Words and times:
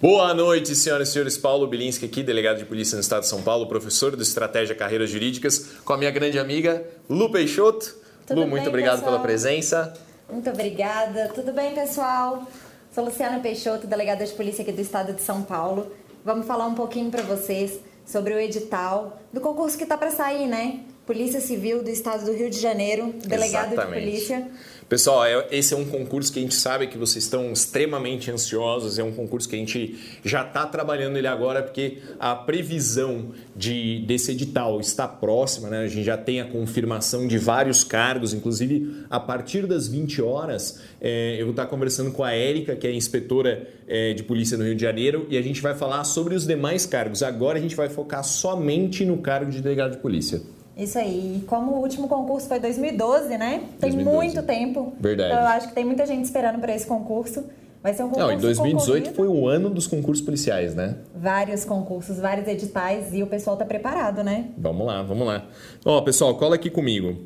Boa 0.00 0.32
noite, 0.32 0.76
senhoras 0.76 1.08
e 1.08 1.12
senhores. 1.12 1.36
Paulo 1.36 1.66
Bilinski 1.66 2.06
aqui, 2.06 2.22
delegado 2.22 2.58
de 2.58 2.64
polícia 2.64 2.94
no 2.94 3.00
estado 3.00 3.22
de 3.22 3.26
São 3.26 3.42
Paulo, 3.42 3.66
professor 3.66 4.14
do 4.14 4.22
Estratégia 4.22 4.72
Carreiras 4.72 5.10
Jurídicas, 5.10 5.72
com 5.84 5.92
a 5.92 5.98
minha 5.98 6.12
grande 6.12 6.38
amiga 6.38 6.86
Lu 7.10 7.32
Peixoto. 7.32 7.96
Tudo 8.24 8.42
Lu, 8.42 8.46
muito 8.46 8.62
bem, 8.62 8.68
obrigado 8.68 8.98
pessoal? 9.00 9.14
pela 9.14 9.22
presença. 9.24 9.92
Muito 10.30 10.48
obrigada. 10.50 11.32
Tudo 11.34 11.52
bem, 11.52 11.74
pessoal? 11.74 12.46
Sou 12.94 13.06
Luciana 13.06 13.40
Peixoto, 13.40 13.88
delegada 13.88 14.24
de 14.24 14.32
polícia 14.34 14.62
aqui 14.62 14.70
do 14.70 14.80
estado 14.80 15.12
de 15.12 15.20
São 15.20 15.42
Paulo. 15.42 15.90
Vamos 16.24 16.46
falar 16.46 16.68
um 16.68 16.74
pouquinho 16.74 17.10
para 17.10 17.22
vocês 17.22 17.80
sobre 18.06 18.32
o 18.34 18.38
edital 18.38 19.20
do 19.32 19.40
concurso 19.40 19.76
que 19.76 19.82
está 19.82 19.98
para 19.98 20.12
sair, 20.12 20.46
né? 20.46 20.78
Polícia 21.08 21.40
Civil 21.40 21.82
do 21.82 21.88
estado 21.88 22.26
do 22.26 22.34
Rio 22.34 22.50
de 22.50 22.60
Janeiro, 22.60 23.14
delegado 23.26 23.72
Exatamente. 23.72 23.98
de 23.98 24.10
polícia. 24.10 24.46
Pessoal, 24.90 25.24
é- 25.24 25.46
esse 25.50 25.72
é 25.72 25.76
um 25.76 25.86
concurso 25.86 26.30
que 26.30 26.38
a 26.38 26.42
gente 26.42 26.54
sabe 26.54 26.86
que 26.86 26.98
vocês 26.98 27.24
estão 27.24 27.50
extremamente 27.50 28.30
ansiosos. 28.30 28.98
É 28.98 29.02
um 29.02 29.12
concurso 29.12 29.48
que 29.48 29.56
a 29.56 29.58
gente 29.58 29.98
já 30.22 30.42
está 30.42 30.66
trabalhando 30.66 31.16
ele 31.16 31.26
agora, 31.26 31.62
porque 31.62 31.96
a 32.20 32.34
previsão 32.34 33.30
de, 33.56 34.00
desse 34.06 34.32
edital 34.32 34.78
está 34.80 35.08
próxima, 35.08 35.70
né? 35.70 35.78
A 35.78 35.88
gente 35.88 36.04
já 36.04 36.18
tem 36.18 36.42
a 36.42 36.44
confirmação 36.44 37.26
de 37.26 37.38
vários 37.38 37.82
cargos, 37.82 38.34
inclusive 38.34 39.04
a 39.08 39.18
partir 39.18 39.66
das 39.66 39.88
20 39.88 40.20
horas, 40.20 40.78
é, 41.00 41.36
eu 41.40 41.46
vou 41.46 41.52
estar 41.52 41.64
conversando 41.68 42.12
com 42.12 42.22
a 42.22 42.32
Érica, 42.32 42.76
que 42.76 42.86
é 42.86 42.92
inspetora 42.92 43.66
é, 43.88 44.12
de 44.12 44.22
polícia 44.24 44.58
no 44.58 44.64
Rio 44.64 44.74
de 44.74 44.82
Janeiro, 44.82 45.26
e 45.30 45.38
a 45.38 45.42
gente 45.42 45.62
vai 45.62 45.74
falar 45.74 46.04
sobre 46.04 46.34
os 46.34 46.46
demais 46.46 46.84
cargos. 46.84 47.22
Agora 47.22 47.58
a 47.58 47.62
gente 47.62 47.74
vai 47.74 47.88
focar 47.88 48.22
somente 48.22 49.06
no 49.06 49.16
cargo 49.16 49.50
de 49.50 49.62
delegado 49.62 49.92
de 49.92 49.98
polícia. 50.02 50.42
Isso 50.78 50.96
aí. 50.96 51.38
E 51.38 51.46
como 51.46 51.72
o 51.72 51.80
último 51.80 52.06
concurso 52.06 52.46
foi 52.46 52.60
2012, 52.60 53.36
né? 53.36 53.64
Tem 53.80 53.90
2012. 53.90 54.16
muito 54.16 54.42
tempo. 54.44 54.92
Verdade. 55.00 55.32
Então 55.32 55.42
eu 55.42 55.48
acho 55.48 55.68
que 55.68 55.74
tem 55.74 55.84
muita 55.84 56.06
gente 56.06 56.24
esperando 56.24 56.60
para 56.60 56.74
esse 56.74 56.86
concurso. 56.86 57.44
Vai 57.82 57.94
ser 57.94 58.04
um 58.04 58.08
concurso 58.08 58.28
Não, 58.28 58.32
em 58.32 58.40
2018 58.40 58.86
concorrido. 58.86 59.14
foi 59.14 59.28
o 59.28 59.48
ano 59.48 59.70
dos 59.70 59.86
concursos 59.86 60.24
policiais, 60.24 60.74
né? 60.74 60.96
Vários 61.14 61.64
concursos, 61.64 62.18
vários 62.18 62.46
editais 62.46 63.12
e 63.12 63.22
o 63.22 63.26
pessoal 63.26 63.56
tá 63.56 63.64
preparado, 63.64 64.22
né? 64.22 64.46
Vamos 64.56 64.86
lá, 64.86 65.02
vamos 65.02 65.26
lá. 65.26 65.46
Ó, 65.84 66.00
pessoal, 66.00 66.36
cola 66.36 66.54
aqui 66.54 66.70
comigo. 66.70 67.16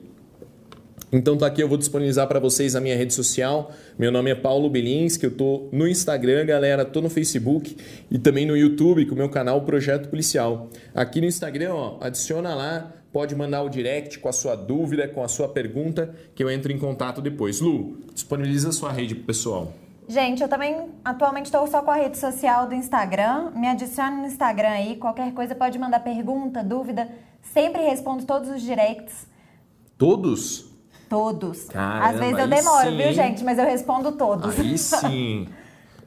Então 1.11 1.37
tá 1.37 1.47
aqui, 1.47 1.62
eu 1.62 1.69
vou 1.69 1.77
disponibilizar 1.77 2.27
para 2.27 2.41
vocês 2.41 2.75
a 2.75 2.81
minha 2.81 2.97
rede 2.97 3.12
social. 3.12 3.70
Meu 3.98 4.11
nome 4.11 4.31
é 4.31 4.34
Paulo 4.34 4.70
Belinski, 4.70 5.25
eu 5.25 5.31
tô 5.31 5.69
no 5.70 5.87
Instagram, 5.87 6.47
galera, 6.47 6.87
tô 6.87 7.03
no 7.03 7.11
Facebook 7.11 7.77
e 8.11 8.19
também 8.19 8.47
no 8.47 8.56
YouTube 8.56 9.05
com 9.05 9.14
o 9.14 9.19
meu 9.19 9.28
canal 9.28 9.61
Projeto 9.61 10.09
Policial. 10.09 10.70
Aqui 10.94 11.20
no 11.20 11.27
Instagram, 11.27 11.75
ó, 11.75 11.98
adiciona 12.00 12.55
lá, 12.55 12.91
pode 13.12 13.34
mandar 13.36 13.62
o 13.62 13.68
direct 13.68 14.18
com 14.18 14.28
a 14.28 14.32
sua 14.32 14.56
dúvida, 14.56 15.06
com 15.06 15.22
a 15.22 15.28
sua 15.28 15.48
pergunta, 15.48 16.14
que 16.34 16.42
eu 16.42 16.50
entro 16.50 16.72
em 16.72 16.78
contato 16.78 17.20
depois. 17.20 17.60
Lu, 17.60 17.98
disponibiliza 18.12 18.70
a 18.70 18.72
sua 18.72 18.91
rede 18.91 19.14
pro 19.14 19.24
pessoal. 19.24 19.72
Gente, 20.08 20.42
eu 20.42 20.48
também 20.48 20.88
atualmente 21.04 21.46
estou 21.46 21.66
só 21.66 21.82
com 21.82 21.91
a 21.91 21.96
rede 21.96 22.19
social 22.19 22.66
do 22.66 22.74
Instagram. 22.74 23.50
Me 23.54 23.69
adicione 23.69 24.16
no 24.16 24.27
Instagram 24.27 24.70
aí. 24.70 24.96
Qualquer 24.96 25.32
coisa 25.32 25.54
pode 25.54 25.78
mandar 25.78 26.00
pergunta, 26.00 26.62
dúvida. 26.62 27.08
Sempre 27.42 27.82
respondo 27.82 28.24
todos 28.24 28.50
os 28.50 28.60
directs. 28.62 29.26
Todos? 29.97 30.66
Todos. 31.08 31.64
Caramba, 31.64 32.06
Às 32.08 32.19
vezes 32.19 32.38
eu 32.38 32.48
demoro, 32.48 32.91
sim, 32.91 32.97
viu, 32.97 33.12
gente? 33.12 33.44
Mas 33.44 33.58
eu 33.58 33.64
respondo 33.64 34.12
todos. 34.12 34.58
Aí 34.58 34.78
sim. 34.78 35.48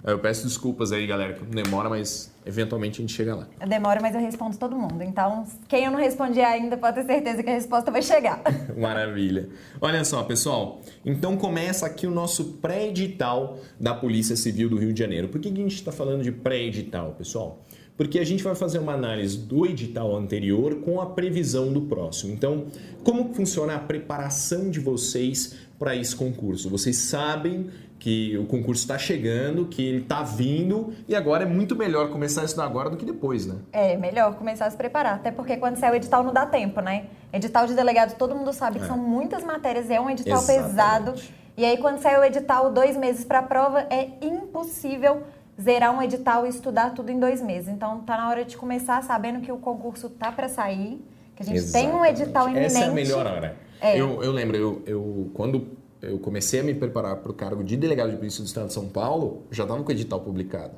Eu 0.05 0.19
peço 0.19 0.45
desculpas 0.45 0.91
aí, 0.91 1.07
galera, 1.07 1.33
que 1.33 1.43
demora, 1.45 1.89
mas 1.89 2.31
eventualmente 2.45 2.99
a 2.99 3.01
gente 3.01 3.13
chega 3.13 3.33
lá. 3.33 3.47
Eu 3.59 3.67
demoro, 3.67 3.99
mas 4.03 4.13
eu 4.13 4.21
respondo 4.21 4.55
todo 4.55 4.75
mundo. 4.75 5.01
Então, 5.01 5.47
quem 5.67 5.85
eu 5.85 5.91
não 5.91 5.97
respondi 5.97 6.39
ainda, 6.41 6.77
pode 6.77 6.97
ter 6.97 7.05
certeza 7.05 7.41
que 7.41 7.49
a 7.49 7.53
resposta 7.53 7.89
vai 7.89 8.03
chegar. 8.03 8.39
Maravilha. 8.77 9.49
Olha 9.81 10.05
só, 10.05 10.21
pessoal. 10.23 10.79
Então 11.03 11.35
começa 11.35 11.87
aqui 11.87 12.05
o 12.05 12.11
nosso 12.11 12.53
pré-edital 12.61 13.57
da 13.79 13.95
Polícia 13.95 14.35
Civil 14.35 14.69
do 14.69 14.77
Rio 14.77 14.93
de 14.93 14.99
Janeiro. 14.99 15.27
Por 15.27 15.41
que 15.41 15.49
que 15.49 15.59
a 15.59 15.63
gente 15.63 15.75
está 15.75 15.91
falando 15.91 16.21
de 16.21 16.31
pré-edital, 16.31 17.15
pessoal? 17.17 17.63
Porque 17.97 18.19
a 18.19 18.25
gente 18.25 18.43
vai 18.43 18.53
fazer 18.53 18.77
uma 18.77 18.93
análise 18.93 19.37
do 19.37 19.65
edital 19.65 20.15
anterior 20.15 20.81
com 20.81 21.01
a 21.01 21.07
previsão 21.07 21.71
do 21.71 21.81
próximo. 21.81 22.33
Então, 22.33 22.67
como 23.03 23.33
funciona 23.33 23.75
a 23.75 23.79
preparação 23.79 24.69
de 24.69 24.79
vocês 24.79 25.55
para 25.79 25.95
esse 25.95 26.15
concurso? 26.15 26.69
Vocês 26.69 26.97
sabem 26.97 27.69
que 28.05 28.37
o 28.37 28.45
concurso 28.45 28.83
está 28.83 28.99
chegando, 28.99 29.65
que 29.65 29.83
ele 29.83 30.03
está 30.03 30.21
vindo 30.21 30.93
e 31.07 31.15
agora 31.15 31.41
é 31.41 31.47
muito 31.47 31.75
melhor 31.75 32.11
começar 32.11 32.41
a 32.41 32.45
estudar 32.45 32.65
agora 32.65 32.87
do 32.87 32.97
que 32.97 33.03
depois, 33.03 33.47
né? 33.47 33.55
É, 33.73 33.97
melhor 33.97 34.35
começar 34.35 34.67
a 34.67 34.69
se 34.69 34.77
preparar. 34.77 35.15
Até 35.15 35.31
porque 35.31 35.57
quando 35.57 35.77
sai 35.77 35.91
o 35.91 35.95
edital 35.95 36.23
não 36.23 36.31
dá 36.31 36.45
tempo, 36.45 36.81
né? 36.81 37.05
Edital 37.33 37.65
de 37.65 37.73
delegado, 37.73 38.15
todo 38.15 38.35
mundo 38.35 38.53
sabe 38.53 38.77
que 38.77 38.85
É. 38.85 38.87
são 38.87 38.95
muitas 38.95 39.43
matérias, 39.43 39.89
é 39.89 39.99
um 39.99 40.07
edital 40.07 40.37
Exatamente. 40.37 40.69
pesado. 40.69 41.13
E 41.57 41.65
aí, 41.65 41.77
quando 41.79 41.97
sai 41.97 42.15
o 42.19 42.23
edital, 42.23 42.71
dois 42.71 42.95
meses 42.95 43.25
para 43.25 43.39
a 43.39 43.41
prova, 43.43 43.87
é 43.89 44.09
impossível 44.21 45.23
zerar 45.59 45.91
um 45.97 45.99
edital 45.99 46.45
e 46.45 46.49
estudar 46.49 46.91
tudo 46.93 47.09
em 47.11 47.19
dois 47.19 47.41
meses. 47.41 47.69
Então, 47.69 48.01
tá 48.01 48.17
na 48.17 48.29
hora 48.29 48.45
de 48.45 48.55
começar 48.55 49.01
sabendo 49.01 49.41
que 49.41 49.51
o 49.51 49.57
concurso 49.57 50.09
tá 50.11 50.31
para 50.31 50.47
sair, 50.47 51.03
que 51.35 51.41
a 51.41 51.45
gente 51.45 51.71
tem 51.71 51.87
um 51.87 52.05
Exatamente. 52.05 52.21
edital 52.21 52.49
iminente. 52.49 52.67
Essa 52.75 52.85
é 52.85 52.87
a 52.87 52.91
melhor 52.91 53.25
hora. 53.25 53.55
É. 53.81 53.99
Eu, 53.99 54.21
eu 54.21 54.31
lembro, 54.31 54.55
eu, 54.55 54.81
eu- 54.85 55.31
quando 55.33 55.69
eu 56.01 56.19
comecei 56.19 56.59
a 56.59 56.63
me 56.63 56.73
preparar 56.73 57.17
para 57.17 57.31
o 57.31 57.33
cargo 57.33 57.63
de 57.63 57.75
delegado 57.75 58.11
de 58.11 58.17
polícia 58.17 58.43
do 58.43 58.47
Estado 58.47 58.67
de 58.67 58.73
São 58.73 58.87
Paulo, 58.87 59.43
já 59.51 59.63
estava 59.63 59.81
com 59.81 59.89
o 59.89 59.91
edital 59.91 60.19
publicado. 60.21 60.73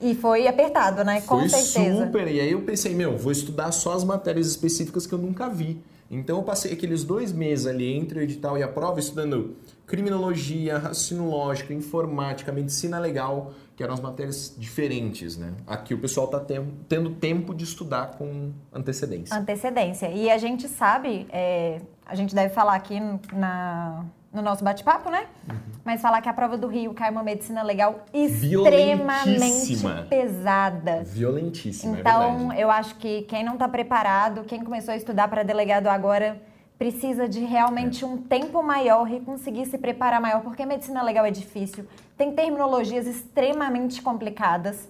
E 0.00 0.14
foi 0.16 0.48
apertado, 0.48 1.04
né? 1.04 1.20
Com 1.20 1.38
Foi 1.38 1.48
certeza. 1.48 2.04
super. 2.04 2.26
E 2.26 2.40
aí 2.40 2.50
eu 2.50 2.62
pensei, 2.62 2.92
meu, 2.92 3.16
vou 3.16 3.30
estudar 3.30 3.70
só 3.70 3.92
as 3.92 4.02
matérias 4.02 4.48
específicas 4.48 5.06
que 5.06 5.12
eu 5.12 5.18
nunca 5.18 5.48
vi. 5.48 5.80
Então 6.10 6.38
eu 6.38 6.42
passei 6.42 6.72
aqueles 6.72 7.04
dois 7.04 7.32
meses 7.32 7.66
ali 7.66 7.90
entre 7.94 8.18
o 8.18 8.22
edital 8.22 8.58
e 8.58 8.62
a 8.62 8.68
prova 8.68 8.98
estudando 8.98 9.56
criminologia, 9.86 10.78
raciocínio 10.78 11.24
lógico, 11.28 11.72
informática, 11.72 12.50
medicina 12.52 12.98
legal, 12.98 13.52
que 13.76 13.82
eram 13.82 13.94
as 13.94 14.00
matérias 14.00 14.54
diferentes, 14.56 15.36
né? 15.36 15.52
Aqui 15.66 15.94
o 15.94 15.98
pessoal 15.98 16.26
está 16.26 16.40
tendo 16.88 17.10
tempo 17.10 17.54
de 17.54 17.64
estudar 17.64 18.12
com 18.12 18.52
antecedência. 18.72 19.36
Antecedência. 19.36 20.08
E 20.10 20.30
a 20.30 20.38
gente 20.38 20.68
sabe, 20.68 21.26
é, 21.30 21.80
a 22.06 22.14
gente 22.14 22.34
deve 22.34 22.54
falar 22.54 22.74
aqui 22.74 22.98
na, 23.32 24.04
no 24.32 24.40
nosso 24.40 24.64
bate-papo, 24.64 25.10
né? 25.10 25.26
Uhum. 25.48 25.56
Mas 25.84 26.00
falar 26.00 26.22
que 26.22 26.28
a 26.28 26.32
prova 26.32 26.56
do 26.56 26.68
Rio 26.68 26.94
cai 26.94 27.10
uma 27.10 27.22
medicina 27.22 27.62
legal 27.62 28.04
extremamente 28.14 29.76
pesada. 30.08 31.02
Violentíssima, 31.04 31.96
é 31.96 32.00
Então, 32.00 32.38
verdade. 32.38 32.60
eu 32.60 32.70
acho 32.70 32.94
que 32.96 33.22
quem 33.22 33.44
não 33.44 33.54
está 33.54 33.68
preparado, 33.68 34.44
quem 34.44 34.62
começou 34.62 34.94
a 34.94 34.96
estudar 34.96 35.28
para 35.28 35.42
delegado 35.42 35.88
agora, 35.88 36.40
precisa 36.86 37.28
de 37.28 37.44
É. 37.44 37.46
realmente 37.46 38.04
um 38.04 38.16
tempo 38.16 38.60
maior 38.60 39.08
e 39.08 39.20
conseguir 39.20 39.66
se 39.66 39.78
preparar 39.78 40.20
maior, 40.20 40.42
porque 40.42 40.66
medicina 40.66 41.00
legal 41.02 41.24
é 41.24 41.30
difícil, 41.30 41.84
tem 42.18 42.32
terminologias 42.32 43.06
extremamente 43.06 44.02
complicadas 44.02 44.88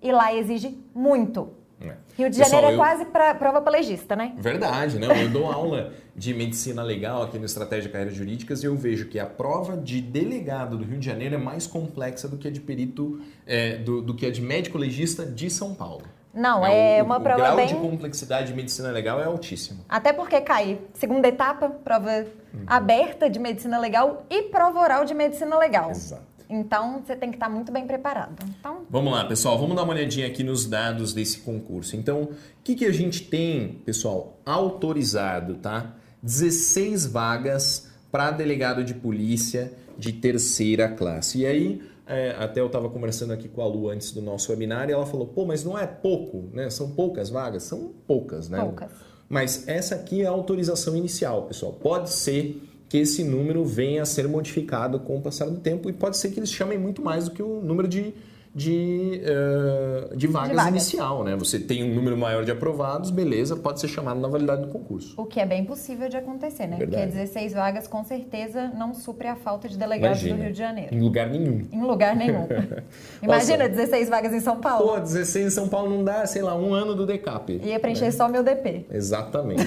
e 0.00 0.12
lá 0.12 0.32
exige 0.32 0.78
muito. 0.94 1.48
É. 1.80 1.96
Rio 2.16 2.30
de 2.30 2.38
Pessoal, 2.38 2.48
Janeiro 2.62 2.66
é 2.68 2.72
eu- 2.74 2.78
quase 2.78 3.04
pra, 3.06 3.34
prova 3.34 3.60
para 3.60 3.72
legista, 3.72 4.14
né? 4.14 4.34
Verdade, 4.38 5.00
né? 5.00 5.24
Eu 5.24 5.30
dou 5.30 5.50
aula 5.50 5.92
de 6.14 6.32
medicina 6.32 6.80
legal 6.80 7.22
aqui 7.24 7.40
no 7.40 7.44
Estratégia 7.44 7.90
Carreiras 7.90 8.14
Jurídicas 8.14 8.62
e 8.62 8.66
eu 8.66 8.76
vejo 8.76 9.08
que 9.08 9.18
a 9.18 9.26
prova 9.26 9.76
de 9.76 10.00
delegado 10.00 10.78
do 10.78 10.84
Rio 10.84 10.98
de 11.00 11.06
Janeiro 11.06 11.34
é 11.34 11.38
mais 11.38 11.66
complexa 11.66 12.28
do 12.28 12.36
que 12.36 12.46
a 12.46 12.52
de 12.52 12.60
perito, 12.60 13.20
é, 13.44 13.78
do, 13.78 14.00
do 14.00 14.14
que 14.14 14.26
a 14.26 14.30
de 14.30 14.40
médico 14.40 14.78
legista 14.78 15.26
de 15.26 15.50
São 15.50 15.74
Paulo. 15.74 16.04
Não, 16.34 16.62
Né? 16.62 16.98
é 16.98 17.02
o, 17.02 17.06
uma 17.06 17.18
o 17.18 17.20
prova 17.20 17.38
grau 17.40 17.56
bem. 17.56 17.66
de 17.66 17.74
complexidade 17.74 18.48
de 18.48 18.54
medicina 18.54 18.90
legal 18.90 19.20
é 19.20 19.24
altíssimo. 19.24 19.84
Até 19.88 20.12
porque 20.12 20.40
cai 20.40 20.78
segunda 20.94 21.28
etapa, 21.28 21.68
prova 21.68 22.24
Uhum. 22.54 22.64
aberta 22.66 23.30
de 23.30 23.38
medicina 23.38 23.78
legal 23.78 24.26
e 24.30 24.42
prova 24.42 24.78
oral 24.80 25.04
de 25.04 25.14
medicina 25.14 25.58
legal. 25.58 25.90
Exato. 25.90 26.22
Então 26.50 27.00
você 27.02 27.16
tem 27.16 27.30
que 27.30 27.36
estar 27.36 27.48
muito 27.48 27.72
bem 27.72 27.86
preparado. 27.86 28.34
Então, 28.58 28.82
Vamos 28.90 29.10
lá, 29.12 29.24
pessoal, 29.24 29.58
vamos 29.58 29.74
dar 29.74 29.84
uma 29.84 29.92
olhadinha 29.94 30.26
aqui 30.26 30.44
nos 30.44 30.66
dados 30.66 31.14
desse 31.14 31.38
concurso. 31.38 31.96
Então, 31.96 32.22
o 32.24 32.34
que, 32.62 32.74
que 32.74 32.84
a 32.84 32.92
gente 32.92 33.22
tem, 33.22 33.80
pessoal, 33.86 34.36
autorizado, 34.44 35.54
tá? 35.54 35.92
16 36.22 37.06
vagas 37.06 37.88
para 38.10 38.30
delegado 38.30 38.84
de 38.84 38.92
polícia 38.94 39.72
de 39.96 40.12
terceira 40.12 40.88
classe. 40.88 41.38
E 41.40 41.46
aí, 41.46 41.82
é, 42.06 42.30
até 42.38 42.60
eu 42.60 42.66
estava 42.66 42.88
conversando 42.88 43.32
aqui 43.32 43.48
com 43.48 43.62
a 43.62 43.66
Lu 43.66 43.88
antes 43.88 44.12
do 44.12 44.20
nosso 44.20 44.50
webinar 44.50 44.88
e 44.88 44.92
ela 44.92 45.06
falou, 45.06 45.26
pô, 45.26 45.44
mas 45.44 45.64
não 45.64 45.78
é 45.78 45.86
pouco, 45.86 46.48
né? 46.52 46.68
São 46.68 46.90
poucas 46.90 47.30
vagas? 47.30 47.62
São 47.62 47.92
poucas, 48.06 48.48
né? 48.48 48.60
Poucas. 48.60 48.90
Mas 49.28 49.66
essa 49.66 49.94
aqui 49.94 50.22
é 50.22 50.26
a 50.26 50.30
autorização 50.30 50.96
inicial, 50.96 51.44
pessoal. 51.44 51.72
Pode 51.72 52.10
ser 52.10 52.60
que 52.88 52.98
esse 52.98 53.24
número 53.24 53.64
venha 53.64 54.02
a 54.02 54.04
ser 54.04 54.28
modificado 54.28 55.00
com 55.00 55.16
o 55.16 55.22
passar 55.22 55.46
do 55.46 55.58
tempo 55.58 55.88
e 55.88 55.92
pode 55.92 56.18
ser 56.18 56.30
que 56.30 56.38
eles 56.38 56.52
chamem 56.52 56.76
muito 56.76 57.00
mais 57.00 57.24
do 57.24 57.30
que 57.30 57.42
o 57.42 57.62
número 57.62 57.88
de, 57.88 58.12
de, 58.54 59.22
eh, 59.24 60.14
de, 60.14 60.26
vagas, 60.26 60.56
vagas. 60.56 60.70
inicial, 60.70 61.24
né? 61.24 61.34
Você 61.36 61.58
tem 61.58 61.82
um 61.82 61.94
número 61.94 62.16
maior 62.16 62.44
de 62.44 62.50
aprovados, 62.50 63.10
beleza, 63.10 63.56
pode 63.56 63.80
ser 63.80 63.88
chamado 63.88 64.20
na 64.20 64.28
validade 64.28 64.62
do 64.62 64.68
concurso. 64.68 65.14
o 65.16 65.24
que 65.24 65.40
é 65.40 65.46
bem 65.46 65.64
possível 65.64 66.08
de 66.08 66.16
acontecer, 66.16 66.66
né? 66.66 66.76
Verdade. 66.76 67.06
Porque 67.06 67.18
16 67.18 67.52
vagas 67.54 67.88
com 67.88 68.04
certeza 68.04 68.70
não 68.76 68.92
supre 68.92 69.28
a 69.28 69.36
falta 69.36 69.68
de 69.68 69.78
delegados 69.78 70.18
Imagina, 70.18 70.36
do 70.36 70.42
Rio 70.42 70.52
de 70.52 70.58
Janeiro. 70.58 70.94
em 70.94 71.00
lugar 71.00 71.28
nenhum. 71.28 71.66
Em 71.72 71.82
lugar 71.82 72.14
nenhum. 72.14 72.46
Imagina 73.22 73.68
16 73.68 74.08
vagas 74.08 74.32
em 74.34 74.40
São 74.40 74.60
Paulo. 74.60 74.86
Pô, 74.86 75.00
16 75.00 75.46
em 75.46 75.50
São 75.50 75.68
Paulo 75.68 75.90
não 75.90 76.04
dá, 76.04 76.26
sei 76.26 76.42
lá, 76.42 76.54
um 76.54 76.74
ano 76.74 76.94
do 76.94 77.06
DECAP. 77.06 77.60
Ia 77.64 77.80
preencher 77.80 78.12
só 78.12 78.28
meu 78.28 78.42
DP. 78.42 78.86
Exatamente. 78.90 79.66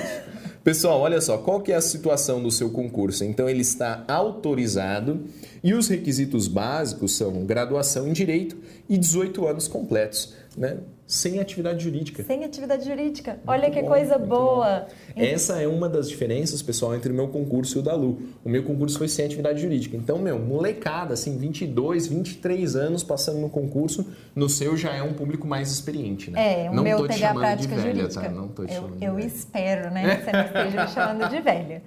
Pessoal, 0.66 1.00
olha 1.00 1.22
só, 1.22 1.38
qual 1.38 1.62
que 1.62 1.72
é 1.72 1.76
a 1.76 1.82
situação 1.82 2.42
do 2.42 2.50
seu 2.50 2.72
concurso? 2.72 3.24
Então 3.24 3.48
ele 3.48 3.62
está 3.62 4.04
autorizado 4.08 5.26
e 5.64 5.76
os 5.76 5.88
requisitos 5.88 6.48
básicos 6.48 7.16
são 7.16 7.46
graduação 7.46 8.08
em 8.08 8.14
direito 8.14 8.58
e 8.90 8.98
18 8.98 9.48
anos 9.48 9.68
completos, 9.68 10.34
né? 10.58 10.80
Sem 11.08 11.40
atividade 11.40 11.84
jurídica. 11.84 12.24
Sem 12.24 12.44
atividade 12.44 12.84
jurídica. 12.84 13.40
Olha 13.46 13.64
muito 13.64 13.74
que 13.76 13.82
bom, 13.82 13.88
coisa 13.88 14.18
boa. 14.18 14.88
Bom. 15.16 15.22
Essa 15.22 15.62
é 15.62 15.68
uma 15.68 15.88
das 15.88 16.10
diferenças, 16.10 16.62
pessoal, 16.64 16.96
entre 16.96 17.12
o 17.12 17.16
meu 17.16 17.28
concurso 17.28 17.78
e 17.78 17.80
o 17.80 17.84
da 17.84 17.94
Lu. 17.94 18.20
O 18.44 18.50
meu 18.50 18.64
concurso 18.64 18.98
foi 18.98 19.08
sem 19.08 19.26
atividade 19.26 19.62
jurídica. 19.62 19.96
Então, 19.96 20.18
meu, 20.18 20.40
molecada, 20.40 21.14
assim, 21.14 21.38
22, 21.38 22.08
23 22.08 22.76
anos 22.76 23.04
passando 23.04 23.40
no 23.40 23.50
concurso, 23.50 24.06
no 24.36 24.50
seu 24.50 24.76
já 24.76 24.94
é 24.94 25.04
um 25.04 25.14
público 25.14 25.48
mais 25.48 25.72
experiente, 25.72 26.32
né? 26.32 26.66
É, 26.66 26.72
o 26.72 26.74
Não 26.74 26.84
meu 26.84 27.08
teve 27.08 27.24
a 27.24 27.34
prática 27.34 27.76
velha, 27.76 27.96
jurídica. 27.96 28.22
Tá? 28.22 28.30
Não 28.30 28.48
tô 28.48 28.66
te 28.66 28.74
eu, 28.74 28.90
eu 29.00 29.20
espero, 29.20 29.92
né, 29.92 30.16
que 30.16 30.24
você 30.24 30.32
não 30.32 30.46
esteja 30.46 30.82
me 30.82 30.88
chamando 30.90 31.30
de 31.30 31.40
velha. 31.40 31.84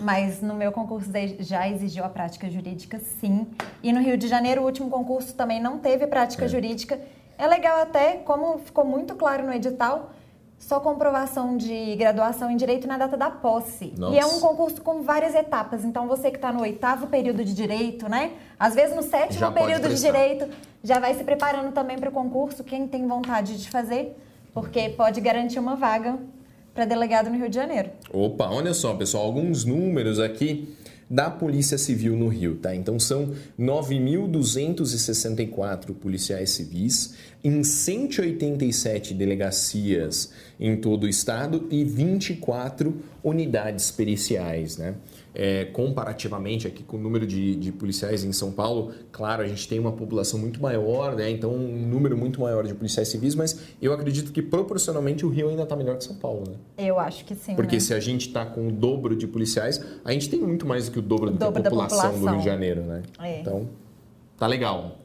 Mas 0.00 0.40
no 0.40 0.54
meu 0.54 0.70
concurso 0.70 1.10
já 1.40 1.68
exigiu 1.68 2.04
a 2.04 2.08
prática 2.08 2.48
jurídica, 2.48 3.00
sim. 3.20 3.46
E 3.82 3.92
no 3.92 4.00
Rio 4.00 4.16
de 4.16 4.28
Janeiro, 4.28 4.62
o 4.62 4.64
último 4.64 4.88
concurso 4.88 5.34
também 5.34 5.60
não 5.60 5.78
teve 5.78 6.06
prática 6.06 6.44
é. 6.44 6.48
jurídica. 6.48 7.00
É 7.42 7.46
legal 7.48 7.82
até, 7.82 8.18
como 8.18 8.58
ficou 8.58 8.84
muito 8.84 9.16
claro 9.16 9.44
no 9.44 9.52
edital, 9.52 10.12
só 10.56 10.78
comprovação 10.78 11.56
de 11.56 11.96
graduação 11.96 12.48
em 12.48 12.56
direito 12.56 12.86
na 12.86 12.96
data 12.96 13.16
da 13.16 13.32
posse. 13.32 13.92
Nossa. 13.98 14.14
E 14.14 14.18
é 14.20 14.24
um 14.24 14.38
concurso 14.38 14.80
com 14.80 15.02
várias 15.02 15.34
etapas. 15.34 15.84
Então, 15.84 16.06
você 16.06 16.30
que 16.30 16.36
está 16.36 16.52
no 16.52 16.60
oitavo 16.60 17.08
período 17.08 17.44
de 17.44 17.52
direito, 17.52 18.08
né? 18.08 18.30
Às 18.56 18.76
vezes 18.76 18.94
no 18.94 19.02
sétimo 19.02 19.40
já 19.40 19.50
período 19.50 19.88
de 19.88 20.00
direito, 20.00 20.48
já 20.84 21.00
vai 21.00 21.14
se 21.14 21.24
preparando 21.24 21.72
também 21.72 21.98
para 21.98 22.10
o 22.10 22.12
concurso, 22.12 22.62
quem 22.62 22.86
tem 22.86 23.08
vontade 23.08 23.60
de 23.60 23.68
fazer, 23.68 24.16
porque 24.54 24.90
pode 24.90 25.20
garantir 25.20 25.58
uma 25.58 25.74
vaga 25.74 26.16
para 26.72 26.84
delegado 26.84 27.28
no 27.28 27.36
Rio 27.36 27.48
de 27.48 27.56
Janeiro. 27.56 27.90
Opa, 28.12 28.48
olha 28.50 28.72
só, 28.72 28.94
pessoal, 28.94 29.24
alguns 29.24 29.64
números 29.64 30.20
aqui 30.20 30.76
da 31.12 31.30
Polícia 31.30 31.76
Civil 31.76 32.16
no 32.16 32.28
Rio, 32.28 32.56
tá? 32.56 32.74
Então 32.74 32.98
são 32.98 33.34
9.264 33.60 35.94
policiais 35.94 36.52
civis 36.52 37.12
em 37.44 37.62
187 37.62 39.12
delegacias 39.12 40.32
em 40.58 40.74
todo 40.74 41.04
o 41.04 41.08
estado 41.08 41.68
e 41.70 41.84
24 41.84 42.96
unidades 43.22 43.90
periciais, 43.90 44.78
né? 44.78 44.94
É, 45.34 45.64
comparativamente 45.64 46.66
aqui 46.66 46.82
com 46.82 46.98
o 46.98 47.00
número 47.00 47.26
de, 47.26 47.56
de, 47.56 47.72
policiais 47.72 48.22
em 48.22 48.32
São 48.32 48.52
Paulo, 48.52 48.92
claro, 49.10 49.42
a 49.42 49.48
gente 49.48 49.66
tem 49.66 49.78
uma 49.78 49.92
população 49.92 50.38
muito 50.38 50.60
maior, 50.60 51.16
né? 51.16 51.30
então 51.30 51.54
um 51.54 51.86
número 51.86 52.18
muito 52.18 52.38
maior 52.42 52.66
de 52.66 52.74
policiais 52.74 53.08
civis, 53.08 53.34
mas 53.34 53.58
eu 53.80 53.94
acredito 53.94 54.30
que 54.30 54.42
proporcionalmente 54.42 55.24
o 55.24 55.30
Rio 55.30 55.48
ainda 55.48 55.62
está 55.62 55.74
melhor 55.74 55.96
que 55.96 56.04
São 56.04 56.16
Paulo. 56.16 56.44
Né? 56.46 56.86
Eu 56.86 56.98
acho 56.98 57.24
que 57.24 57.34
sim. 57.34 57.54
Porque 57.54 57.76
né? 57.76 57.80
se 57.80 57.94
a 57.94 58.00
gente 58.00 58.28
está 58.28 58.44
com 58.44 58.68
o 58.68 58.70
dobro 58.70 59.16
de 59.16 59.26
policiais, 59.26 59.82
a 60.04 60.12
gente 60.12 60.28
tem 60.28 60.38
muito 60.38 60.66
mais 60.66 60.84
do 60.84 60.92
que 60.92 60.98
o 60.98 61.02
dobro, 61.02 61.30
o 61.30 61.32
do 61.32 61.38
dobro 61.38 61.62
que 61.62 61.66
a 61.66 61.70
população, 61.70 61.98
população, 61.98 62.20
do 62.20 62.30
Rio 62.30 62.38
de 62.38 62.44
Janeiro. 62.44 62.82
Né? 62.82 63.02
É. 63.18 63.40
Então, 63.40 63.70
tá 64.38 64.46
legal. 64.46 64.98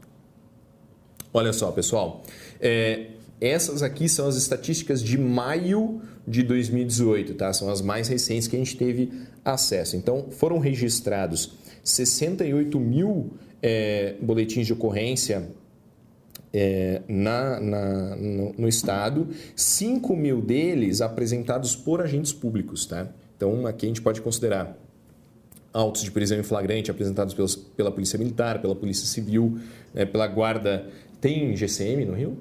Olha 1.33 1.53
só, 1.53 1.71
pessoal. 1.71 2.23
É, 2.59 3.11
essas 3.39 3.83
aqui 3.83 4.09
são 4.09 4.27
as 4.27 4.35
estatísticas 4.35 5.03
de 5.03 5.17
maio 5.17 6.01
de 6.27 6.41
2018, 6.43 7.35
tá? 7.35 7.53
São 7.53 7.69
as 7.69 7.81
mais 7.81 8.07
recentes 8.07 8.47
que 8.47 8.55
a 8.55 8.59
gente 8.59 8.75
teve 8.75 9.11
acesso. 9.53 9.95
Então, 9.95 10.27
foram 10.29 10.59
registrados 10.59 11.53
68 11.83 12.79
mil 12.79 13.31
é, 13.61 14.15
boletins 14.21 14.67
de 14.67 14.73
ocorrência 14.73 15.49
é, 16.53 17.01
na, 17.07 17.59
na 17.59 18.15
no, 18.15 18.53
no, 18.57 18.67
estado, 18.67 19.27
5 19.55 20.15
mil 20.15 20.41
deles 20.41 21.01
apresentados 21.01 21.75
por 21.75 22.01
agentes 22.01 22.33
públicos, 22.33 22.85
tá? 22.85 23.07
Então, 23.35 23.65
aqui 23.67 23.85
a 23.85 23.89
gente 23.89 24.01
pode 24.01 24.21
considerar 24.21 24.77
autos 25.73 26.03
de 26.03 26.11
prisão 26.11 26.39
em 26.39 26.43
flagrante 26.43 26.89
apresentados 26.89 27.33
pelos, 27.33 27.55
pela 27.55 27.91
Polícia 27.91 28.17
Militar, 28.17 28.59
pela 28.61 28.75
Polícia 28.75 29.05
Civil, 29.05 29.59
né, 29.93 30.05
pela 30.05 30.27
Guarda. 30.27 30.87
Tem 31.21 31.55
GCM 31.55 32.05
no 32.05 32.13
Rio? 32.13 32.37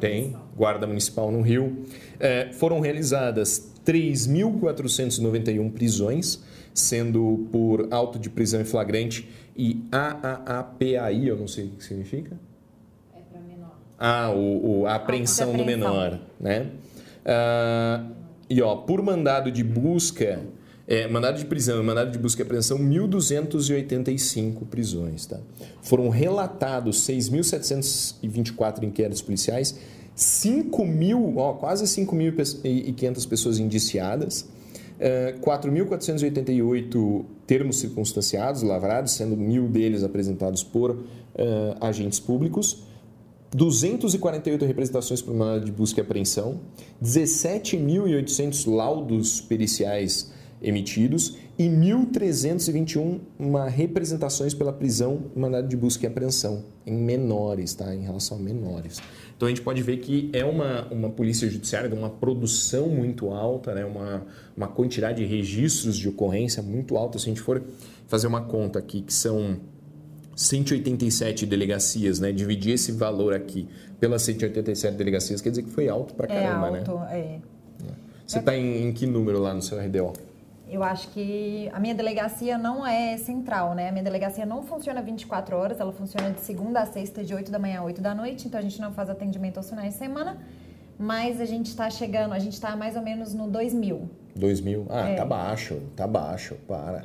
Tem, 0.00 0.36
Guarda 0.56 0.86
Municipal 0.86 1.30
no 1.30 1.40
Rio. 1.40 1.84
É, 2.18 2.52
foram 2.52 2.80
realizadas 2.80 3.70
3.491 3.86 5.72
prisões, 5.72 6.42
sendo 6.74 7.46
por 7.52 7.86
auto 7.90 8.18
de 8.18 8.28
prisão 8.28 8.60
em 8.60 8.64
flagrante 8.64 9.28
e 9.56 9.86
AAAPAI, 9.90 11.30
eu 11.30 11.36
não 11.36 11.46
sei 11.46 11.66
o 11.66 11.70
que 11.70 11.84
significa. 11.84 12.38
É 13.14 13.20
para 13.20 13.40
menor. 13.40 13.78
Ah, 13.98 14.30
o, 14.30 14.80
o 14.80 14.86
a 14.86 14.96
apreensão 14.96 15.56
do 15.56 15.64
menor, 15.64 16.18
né? 16.38 16.66
Ah, 17.24 18.04
e 18.50 18.60
ó, 18.60 18.76
por 18.76 19.00
mandado 19.02 19.50
de 19.50 19.64
busca, 19.64 20.40
é, 20.86 21.08
mandado 21.08 21.38
de 21.38 21.44
prisão 21.44 21.80
e 21.80 21.84
mandado 21.84 22.10
de 22.10 22.18
busca 22.18 22.42
e 22.42 22.44
apreensão, 22.44 22.78
1.285 22.78 24.66
prisões. 24.66 25.26
Tá? 25.26 25.38
Foram 25.82 26.08
relatados 26.08 27.06
6.724 27.06 28.84
inquéritos 28.84 29.22
policiais, 29.22 29.78
5 30.16 30.84
mil, 30.86 31.36
ó, 31.36 31.52
quase 31.52 31.84
5.500 31.84 33.28
pessoas 33.28 33.58
indiciadas, 33.58 34.48
é, 34.98 35.34
4.488 35.40 37.24
termos 37.46 37.78
circunstanciados, 37.78 38.62
lavrados, 38.62 39.12
sendo 39.12 39.36
mil 39.36 39.68
deles 39.68 40.02
apresentados 40.02 40.64
por 40.64 40.90
uh, 40.92 41.04
agentes 41.82 42.18
públicos, 42.18 42.82
248 43.50 44.64
representações 44.64 45.20
por 45.20 45.34
mandado 45.34 45.66
de 45.66 45.70
busca 45.70 46.00
e 46.00 46.02
apreensão, 46.02 46.60
17.800 47.02 48.74
laudos 48.74 49.40
periciais 49.42 50.32
emitidos 50.60 51.36
e 51.58 51.64
1.321 51.64 53.20
representações 53.68 54.54
pela 54.54 54.72
prisão 54.72 55.24
mandado 55.34 55.68
de 55.68 55.76
busca 55.76 56.04
e 56.04 56.08
apreensão 56.08 56.64
em 56.84 56.94
menores, 56.94 57.74
tá? 57.74 57.94
em 57.94 58.02
relação 58.02 58.38
a 58.38 58.40
menores. 58.40 59.00
Então 59.36 59.46
a 59.46 59.50
gente 59.50 59.60
pode 59.60 59.82
ver 59.82 59.98
que 59.98 60.30
é 60.32 60.44
uma, 60.44 60.86
uma 60.90 61.10
polícia 61.10 61.48
judiciária 61.48 61.90
de 61.90 61.94
uma 61.94 62.08
produção 62.08 62.88
muito 62.88 63.30
alta, 63.30 63.74
né? 63.74 63.84
uma, 63.84 64.22
uma 64.56 64.66
quantidade 64.66 65.18
de 65.18 65.26
registros 65.26 65.96
de 65.96 66.08
ocorrência 66.08 66.62
muito 66.62 66.96
alta. 66.96 67.18
Se 67.18 67.26
a 67.26 67.28
gente 67.28 67.42
for 67.42 67.62
fazer 68.06 68.26
uma 68.26 68.40
conta 68.40 68.78
aqui, 68.78 69.02
que 69.02 69.12
são 69.12 69.58
187 70.34 71.44
delegacias, 71.44 72.18
né? 72.18 72.32
dividir 72.32 72.72
esse 72.74 72.92
valor 72.92 73.34
aqui 73.34 73.68
pelas 74.00 74.22
187 74.22 74.96
delegacias, 74.96 75.42
quer 75.42 75.50
dizer 75.50 75.64
que 75.64 75.70
foi 75.70 75.88
alto 75.88 76.14
pra 76.14 76.26
caramba, 76.26 76.68
é 76.68 76.78
alto, 76.78 76.94
né? 76.94 77.10
É. 77.12 77.38
Você 78.26 78.38
está 78.38 78.56
em, 78.56 78.88
em 78.88 78.92
que 78.92 79.06
número 79.06 79.38
lá 79.38 79.52
no 79.52 79.62
seu 79.62 79.78
RDO? 79.78 80.14
Eu 80.68 80.82
acho 80.82 81.08
que 81.10 81.70
a 81.72 81.78
minha 81.78 81.94
delegacia 81.94 82.58
não 82.58 82.84
é 82.84 83.16
central, 83.18 83.74
né? 83.74 83.88
A 83.88 83.92
minha 83.92 84.02
delegacia 84.02 84.44
não 84.44 84.64
funciona 84.64 85.00
24 85.00 85.56
horas, 85.56 85.78
ela 85.78 85.92
funciona 85.92 86.30
de 86.30 86.40
segunda 86.40 86.80
a 86.80 86.86
sexta, 86.86 87.22
de 87.22 87.32
8 87.32 87.52
da 87.52 87.58
manhã 87.58 87.80
a 87.80 87.84
8 87.84 88.00
da 88.00 88.14
noite, 88.14 88.48
então 88.48 88.58
a 88.58 88.62
gente 88.62 88.80
não 88.80 88.92
faz 88.92 89.08
atendimento 89.08 89.58
aos 89.58 89.68
finais 89.68 89.92
de 89.92 89.98
semana, 89.98 90.38
mas 90.98 91.40
a 91.40 91.44
gente 91.44 91.66
está 91.66 91.88
chegando, 91.88 92.32
a 92.32 92.38
gente 92.40 92.54
está 92.54 92.74
mais 92.74 92.96
ou 92.96 93.02
menos 93.02 93.32
no 93.32 93.48
2 93.48 93.74
mil. 93.74 94.10
2 94.34 94.60
mil? 94.60 94.86
Ah, 94.90 95.08
é. 95.08 95.14
tá 95.14 95.24
baixo, 95.24 95.80
tá 95.94 96.06
baixo, 96.06 96.56
para. 96.66 97.04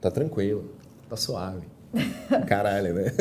Tá 0.00 0.10
tranquilo, 0.10 0.72
tá 1.08 1.16
suave. 1.16 1.66
Caralho, 2.46 2.94
né? 2.94 3.12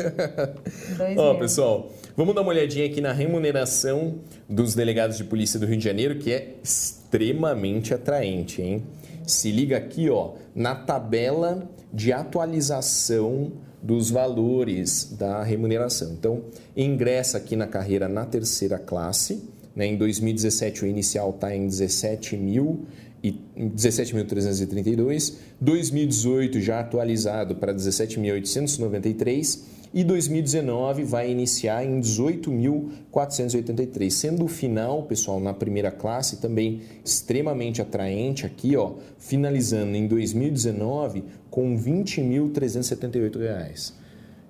Ó, 1.18 1.32
oh, 1.32 1.40
pessoal, 1.40 1.90
vamos 2.16 2.36
dar 2.36 2.42
uma 2.42 2.52
olhadinha 2.52 2.86
aqui 2.86 3.02
na 3.02 3.12
remuneração 3.12 4.20
dos 4.48 4.76
delegados 4.76 5.18
de 5.18 5.24
polícia 5.24 5.60
do 5.60 5.66
Rio 5.66 5.78
de 5.78 5.84
Janeiro, 5.84 6.20
que 6.20 6.32
é 6.32 6.54
extremamente 6.64 7.92
atraente, 7.92 8.62
hein? 8.62 8.84
Se 9.30 9.52
liga 9.52 9.78
aqui, 9.78 10.10
ó, 10.10 10.34
na 10.56 10.76
tabela 10.76 11.70
de 11.94 12.12
atualização 12.12 13.52
dos 13.82 14.10
valores 14.10 15.16
da 15.18 15.42
remuneração. 15.44 16.12
Então, 16.12 16.44
ingressa 16.76 17.38
aqui 17.38 17.56
na 17.56 17.68
carreira 17.68 18.10
na 18.10 18.26
terceira 18.26 18.78
classe. 18.78 19.42
Né? 19.76 19.88
Em 19.88 19.98
2017, 19.98 20.84
o 20.84 20.88
inicial 20.88 21.30
está 21.30 21.56
em 21.56 21.68
17 21.68 22.36
mil 22.38 22.86
e 23.24 23.34
17.332, 23.58 25.36
2018 25.60 26.62
já 26.62 26.80
atualizado 26.80 27.56
para 27.56 27.74
17.893 27.74 29.60
e 29.94 30.04
2019 30.04 31.04
vai 31.04 31.30
iniciar 31.32 31.84
em 31.84 32.00
18.483, 32.00 34.12
sendo 34.12 34.46
o 34.46 34.48
final, 34.48 35.02
pessoal, 35.04 35.40
na 35.40 35.54
primeira 35.54 35.92
classe 35.92 36.38
também 36.38 36.82
extremamente 37.04 37.82
atraente 37.82 38.46
aqui, 38.46 38.78
ó, 38.78 38.94
finalizando 39.18 39.96
em 39.96 40.06
2019 40.08 41.24
com 41.50 41.76
R$ 41.76 42.04
20.378. 42.04 43.94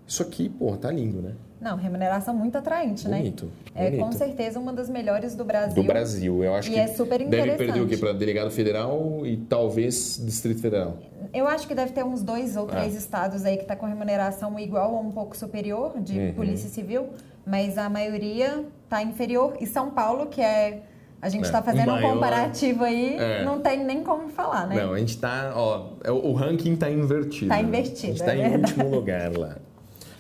Isso 0.06 0.22
aqui, 0.24 0.50
pô, 0.50 0.76
tá 0.76 0.92
lindo, 0.92 1.22
né? 1.22 1.36
Não, 1.62 1.76
remuneração 1.76 2.34
muito 2.34 2.58
atraente, 2.58 3.08
bonito, 3.08 3.10
né? 3.10 3.20
Bonito. 3.20 3.52
É 3.76 3.92
com 3.92 4.12
certeza 4.12 4.60
uma 4.60 4.74
das 4.74 4.90
melhores 4.90 5.36
do 5.36 5.44
Brasil. 5.44 5.76
Do 5.76 5.84
Brasil, 5.84 6.44
eu 6.44 6.56
acho 6.56 6.70
e 6.70 6.74
que 6.74 6.80
é 6.80 6.88
super 6.88 7.28
deve 7.28 7.58
perder 7.58 7.82
o 7.82 7.88
quê? 7.88 7.98
Para 7.98 8.14
delegado 8.14 8.50
federal 8.50 9.22
e 9.26 9.38
talvez 9.38 10.20
Distrito 10.24 10.62
Federal. 10.62 10.98
Eu 11.34 11.48
acho 11.48 11.68
que 11.68 11.76
deve 11.76 11.92
ter 11.92 12.04
uns 12.04 12.22
dois 12.22 12.56
ou 12.56 12.66
três 12.66 12.96
ah. 12.96 12.98
estados 12.98 13.46
aí 13.46 13.58
que 13.58 13.64
está 13.64 13.76
com 13.76 13.86
remuneração 13.86 14.58
igual 14.60 14.94
ou 14.94 15.02
um 15.02 15.12
pouco 15.12 15.36
superior 15.36 16.00
de 16.00 16.18
uhum. 16.18 16.34
polícia 16.34 16.70
civil, 16.70 17.10
mas 17.46 17.78
a 17.78 17.90
maioria 17.90 18.66
está 18.84 19.02
inferior. 19.02 19.56
E 19.60 19.68
São 19.68 19.92
Paulo, 19.92 20.28
que 20.28 20.42
é 20.42 20.84
A 21.22 21.30
gente 21.30 21.46
está 21.46 21.60
é, 21.60 21.62
fazendo 21.62 21.92
maior, 21.92 22.10
um 22.10 22.14
comparativo 22.14 22.84
aí, 22.84 23.16
é. 23.18 23.44
não 23.44 23.60
tem 23.60 23.84
nem 23.84 24.04
como 24.04 24.30
falar, 24.30 24.68
né? 24.68 24.76
Não, 24.76 24.94
a 24.94 25.00
gente 25.00 25.10
está, 25.10 25.54
ó, 25.56 25.90
é, 26.04 26.12
o 26.12 26.34
ranking 26.34 26.74
está 26.74 26.90
invertido. 26.90 27.46
Está 27.46 27.62
invertido, 27.62 28.04
A 28.04 28.08
gente 28.08 28.20
está 28.22 28.36
é 28.36 28.48
em 28.48 28.56
último 28.56 28.90
lugar 28.90 29.36
lá. 29.38 29.58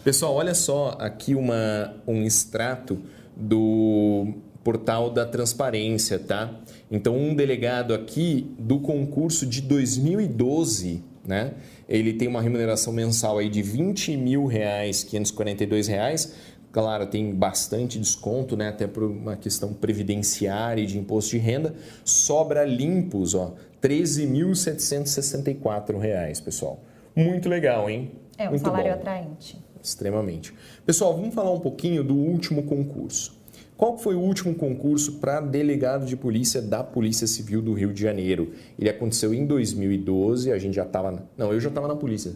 Pessoal, 0.04 0.34
olha 0.34 0.54
só 0.54 0.96
aqui 1.00 1.36
uma, 1.36 1.94
um 2.08 2.24
extrato 2.24 3.00
do 3.36 4.34
portal 4.64 5.10
da 5.10 5.26
transparência, 5.26 6.20
tá? 6.20 6.54
Então, 6.92 7.18
um 7.18 7.36
delegado 7.36 7.94
aqui 7.94 8.54
do 8.58 8.80
concurso 8.80 9.46
de 9.46 9.62
2012, 9.62 11.04
né? 11.26 11.54
Ele 11.88 12.14
tem 12.14 12.28
uma 12.28 12.42
remuneração 12.42 12.92
mensal 12.94 13.38
aí 13.38 13.50
de 13.50 13.62
20 13.62 14.18
mil 14.18 14.46
reais, 14.46 15.04
542 15.04 15.88
reais, 15.88 16.34
Claro, 16.72 17.08
tem 17.08 17.34
bastante 17.34 17.98
desconto, 17.98 18.56
né? 18.56 18.68
até 18.68 18.86
por 18.86 19.02
uma 19.04 19.36
questão 19.36 19.74
previdenciária 19.74 20.84
e 20.84 20.86
de 20.86 21.00
imposto 21.00 21.32
de 21.32 21.40
renda. 21.40 21.74
Sobra 22.06 22.64
limpos, 22.64 23.34
ó, 23.34 23.56
R$ 23.82 23.90
13.764, 23.90 26.44
pessoal. 26.44 26.80
Muito 27.16 27.50
legal, 27.50 27.90
hein? 27.90 28.12
É 28.38 28.46
um 28.48 28.52
Muito 28.52 28.62
salário 28.62 28.92
bom. 28.92 29.00
atraente. 29.00 29.58
Extremamente. 29.82 30.54
Pessoal, 30.86 31.16
vamos 31.16 31.34
falar 31.34 31.52
um 31.52 31.60
pouquinho 31.60 32.04
do 32.04 32.16
último 32.16 32.62
concurso. 32.64 33.39
Qual 33.80 33.98
foi 33.98 34.14
o 34.14 34.20
último 34.20 34.54
concurso 34.54 35.22
para 35.22 35.40
delegado 35.40 36.06
de 36.06 36.18
polícia 36.18 36.62
da 36.62 36.84
Polícia 36.84 37.26
Civil 37.26 37.62
do 37.62 37.72
Rio 37.72 37.94
de 37.94 38.02
Janeiro? 38.02 38.52
Ele 38.78 38.90
aconteceu 38.90 39.34
em 39.34 39.46
2012, 39.46 40.52
a 40.52 40.58
gente 40.58 40.76
já 40.76 40.84
estava... 40.84 41.24
Não, 41.38 41.54
eu 41.54 41.62
já 41.62 41.70
estava 41.70 41.88
na 41.88 41.96
polícia. 41.96 42.34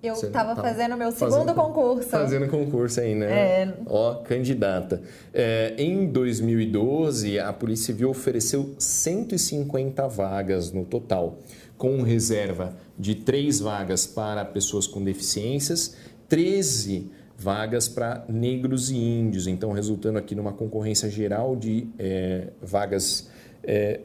Eu 0.00 0.14
estava 0.14 0.54
fazendo 0.54 0.96
meu 0.96 1.10
segundo 1.10 1.32
fazendo, 1.32 1.54
concurso. 1.54 2.08
Fazendo 2.08 2.48
concurso 2.48 3.00
aí, 3.00 3.12
né? 3.12 3.26
É. 3.26 3.74
Ó, 3.86 4.14
candidata. 4.22 5.02
É, 5.34 5.74
em 5.76 6.06
2012, 6.06 7.40
a 7.40 7.52
Polícia 7.52 7.86
Civil 7.86 8.10
ofereceu 8.10 8.76
150 8.78 10.06
vagas 10.06 10.70
no 10.70 10.84
total, 10.84 11.38
com 11.76 12.02
reserva 12.02 12.76
de 12.96 13.16
três 13.16 13.58
vagas 13.58 14.06
para 14.06 14.44
pessoas 14.44 14.86
com 14.86 15.02
deficiências, 15.02 15.96
13 16.28 17.17
vagas 17.38 17.88
para 17.88 18.24
negros 18.28 18.90
e 18.90 18.96
índios. 18.96 19.46
Então, 19.46 19.70
resultando 19.70 20.18
aqui 20.18 20.34
numa 20.34 20.52
concorrência 20.52 21.08
geral 21.08 21.54
de 21.54 21.88
é, 21.96 22.48
vagas 22.60 23.30
é, 23.62 24.00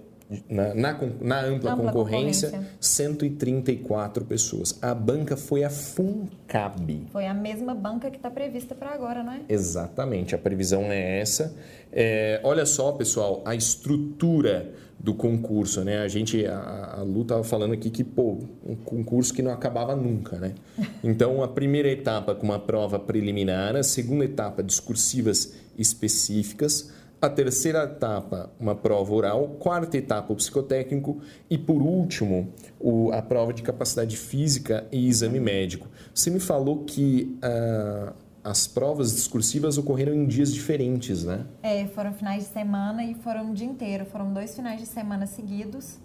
na, 0.49 0.73
na, 0.73 0.99
na 1.21 1.41
ampla, 1.41 1.73
ampla 1.73 1.91
concorrência, 1.91 2.49
concorrência, 2.51 2.77
134 2.79 4.25
pessoas. 4.25 4.77
A 4.81 4.93
banca 4.93 5.35
foi 5.35 5.63
a 5.63 5.69
FUNCAB. 5.69 7.07
Foi 7.11 7.25
a 7.25 7.33
mesma 7.33 7.73
banca 7.73 8.09
que 8.11 8.17
está 8.17 8.29
prevista 8.29 8.75
para 8.75 8.91
agora, 8.91 9.23
não 9.23 9.33
é? 9.33 9.41
Exatamente, 9.49 10.35
a 10.35 10.37
previsão 10.37 10.83
é 10.91 11.19
essa. 11.19 11.55
É, 11.91 12.39
olha 12.43 12.65
só, 12.65 12.91
pessoal, 12.91 13.41
a 13.45 13.55
estrutura 13.55 14.73
do 15.03 15.13
concurso, 15.13 15.83
né? 15.83 15.99
A 15.99 16.07
gente, 16.07 16.45
a, 16.45 16.95
a 16.99 17.03
Lu 17.03 17.23
estava 17.23 17.43
falando 17.43 17.73
aqui 17.73 17.89
que, 17.89 18.05
pô, 18.05 18.37
um 18.65 18.73
concurso 18.73 19.33
que 19.33 19.41
não 19.41 19.51
acabava 19.51 19.97
nunca, 19.97 20.37
né? 20.37 20.55
Então, 21.03 21.43
a 21.43 21.47
primeira 21.49 21.89
etapa 21.89 22.33
com 22.33 22.45
uma 22.45 22.57
prova 22.57 22.97
preliminar, 22.97 23.75
a 23.75 23.83
segunda 23.83 24.23
etapa 24.23 24.63
discursivas 24.63 25.53
específicas, 25.77 26.89
a 27.21 27.29
terceira 27.29 27.83
etapa, 27.83 28.49
uma 28.57 28.73
prova 28.75 29.13
oral, 29.13 29.47
quarta 29.59 29.97
etapa, 29.97 30.31
o 30.31 30.35
psicotécnico 30.37 31.19
e, 31.49 31.57
por 31.57 31.81
último, 31.81 32.53
o, 32.79 33.11
a 33.11 33.21
prova 33.21 33.53
de 33.53 33.61
capacidade 33.61 34.15
física 34.15 34.87
e 34.89 35.09
exame 35.09 35.39
médico. 35.39 35.89
Você 36.13 36.29
me 36.29 36.39
falou 36.39 36.85
que 36.85 37.37
uh, 37.43 38.13
as 38.43 38.67
provas 38.67 39.13
discursivas 39.13 39.77
ocorreram 39.77 40.13
em 40.13 40.25
dias 40.25 40.53
diferentes, 40.53 41.23
né? 41.23 41.45
É, 41.61 41.87
foram 41.87 42.13
finais 42.13 42.43
de 42.43 42.49
semana 42.49 43.03
e 43.03 43.13
foram 43.15 43.51
o 43.51 43.53
dia 43.53 43.67
inteiro. 43.67 44.05
Foram 44.05 44.33
dois 44.33 44.55
finais 44.55 44.79
de 44.79 44.85
semana 44.85 45.25
seguidos 45.25 45.97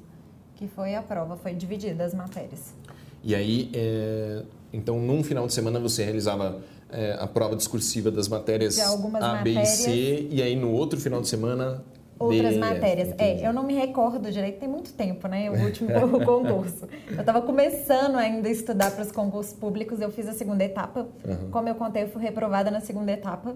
que 0.58 0.66
foi 0.66 0.96
a 0.96 1.02
prova, 1.02 1.36
foi 1.36 1.54
dividida 1.54 2.04
as 2.04 2.12
matérias. 2.12 2.74
E 3.22 3.32
aí, 3.34 3.70
é, 3.72 4.42
então, 4.72 4.98
num 4.98 5.22
final 5.22 5.46
de 5.46 5.54
semana 5.54 5.78
você 5.78 6.02
realizava 6.02 6.60
é, 6.90 7.16
a 7.18 7.28
prova 7.28 7.54
discursiva 7.54 8.10
das 8.10 8.26
matérias 8.26 8.76
A, 8.80 8.96
matérias, 8.96 9.42
B 9.44 9.50
e 9.52 9.66
C, 9.66 10.28
e 10.30 10.42
aí 10.42 10.56
no 10.56 10.72
outro 10.72 11.00
final 11.00 11.20
de 11.20 11.28
semana. 11.28 11.84
Outras 12.18 12.54
D, 12.54 12.58
matérias. 12.58 13.14
É, 13.16 13.46
eu 13.46 13.52
não 13.52 13.62
me 13.62 13.74
recordo 13.74 14.30
direito, 14.30 14.58
tem 14.58 14.68
muito 14.68 14.92
tempo, 14.92 15.28
né? 15.28 15.50
O 15.50 15.64
último 15.64 15.88
concurso. 16.26 16.88
Eu 17.08 17.20
estava 17.20 17.40
começando 17.40 18.16
ainda 18.16 18.48
a 18.48 18.50
estudar 18.50 18.90
para 18.90 19.04
os 19.04 19.12
concursos 19.12 19.52
públicos, 19.52 20.00
eu 20.00 20.10
fiz 20.10 20.26
a 20.28 20.32
segunda 20.32 20.64
etapa. 20.64 21.06
Uhum. 21.24 21.50
Como 21.50 21.68
eu 21.68 21.74
contei, 21.76 22.02
eu 22.02 22.08
fui 22.08 22.22
reprovada 22.22 22.70
na 22.70 22.80
segunda 22.80 23.12
etapa. 23.12 23.54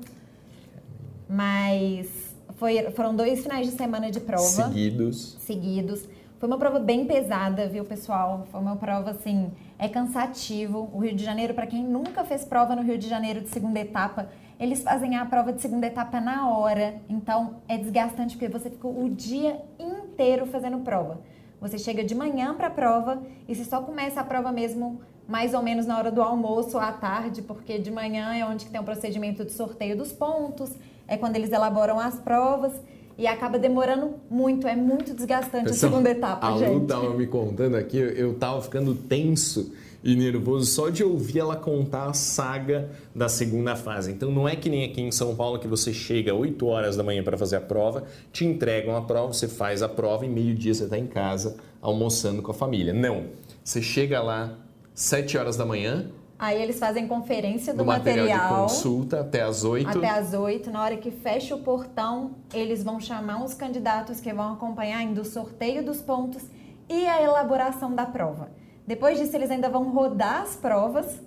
Mas 1.28 2.33
foi, 2.57 2.90
foram 2.92 3.16
dois 3.16 3.42
finais 3.42 3.66
de 3.66 3.73
semana 3.73 4.11
de 4.11 4.21
prova. 4.21 4.69
Seguidos. 4.69 5.37
Seguidos. 5.40 6.09
Foi 6.38 6.49
uma 6.49 6.59
prova 6.59 6.78
bem 6.78 7.07
pesada, 7.07 7.69
viu, 7.69 7.85
pessoal? 7.85 8.47
Foi 8.50 8.61
uma 8.61 8.76
prova, 8.76 9.11
assim, 9.11 9.50
é 9.78 9.88
cansativo. 9.88 10.90
O 10.92 10.99
Rio 10.99 11.14
de 11.14 11.25
Janeiro, 11.25 11.54
para 11.54 11.66
quem 11.66 11.85
nunca 11.85 12.25
fez 12.25 12.45
prova 12.45 12.75
no 12.76 12.83
Rio 12.83 12.99
de 12.99 13.09
Janeiro 13.09 13.40
de 13.40 13.49
segunda 13.49 13.78
etapa, 13.78 14.28
eles 14.62 14.81
fazem 14.81 15.16
a 15.16 15.26
prova 15.26 15.52
de 15.52 15.61
segunda 15.61 15.88
etapa 15.88 16.21
na 16.21 16.49
hora. 16.49 16.95
Então, 17.09 17.57
é 17.66 17.76
desgastante 17.76 18.37
porque 18.37 18.49
você 18.49 18.71
ficou 18.71 19.04
o 19.04 19.11
dia 19.11 19.61
inteiro 19.76 20.47
fazendo 20.47 20.78
prova. 20.78 21.21
Você 21.61 21.78
chega 21.78 22.04
de 22.04 22.14
manhã 22.14 22.54
para 22.54 22.69
a 22.69 22.71
prova 22.71 23.21
e 23.49 23.57
você 23.57 23.64
só 23.64 23.83
começa 23.83 24.21
a 24.21 24.25
prova 24.25 24.52
mesmo 24.52 25.00
mais 25.26 25.52
ou 25.52 25.62
menos 25.62 25.85
na 25.85 25.99
hora 25.99 26.12
do 26.12 26.23
almoço 26.23 26.76
ou 26.76 26.83
à 26.83 26.92
tarde, 26.92 27.42
porque 27.42 27.76
de 27.76 27.90
manhã 27.90 28.35
é 28.35 28.45
onde 28.45 28.66
tem 28.66 28.81
o 28.81 28.85
procedimento 28.85 29.45
de 29.45 29.50
sorteio 29.50 29.97
dos 29.97 30.12
pontos, 30.12 30.71
é 31.09 31.16
quando 31.16 31.35
eles 31.35 31.50
elaboram 31.50 31.99
as 31.99 32.14
provas. 32.21 32.73
E 33.19 33.26
acaba 33.26 33.59
demorando 33.59 34.14
muito, 34.31 34.66
é 34.66 34.75
muito 34.75 35.12
desgastante 35.12 35.64
Pessoal, 35.64 35.90
a 35.90 35.92
segunda 35.92 36.11
etapa, 36.11 36.47
a 36.47 36.57
gente. 36.57 36.71
A 36.71 36.73
Lu 36.73 36.87
tava 36.87 37.14
me 37.14 37.26
contando 37.26 37.76
aqui, 37.76 37.99
eu 37.99 38.35
tava 38.38 38.62
ficando 38.62 38.95
tenso 38.95 39.71
e 40.02 40.16
nervoso 40.16 40.66
só 40.66 40.88
de 40.88 41.04
ouvir 41.04 41.38
ela 41.38 41.56
contar 41.56 42.06
a 42.06 42.12
saga 42.12 42.90
da 43.14 43.28
segunda 43.28 43.76
fase. 43.76 44.11
Então 44.11 44.30
não 44.30 44.49
é 44.49 44.56
que 44.56 44.68
nem 44.68 44.85
aqui 44.85 45.00
em 45.00 45.12
São 45.12 45.35
Paulo 45.37 45.59
que 45.59 45.68
você 45.68 45.92
chega 45.92 46.35
8 46.35 46.66
horas 46.66 46.97
da 46.97 47.02
manhã 47.02 47.23
para 47.23 47.38
fazer 47.38 47.56
a 47.56 47.61
prova, 47.61 48.04
te 48.32 48.44
entregam 48.44 48.97
a 48.97 49.02
prova, 49.02 49.32
você 49.32 49.47
faz 49.47 49.82
a 49.82 49.88
prova 49.88 50.25
e 50.26 50.28
meio-dia 50.28 50.75
você 50.75 50.85
está 50.85 50.99
em 50.99 51.06
casa 51.06 51.56
almoçando 51.80 52.42
com 52.42 52.50
a 52.50 52.54
família. 52.54 52.92
Não. 52.92 53.26
Você 53.62 53.80
chega 53.80 54.21
lá 54.21 54.59
7 54.94 55.38
horas 55.38 55.56
da 55.56 55.64
manhã, 55.64 56.11
Aí 56.38 56.61
eles 56.61 56.76
fazem 56.76 57.06
conferência 57.06 57.73
do, 57.73 57.78
do 57.78 57.85
material, 57.85 58.26
material, 58.26 58.66
de 58.66 58.73
consulta 58.73 59.21
até 59.21 59.42
as 59.42 59.62
8. 59.62 59.88
Até 59.88 60.09
as 60.09 60.35
8. 60.35 60.73
Na 60.73 60.82
hora 60.82 60.97
que 60.97 61.12
fecha 61.12 61.54
o 61.54 61.61
portão, 61.61 62.32
eles 62.52 62.82
vão 62.82 62.99
chamar 62.99 63.44
os 63.44 63.54
candidatos 63.54 64.18
que 64.18 64.32
vão 64.32 64.54
acompanhar 64.54 65.06
do 65.14 65.25
sorteio 65.25 65.85
dos 65.85 66.00
pontos 66.00 66.42
e 66.88 67.06
a 67.06 67.23
elaboração 67.23 67.94
da 67.94 68.06
prova. 68.06 68.50
Depois 68.86 69.18
disso, 69.18 69.34
eles 69.36 69.50
ainda 69.50 69.68
vão 69.68 69.90
rodar 69.90 70.42
as 70.42 70.56
provas 70.56 71.20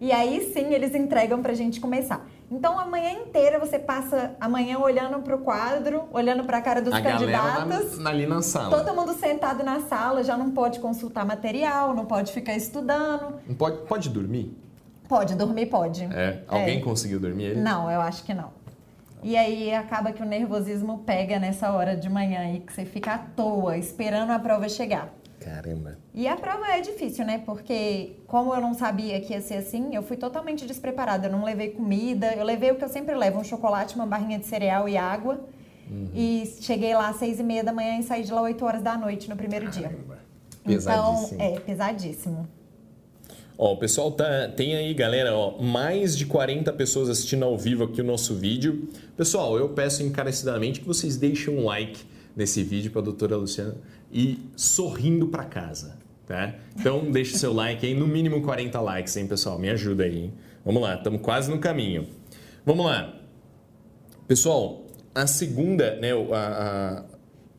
e 0.00 0.12
aí 0.12 0.52
sim 0.52 0.72
eles 0.74 0.94
entregam 0.94 1.40
para 1.40 1.52
a 1.52 1.54
gente 1.54 1.80
começar. 1.80 2.26
Então, 2.50 2.78
a 2.78 2.84
manhã 2.84 3.10
inteira 3.10 3.58
você 3.58 3.78
passa 3.78 4.34
amanhã 4.40 4.78
olhando 4.78 5.18
para 5.20 5.34
o 5.34 5.38
quadro, 5.38 6.04
olhando 6.12 6.44
para 6.44 6.58
a 6.58 6.62
cara 6.62 6.82
dos 6.82 6.92
a 6.92 7.00
candidatos. 7.00 7.98
Na, 7.98 8.10
ali 8.10 8.26
na 8.26 8.42
sala. 8.42 8.76
Todo 8.76 8.94
mundo 8.94 9.14
sentado 9.14 9.64
na 9.64 9.80
sala, 9.80 10.22
já 10.22 10.36
não 10.36 10.50
pode 10.50 10.78
consultar 10.78 11.24
material, 11.24 11.94
não 11.94 12.04
pode 12.04 12.32
ficar 12.32 12.54
estudando. 12.54 13.40
Não 13.46 13.54
pode, 13.54 13.78
pode 13.86 14.08
dormir? 14.10 14.56
Pode, 15.08 15.34
dormir 15.34 15.66
pode. 15.66 16.04
É. 16.04 16.42
Alguém 16.46 16.78
é. 16.78 16.82
conseguiu 16.82 17.18
dormir? 17.18 17.44
Ele? 17.44 17.60
Não, 17.60 17.90
eu 17.90 18.00
acho 18.00 18.24
que 18.24 18.34
não. 18.34 18.50
E 19.22 19.38
aí 19.38 19.74
acaba 19.74 20.12
que 20.12 20.22
o 20.22 20.26
nervosismo 20.26 20.98
pega 20.98 21.38
nessa 21.38 21.72
hora 21.72 21.96
de 21.96 22.10
manhã 22.10 22.40
aí, 22.40 22.60
que 22.60 22.72
você 22.72 22.84
fica 22.84 23.14
à 23.14 23.18
toa, 23.18 23.78
esperando 23.78 24.30
a 24.30 24.38
prova 24.38 24.68
chegar. 24.68 25.08
Caramba. 25.44 25.98
E 26.14 26.26
a 26.26 26.36
prova 26.36 26.66
é 26.68 26.80
difícil, 26.80 27.22
né? 27.26 27.42
Porque 27.44 28.16
como 28.26 28.54
eu 28.54 28.62
não 28.62 28.72
sabia 28.72 29.20
que 29.20 29.34
ia 29.34 29.42
ser 29.42 29.56
assim, 29.56 29.94
eu 29.94 30.02
fui 30.02 30.16
totalmente 30.16 30.64
despreparada. 30.64 31.26
Eu 31.26 31.32
não 31.32 31.44
levei 31.44 31.68
comida, 31.68 32.32
eu 32.34 32.44
levei 32.44 32.70
o 32.70 32.76
que 32.76 32.84
eu 32.84 32.88
sempre 32.88 33.14
levo, 33.14 33.38
um 33.38 33.44
chocolate, 33.44 33.94
uma 33.94 34.06
barrinha 34.06 34.38
de 34.38 34.46
cereal 34.46 34.88
e 34.88 34.96
água. 34.96 35.38
Uhum. 35.90 36.08
E 36.14 36.50
cheguei 36.62 36.94
lá 36.94 37.10
às 37.10 37.16
seis 37.16 37.38
e 37.38 37.42
meia 37.42 37.62
da 37.62 37.74
manhã 37.74 37.98
e 37.98 38.02
saí 38.02 38.22
de 38.22 38.32
lá 38.32 38.40
oito 38.40 38.64
horas 38.64 38.80
da 38.80 38.96
noite 38.96 39.28
no 39.28 39.36
primeiro 39.36 39.66
Caramba. 39.66 40.18
dia. 40.64 40.76
Pesadíssimo. 40.76 41.34
Então, 41.34 41.46
é, 41.46 41.60
pesadíssimo. 41.60 42.48
Ó, 43.58 43.74
o 43.74 43.76
pessoal 43.76 44.10
tá, 44.12 44.48
tem 44.48 44.74
aí, 44.74 44.94
galera, 44.94 45.36
ó, 45.36 45.60
mais 45.60 46.16
de 46.16 46.24
40 46.24 46.72
pessoas 46.72 47.10
assistindo 47.10 47.44
ao 47.44 47.58
vivo 47.58 47.84
aqui 47.84 48.00
o 48.00 48.04
nosso 48.04 48.34
vídeo. 48.34 48.88
Pessoal, 49.14 49.58
eu 49.58 49.68
peço 49.68 50.02
encarecidamente 50.02 50.80
que 50.80 50.86
vocês 50.86 51.18
deixem 51.18 51.54
um 51.54 51.66
like 51.66 52.00
nesse 52.34 52.62
vídeo 52.62 52.90
para 52.90 53.02
a 53.02 53.04
doutora 53.04 53.36
Luciana 53.36 53.76
e 54.14 54.38
sorrindo 54.56 55.26
para 55.26 55.44
casa. 55.44 55.98
Tá? 56.26 56.54
Então 56.78 57.10
deixe 57.10 57.36
seu 57.36 57.52
like 57.52 57.84
aí, 57.84 57.94
no 57.94 58.06
mínimo 58.06 58.40
40 58.40 58.80
likes, 58.80 59.14
hein, 59.16 59.26
pessoal? 59.26 59.58
Me 59.58 59.68
ajuda 59.68 60.04
aí. 60.04 60.24
Hein? 60.24 60.32
Vamos 60.64 60.80
lá, 60.80 60.94
estamos 60.94 61.20
quase 61.20 61.50
no 61.50 61.58
caminho. 61.58 62.06
Vamos 62.64 62.86
lá. 62.86 63.14
Pessoal, 64.26 64.86
a 65.14 65.26
segunda, 65.26 65.96
né, 65.96 66.12
a, 66.32 67.04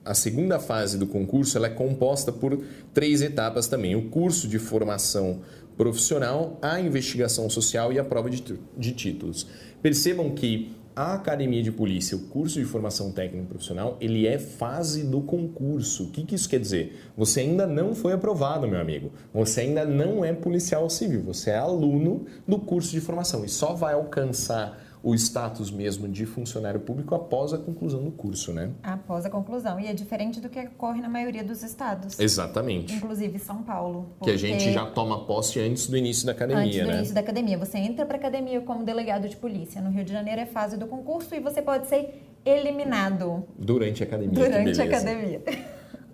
a, 0.06 0.12
a 0.12 0.14
segunda 0.16 0.58
fase 0.58 0.98
do 0.98 1.06
concurso 1.06 1.58
ela 1.58 1.68
é 1.68 1.70
composta 1.70 2.32
por 2.32 2.60
três 2.92 3.22
etapas 3.22 3.68
também. 3.68 3.96
O 3.96 4.10
curso 4.10 4.48
de 4.48 4.58
formação 4.58 5.42
profissional, 5.78 6.58
a 6.62 6.80
investigação 6.80 7.50
social 7.50 7.94
e 7.94 8.00
a 8.00 8.04
prova 8.04 8.30
de, 8.30 8.42
de 8.78 8.92
títulos. 8.94 9.46
Percebam 9.82 10.32
que 10.32 10.74
a 10.96 11.14
academia 11.14 11.62
de 11.62 11.72
polícia, 11.72 12.16
o 12.16 12.28
curso 12.28 12.58
de 12.58 12.66
formação 12.66 13.12
técnica 13.12 13.48
profissional, 13.50 13.98
ele 14.00 14.26
é 14.26 14.40
fase 14.40 15.04
do 15.04 15.22
concurso. 15.22 16.06
O 16.06 16.12
que, 16.12 16.24
que 16.24 16.36
isso 16.36 16.48
quer 16.48 16.60
dizer? 16.60 17.12
Você 17.18 17.42
ainda 17.42 17.68
não 17.68 17.94
foi 17.94 18.14
aprovado, 18.14 18.68
meu 18.68 18.80
amigo. 18.80 19.12
Você 19.34 19.62
ainda 19.62 19.84
não 19.84 20.24
é 20.24 20.32
policial 20.32 20.90
civil. 20.90 21.22
Você 21.24 21.50
é 21.50 21.58
aluno 21.58 22.26
do 22.48 22.58
curso 22.60 22.92
de 22.92 23.02
formação 23.02 23.44
e 23.44 23.50
só 23.50 23.74
vai 23.74 23.94
alcançar 23.94 24.85
o 25.06 25.14
status 25.14 25.70
mesmo 25.70 26.08
de 26.08 26.26
funcionário 26.26 26.80
público 26.80 27.14
após 27.14 27.54
a 27.54 27.60
conclusão 27.60 28.04
do 28.04 28.10
curso, 28.10 28.52
né? 28.52 28.72
Após 28.82 29.24
a 29.24 29.30
conclusão. 29.30 29.80
E 29.80 29.86
é 29.86 29.94
diferente 29.94 30.42
do 30.42 30.50
que 30.50 30.60
ocorre 30.60 31.00
na 31.00 31.08
maioria 31.08 31.44
dos 31.44 31.62
estados. 31.62 32.20
Exatamente. 32.20 32.92
Inclusive 32.92 33.38
São 33.38 33.62
Paulo. 33.62 34.10
Que 34.24 34.32
a 34.32 34.38
gente 34.38 34.74
já 34.74 34.84
toma 34.88 35.24
posse 35.28 35.60
antes 35.60 35.86
do 35.86 35.96
início 35.96 36.26
da 36.26 36.32
academia, 36.32 36.66
antes 36.66 36.80
do 36.80 36.88
né? 36.88 36.98
início 36.98 37.14
da 37.14 37.22
academia. 37.22 37.56
Você 37.56 37.78
entra 37.78 38.04
para 38.04 38.18
a 38.18 38.20
academia 38.20 38.60
como 38.62 38.84
delegado 38.84 39.30
de 39.30 39.36
polícia. 39.36 39.80
No 39.80 39.92
Rio 39.92 40.04
de 40.04 40.12
Janeiro 40.12 40.42
é 40.42 40.46
fase 40.48 40.76
do 40.76 40.88
concurso 40.88 41.36
e 41.36 41.40
você 41.40 41.62
pode 41.62 41.86
ser 41.86 42.24
eliminado. 42.44 43.44
Durante 43.60 44.02
a 44.02 44.08
academia. 44.08 44.34
Durante 44.34 44.82
a 44.82 44.86
academia. 44.86 45.42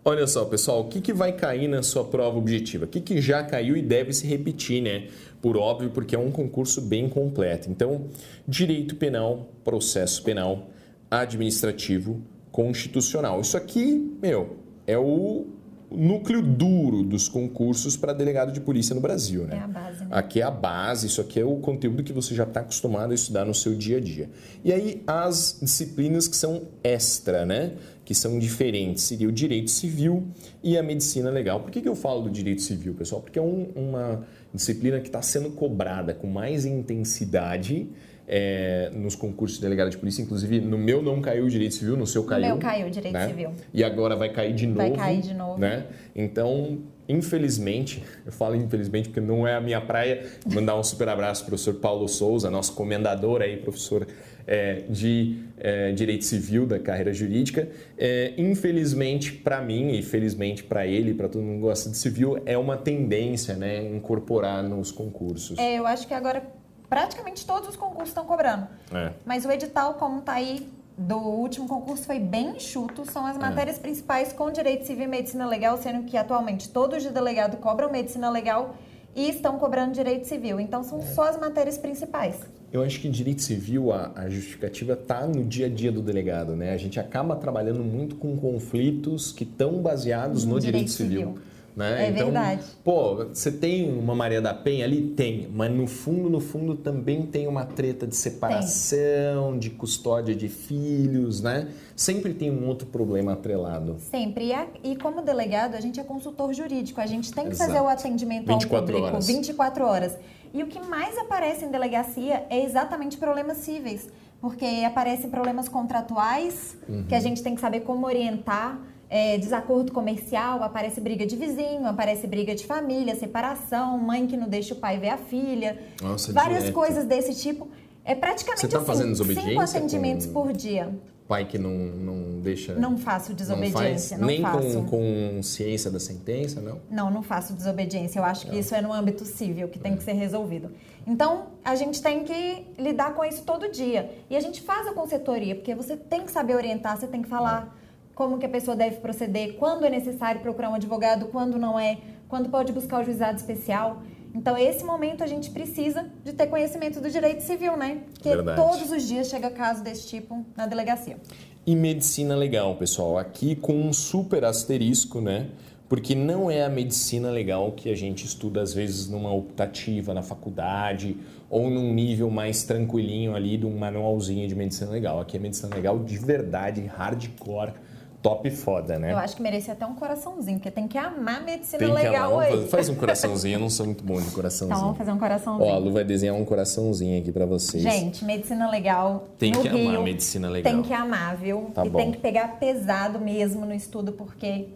Olha 0.03 0.25
só, 0.25 0.43
pessoal, 0.45 0.81
o 0.81 0.86
que, 0.86 1.00
que 1.00 1.13
vai 1.13 1.31
cair 1.31 1.67
na 1.67 1.83
sua 1.83 2.03
prova 2.03 2.38
objetiva? 2.38 2.86
O 2.86 2.88
que, 2.88 3.00
que 3.00 3.21
já 3.21 3.43
caiu 3.43 3.77
e 3.77 3.83
deve 3.83 4.12
se 4.12 4.25
repetir, 4.25 4.81
né? 4.81 5.07
Por 5.41 5.57
óbvio, 5.57 5.89
porque 5.89 6.15
é 6.15 6.19
um 6.19 6.31
concurso 6.31 6.81
bem 6.81 7.10
completo. 7.10 7.69
Então, 7.69 8.05
direito 8.48 8.95
penal, 8.95 9.50
processo 9.63 10.21
penal, 10.24 10.69
administrativo, 11.10 12.21
constitucional. 12.51 13.41
Isso 13.41 13.57
aqui, 13.57 14.17
meu, 14.21 14.57
é 14.86 14.98
o 14.98 15.48
núcleo 15.91 16.41
duro 16.41 17.03
dos 17.03 17.27
concursos 17.27 17.98
para 17.98 18.13
delegado 18.13 18.53
de 18.53 18.62
polícia 18.62 18.95
no 18.95 19.01
Brasil, 19.01 19.43
né? 19.45 19.57
É 19.57 19.60
a 19.60 19.67
base, 19.67 20.00
né? 20.00 20.07
Aqui 20.10 20.41
é 20.41 20.43
a 20.43 20.51
base, 20.51 21.07
isso 21.07 21.19
aqui 21.19 21.39
é 21.39 21.45
o 21.45 21.57
conteúdo 21.57 22.01
que 22.03 22.13
você 22.13 22.33
já 22.33 22.43
está 22.43 22.62
acostumado 22.62 23.12
a 23.12 23.15
estudar 23.15 23.45
no 23.45 23.53
seu 23.53 23.75
dia 23.75 23.98
a 23.98 24.00
dia. 24.00 24.29
E 24.63 24.71
aí 24.71 25.03
as 25.05 25.60
disciplinas 25.62 26.27
que 26.27 26.36
são 26.36 26.63
extra, 26.83 27.45
né? 27.45 27.74
Que 28.03 28.15
são 28.15 28.39
diferentes, 28.39 29.03
seria 29.03 29.27
o 29.27 29.31
direito 29.31 29.70
civil 29.70 30.27
e 30.63 30.77
a 30.77 30.84
medicina 30.84 31.29
legal. 31.29 31.60
Por 31.60 31.72
que, 31.72 31.81
que 31.81 31.88
eu 31.88 31.96
falo 31.96 32.24
do 32.24 32.29
direito 32.29 32.62
civil, 32.62 32.93
pessoal? 32.93 33.22
Porque 33.22 33.38
é 33.38 33.41
um, 33.41 33.70
uma 33.75 34.25
disciplina 34.53 35.00
que 35.00 35.08
está 35.08 35.22
sendo 35.22 35.51
cobrada 35.51 36.13
com 36.13 36.27
mais 36.27 36.65
intensidade 36.65 37.88
é, 38.27 38.89
nos 38.93 39.13
concursos 39.13 39.58
de 39.58 39.63
delegado 39.63 39.89
de 39.89 39.98
polícia. 39.98 40.22
Inclusive, 40.22 40.62
no 40.62 40.77
meu 40.77 41.01
não 41.01 41.22
caiu 41.22 41.46
o 41.46 41.50
direito 41.50 41.75
civil, 41.75 41.98
no 41.98 42.08
seu 42.08 42.24
caiu. 42.24 42.41
No 42.41 42.48
meu 42.48 42.58
caiu 42.58 42.88
o 42.88 42.89
direito 42.89 43.13
né? 43.13 43.27
civil. 43.27 43.51
E 43.74 43.84
agora 43.84 44.15
vai 44.15 44.29
cair 44.29 44.53
de 44.53 44.65
novo. 44.65 44.79
Vai 44.79 44.91
cair 44.91 45.22
de 45.22 45.34
novo. 45.34 45.60
Né? 45.60 45.86
Então, 46.15 46.79
infelizmente, 47.10 48.01
eu 48.25 48.31
falo 48.31 48.55
infelizmente 48.55 49.10
porque 49.10 49.20
não 49.20 49.46
é 49.46 49.55
a 49.55 49.62
minha 49.62 49.81
praia, 49.81 50.25
mandar 50.46 50.79
um 50.79 50.84
super 50.84 51.10
abraço 51.10 51.41
para 51.41 51.50
o 51.50 51.51
professor 51.51 51.74
Paulo 51.75 52.08
Souza, 52.08 52.50
nosso 52.50 52.74
comendador 52.74 53.41
aí, 53.41 53.58
professor 53.58 54.08
é, 54.48 54.83
de 54.89 55.38
é, 55.57 55.91
Direito 55.91 56.25
Civil 56.25 56.65
da 56.65 56.79
carreira 56.79 57.13
jurídica. 57.13 57.69
É, 57.98 58.33
infelizmente 58.38 59.31
para 59.31 59.62
mim 59.62 59.91
e 59.91 60.01
felizmente 60.01 60.63
para 60.63 60.86
ele, 60.86 61.13
para 61.13 61.27
todo 61.27 61.41
mundo 61.41 61.55
que 61.55 61.62
gosta 61.62 61.89
de 61.89 61.98
civil, 61.98 62.41
é 62.45 62.57
uma 62.57 62.77
tendência, 62.77 63.55
né, 63.55 63.83
incorporar 63.83 64.63
nos 64.63 64.91
concursos. 64.91 65.57
É, 65.57 65.77
eu 65.77 65.86
acho 65.86 66.07
que 66.07 66.13
agora 66.13 66.43
praticamente 66.89 67.45
todos 67.45 67.69
os 67.69 67.75
concursos 67.75 68.10
estão 68.10 68.25
cobrando. 68.25 68.67
É. 68.93 69.12
Mas 69.25 69.45
o 69.45 69.51
edital, 69.51 69.93
como 69.93 70.19
está 70.19 70.33
aí 70.33 70.67
do 70.98 71.17
último 71.17 71.67
concurso, 71.67 72.03
foi 72.03 72.19
bem 72.19 72.57
enxuto. 72.57 73.10
São 73.10 73.25
as 73.25 73.38
matérias 73.38 73.77
principais 73.79 74.33
com 74.33 74.51
direito 74.51 74.86
civil 74.86 75.05
e 75.05 75.07
medicina 75.07 75.48
legal, 75.48 75.77
sendo 75.77 76.03
que 76.03 76.17
atualmente 76.17 76.69
todos 76.69 77.01
de 77.01 77.10
delegado 77.10 77.57
cobram 77.57 77.91
medicina 77.91 78.29
legal 78.29 78.75
e 79.15 79.29
estão 79.29 79.57
cobrando 79.57 79.93
direito 79.93 80.27
civil. 80.27 80.60
Então 80.60 80.83
são 80.83 81.01
só 81.01 81.24
as 81.24 81.39
matérias 81.39 81.77
principais. 81.77 82.36
Eu 82.71 82.83
acho 82.83 83.01
que 83.01 83.07
em 83.07 83.11
direito 83.11 83.41
civil 83.41 83.91
a, 83.91 84.11
a 84.15 84.29
justificativa 84.29 84.93
está 84.93 85.27
no 85.27 85.43
dia 85.43 85.65
a 85.65 85.69
dia 85.69 85.91
do 85.91 86.01
delegado, 86.01 86.55
né? 86.55 86.73
A 86.73 86.77
gente 86.77 86.99
acaba 86.99 87.35
trabalhando 87.35 87.83
muito 87.83 88.15
com 88.15 88.37
conflitos 88.37 89.31
que 89.31 89.43
estão 89.43 89.81
baseados 89.81 90.45
no, 90.45 90.59
direito, 90.59 90.85
direito 90.85 90.91
civil. 90.91 91.19
civil. 91.19 91.51
Né? 91.75 92.07
É 92.07 92.09
então, 92.09 92.25
verdade. 92.25 92.63
Pô, 92.83 93.25
você 93.25 93.51
tem 93.51 93.91
uma 93.91 94.13
Maria 94.13 94.41
da 94.41 94.53
Penha 94.53 94.85
ali? 94.85 95.01
Tem. 95.01 95.47
Mas 95.53 95.71
no 95.71 95.87
fundo, 95.87 96.29
no 96.29 96.39
fundo, 96.39 96.75
também 96.75 97.23
tem 97.23 97.47
uma 97.47 97.65
treta 97.65 98.05
de 98.05 98.15
separação, 98.15 99.57
de 99.57 99.69
custódia 99.69 100.35
de 100.35 100.49
filhos, 100.49 101.41
né? 101.41 101.69
Sempre 101.95 102.33
tem 102.33 102.51
um 102.51 102.67
outro 102.67 102.87
problema 102.87 103.33
atrelado. 103.33 103.95
Sempre. 103.99 104.47
E, 104.47 104.53
a, 104.53 104.67
e 104.83 104.95
como 104.97 105.21
delegado, 105.21 105.75
a 105.75 105.79
gente 105.79 105.99
é 105.99 106.03
consultor 106.03 106.53
jurídico. 106.53 106.99
A 106.99 107.05
gente 107.05 107.31
tem 107.31 107.45
que 107.45 107.51
Exato. 107.51 107.71
fazer 107.71 107.84
o 107.84 107.88
atendimento 107.88 108.47
24 108.47 108.75
ao 108.75 108.86
público 108.86 109.07
horas. 109.07 109.27
24 109.27 109.86
horas. 109.86 110.17
E 110.53 110.61
o 110.63 110.67
que 110.67 110.79
mais 110.85 111.17
aparece 111.17 111.65
em 111.65 111.71
delegacia 111.71 112.45
é 112.49 112.63
exatamente 112.63 113.17
problemas 113.17 113.57
cíveis. 113.57 114.09
Porque 114.41 114.65
aparecem 114.85 115.29
problemas 115.29 115.69
contratuais, 115.69 116.75
Uhum. 116.89 117.05
que 117.07 117.13
a 117.15 117.19
gente 117.19 117.43
tem 117.43 117.53
que 117.55 117.61
saber 117.61 117.81
como 117.81 118.05
orientar. 118.05 118.79
É, 119.13 119.37
desacordo 119.37 119.91
comercial, 119.91 120.63
aparece 120.63 121.01
briga 121.01 121.25
de 121.25 121.35
vizinho, 121.35 121.85
aparece 121.85 122.25
briga 122.27 122.55
de 122.55 122.65
família, 122.65 123.13
separação, 123.13 123.97
mãe 123.97 124.25
que 124.25 124.37
não 124.37 124.47
deixa 124.47 124.73
o 124.73 124.77
pai 124.77 124.97
ver 124.97 125.09
a 125.09 125.17
filha. 125.17 125.77
Nossa, 126.01 126.31
várias 126.31 126.59
direto. 126.59 126.73
coisas 126.73 127.05
desse 127.05 127.35
tipo. 127.35 127.67
É 128.05 128.15
praticamente 128.15 128.61
Você 128.61 128.67
tá 128.69 128.77
assim, 128.77 128.85
fazendo 128.87 129.15
cinco 129.15 129.59
atendimentos 129.59 130.25
com- 130.27 130.31
por 130.33 130.53
dia. 130.53 130.97
Pai 131.32 131.46
que 131.46 131.58
não, 131.58 131.72
não 131.72 132.41
deixa. 132.41 132.76
Não 132.76 132.98
faço 132.98 133.34
desobediência, 133.34 134.17
não, 134.17 134.28
faz, 134.28 134.38
Nem 134.38 134.41
faço. 134.41 134.84
com, 134.84 135.34
com 135.38 135.41
ciência 135.41 135.89
da 135.89 135.98
sentença, 135.98 136.60
não? 136.60 136.82
Não, 136.89 137.10
não 137.10 137.24
faço 137.24 137.54
desobediência. 137.54 138.20
Eu 138.20 138.26
acho 138.26 138.48
que 138.48 138.60
isso 138.60 138.76
é 138.76 138.82
no 138.82 138.91
âmbito 138.91 139.24
civil 139.24 139.70
que 139.70 139.80
tem 139.80 139.96
que 139.96 140.04
ser 140.04 140.12
resolvido. 140.12 140.72
Então, 141.08 141.48
a 141.63 141.74
gente 141.74 142.02
tem 142.02 142.26
que 142.26 142.67
lidar 142.78 143.13
com 143.13 143.24
isso 143.24 143.44
todo 143.44 143.72
dia. 143.72 144.12
E 144.30 144.36
a 144.36 144.41
gente 144.41 144.62
faz 144.62 144.86
a 144.88 144.94
consultoria, 144.94 145.56
porque 145.56 145.74
você 145.74 145.96
tem 145.96 146.26
que 146.26 146.32
saber 146.34 146.54
orientar, 146.54 146.98
você 146.98 147.08
tem 147.08 147.22
que 147.22 147.30
falar 147.30 147.80
como 148.13 148.38
que 148.38 148.46
a 148.46 148.50
pessoa 148.50 148.76
deve 148.76 148.98
proceder, 148.98 149.56
quando 149.56 149.86
é 149.86 149.89
necessário 149.89 150.41
procurar 150.41 150.70
um 150.70 150.76
advogado, 150.76 151.28
quando 151.28 151.58
não 151.58 151.80
é, 151.80 151.98
quando 152.28 152.50
pode 152.50 152.74
buscar 152.74 153.00
o 153.00 153.06
juizado 153.06 153.38
especial. 153.38 154.04
Então, 154.34 154.58
esse 154.58 154.84
momento 154.84 155.24
a 155.24 155.28
gente 155.28 155.50
precisa 155.50 156.06
de 156.24 156.34
ter 156.34 156.48
conhecimento 156.48 157.02
do 157.02 157.10
direito 157.10 157.41
civil, 157.41 157.76
né? 157.76 158.02
Porque 158.13 158.30
Verdade. 158.30 158.62
todos 158.62 158.91
os 158.91 159.08
dias 159.08 159.28
chega 159.28 159.50
caso 159.50 159.84
desse 159.84 160.08
tipo 160.08 160.46
na 160.56 160.65
delegacia. 160.65 161.17
E 161.65 161.76
medicina 161.76 162.36
legal, 162.36 162.76
pessoal. 162.76 163.17
Aqui 163.17 163.56
com 163.56 163.74
um 163.74 163.94
super 163.94 164.46
asterisco, 164.46 165.22
né? 165.22 165.50
Porque 165.88 166.15
não 166.15 166.50
é 166.50 166.63
a 166.63 166.70
medicina 166.70 167.30
legal 167.30 167.74
que 167.74 167.91
a 167.91 167.96
gente 167.96 168.26
estuda, 168.26 168.62
às 168.62 168.74
vezes, 168.74 169.10
numa 169.10 169.34
optativa, 169.34 170.13
na 170.13 170.24
faculdade, 170.24 171.17
ou 171.50 171.70
num 171.70 171.94
nível 171.94 172.30
mais 172.30 172.63
tranquilinho 172.63 173.36
ali 173.36 173.58
de 173.58 173.65
um 173.65 173.78
manualzinho 173.78 174.48
de 174.48 174.56
medicina 174.56 174.89
legal. 174.89 175.20
Aqui 175.20 175.36
é 175.36 175.39
medicina 175.39 175.76
legal 175.76 176.00
de 176.00 176.17
verdade, 176.17 176.82
hardcore, 176.86 177.74
top 178.21 178.49
foda, 178.51 178.99
né? 178.99 179.12
Eu 179.13 179.17
acho 179.17 179.36
que 179.36 179.41
merece 179.41 179.71
até 179.71 179.86
um 179.86 179.95
coraçãozinho, 179.95 180.57
porque 180.60 180.69
tem 180.71 180.88
que 180.88 180.97
amar 180.97 181.43
medicina 181.43 181.79
Tem 181.79 181.88
que 181.88 181.93
legal 182.03 182.34
amar. 182.34 182.45
aí. 182.47 182.67
Faz- 182.67 182.88
um 182.89 182.95
coraçãozinho, 182.95 183.55
eu 183.55 183.60
não 183.60 183.69
sou 183.69 183.86
muito 183.86 184.03
bom 184.03 184.21
de 184.21 184.29
coraçãozinho. 184.31 184.75
Então, 184.75 184.81
vamos 184.84 184.97
fazer 184.97 185.12
um 185.12 185.17
coraçãozinho. 185.17 185.69
Ó, 185.71 185.75
a 185.75 185.77
Lu 185.79 185.91
vai 185.91 186.03
desenhar 186.03 186.36
um 186.36 186.45
coraçãozinho 186.45 187.19
aqui 187.19 187.31
pra 187.31 187.45
vocês. 187.45 187.81
Gente, 187.81 188.23
medicina 188.23 188.69
legal. 188.69 189.27
Tem 189.38 189.51
que 189.51 189.67
amar 189.67 189.79
Rio, 189.79 190.03
medicina 190.03 190.49
legal. 190.49 190.71
Tem 190.73 190.81
que 190.84 190.93
amar, 190.93 191.36
viu? 191.36 191.71
Tá 191.73 191.86
e 191.86 191.89
bom. 191.89 191.97
tem 191.97 192.12
que 192.12 192.19
pegar 192.19 192.60
pesado 192.60 193.19
mesmo 193.19 193.65
no 193.65 193.73
estudo, 193.73 194.12
porque 194.12 194.67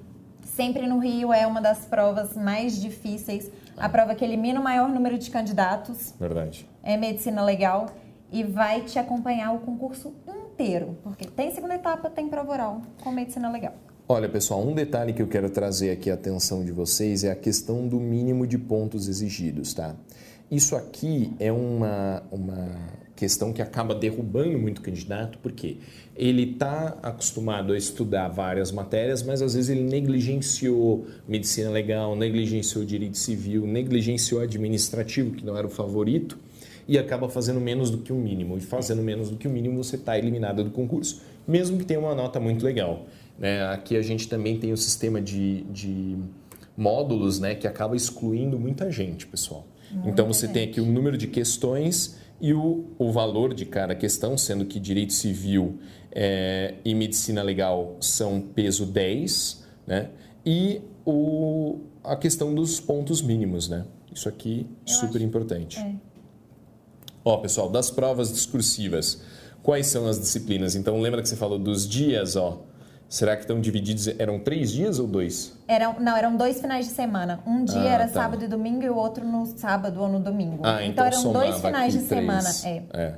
sempre 0.44 0.88
no 0.88 1.00
Rio 1.00 1.32
é 1.34 1.46
uma 1.46 1.62
das 1.62 1.86
provas 1.86 2.36
mais 2.36 2.82
difíceis. 2.82 3.52
A 3.78 3.90
prova 3.90 4.16
que 4.16 4.24
elimina 4.24 4.60
o 4.60 4.64
maior 4.64 4.88
número 4.90 5.18
de 5.18 5.30
candidatos 5.30 6.14
Verdade. 6.20 6.66
é 6.82 6.96
medicina 6.96 7.44
legal 7.44 7.88
e 8.32 8.42
vai 8.44 8.82
te 8.82 8.98
acompanhar 8.98 9.54
o 9.54 9.60
concurso 9.60 10.14
inteiro, 10.56 10.98
porque 11.04 11.26
tem 11.26 11.54
segunda 11.54 11.76
etapa, 11.76 12.10
tem 12.10 12.30
prova 12.30 12.52
oral 12.52 12.82
com 13.04 13.12
medicina 13.12 13.52
legal. 13.52 13.74
Olha, 14.08 14.30
pessoal, 14.30 14.66
um 14.66 14.74
detalhe 14.74 15.14
que 15.14 15.22
eu 15.22 15.28
quero 15.28 15.50
trazer 15.50 15.92
aqui 15.92 16.10
a 16.10 16.14
atenção 16.14 16.64
de 16.64 16.72
vocês 16.72 17.24
é 17.24 17.32
a 17.32 17.36
questão 17.36 17.88
do 17.88 18.00
mínimo 18.00 18.48
de 18.48 18.58
pontos 18.58 19.08
exigidos, 19.08 19.74
tá? 19.74 19.96
Isso 20.50 20.76
aqui 20.76 21.34
é 21.40 21.52
uma, 21.52 22.22
uma 22.32 22.70
questão 23.16 23.52
que 23.52 23.64
acaba 23.64 23.96
derrubando 23.96 24.60
muito 24.60 24.80
candidato, 24.82 25.40
porque 25.40 25.78
ele 26.16 26.52
está 26.52 26.98
acostumado 27.02 27.74
a 27.74 27.78
estudar 27.78 28.28
várias 28.28 28.72
matérias, 28.72 29.24
mas 29.24 29.42
às 29.42 29.56
vezes 29.56 29.72
ele 29.72 29.84
negligenciou 29.84 31.08
medicina 31.28 31.72
legal, 31.72 32.16
negligenciou 32.16 32.86
direito 32.86 33.18
civil, 33.18 33.66
negligenciou 33.66 34.40
administrativo, 34.40 35.32
que 35.32 35.44
não 35.44 35.58
era 35.58 35.66
o 35.66 35.70
favorito, 35.70 36.38
e 36.88 36.98
acaba 36.98 37.28
fazendo 37.30 37.60
menos 37.60 37.90
do 37.90 37.98
que 38.00 38.12
o 38.14 38.16
mínimo. 38.16 38.58
E 38.58 38.62
fazendo 38.62 39.02
menos 39.02 39.30
do 39.30 39.38
que 39.38 39.48
o 39.48 39.52
mínimo, 39.52 39.84
você 39.84 39.96
está 39.96 40.18
eliminado 40.18 40.64
do 40.64 40.70
concurso, 40.72 41.22
mesmo 41.48 41.78
que 41.78 41.86
tenha 41.86 42.00
uma 42.00 42.14
nota 42.16 42.40
muito 42.40 42.64
legal. 42.66 43.06
Né? 43.38 43.66
Aqui 43.68 43.96
a 43.98 44.02
gente 44.02 44.28
também 44.30 44.58
tem 44.60 44.72
o 44.72 44.78
sistema 44.78 45.20
de, 45.22 45.62
de 45.64 46.18
módulos 46.78 47.40
né, 47.40 47.56
que 47.56 47.68
acaba 47.68 47.96
excluindo 47.96 48.60
muita 48.60 48.92
gente, 48.92 49.26
pessoal. 49.28 49.66
então 50.06 50.28
você 50.28 50.48
tem 50.48 50.64
aqui 50.70 50.82
o 50.82 50.86
número 50.86 51.18
de 51.18 51.28
questões 51.28 52.18
e 52.42 52.54
o, 52.54 52.86
o 52.98 53.12
valor 53.12 53.54
de 53.54 53.66
cada 53.66 53.96
questão, 53.96 54.38
sendo 54.38 54.66
que 54.66 54.80
direito 54.80 55.14
civil 55.14 55.80
eh, 56.12 56.76
e 56.84 56.94
medicina 56.94 57.42
legal 57.42 57.96
são 58.02 58.42
peso 58.42 58.86
10, 58.86 59.64
né? 59.88 60.10
e 60.46 60.82
o, 61.06 61.80
a 62.04 62.16
questão 62.16 62.54
dos 62.54 62.80
pontos 62.80 63.22
mínimos. 63.22 63.70
Né? 63.70 63.86
Isso 64.14 64.28
aqui 64.28 64.68
Eu 64.86 64.94
super 64.94 65.18
acho- 65.18 65.26
importante. 65.26 65.80
É. 65.80 65.96
Ó, 67.26 67.38
pessoal, 67.38 67.68
das 67.68 67.90
provas 67.90 68.32
discursivas, 68.32 69.20
quais 69.64 69.88
são 69.88 70.08
as 70.08 70.20
disciplinas. 70.20 70.76
Então, 70.76 71.02
lembra 71.02 71.24
que 71.24 71.28
você 71.28 71.36
falou 71.36 71.58
dos 71.58 71.90
dias, 71.90 72.36
ó. 72.36 72.62
Será 73.10 73.36
que 73.36 73.42
estão 73.42 73.60
divididos? 73.60 74.08
Eram 74.20 74.40
três 74.40 74.72
dias 74.72 75.00
ou 75.00 75.08
dois? 75.08 75.58
Eram, 75.68 76.00
não, 76.00 76.16
eram 76.16 76.36
dois 76.36 76.62
finais 76.62 76.88
de 76.88 76.94
semana. 76.94 77.40
Um 77.46 77.64
dia 77.64 77.82
ah, 77.82 77.94
era 77.94 78.08
tá. 78.08 78.14
sábado 78.14 78.44
e 78.44 78.48
domingo 78.48 78.84
e 78.84 78.90
o 78.90 78.96
outro 78.96 79.26
no 79.26 79.46
sábado 79.58 80.02
ou 80.02 80.08
no 80.08 80.20
domingo. 80.20 80.62
Ah, 80.64 80.84
então, 80.84 81.08
então 81.08 81.20
eram 81.20 81.34
dois 81.34 81.62
finais 81.62 81.94
de 81.94 82.04
três. 82.04 82.22
semana. 82.22 82.50
É. 82.64 82.84
é. 82.94 83.16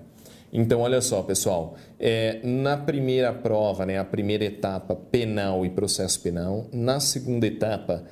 Então, 0.52 0.82
olha 0.82 1.02
só, 1.02 1.22
pessoal. 1.22 1.76
É, 2.00 2.40
na 2.44 2.78
primeira 2.78 3.34
prova, 3.34 3.86
né, 3.86 3.98
a 3.98 4.06
primeira 4.06 4.46
etapa, 4.46 4.96
penal 4.96 5.66
e 5.66 5.70
processo 5.70 6.22
penal. 6.22 6.68
Na 6.72 7.00
segunda 7.00 7.46
etapa, 7.46 8.04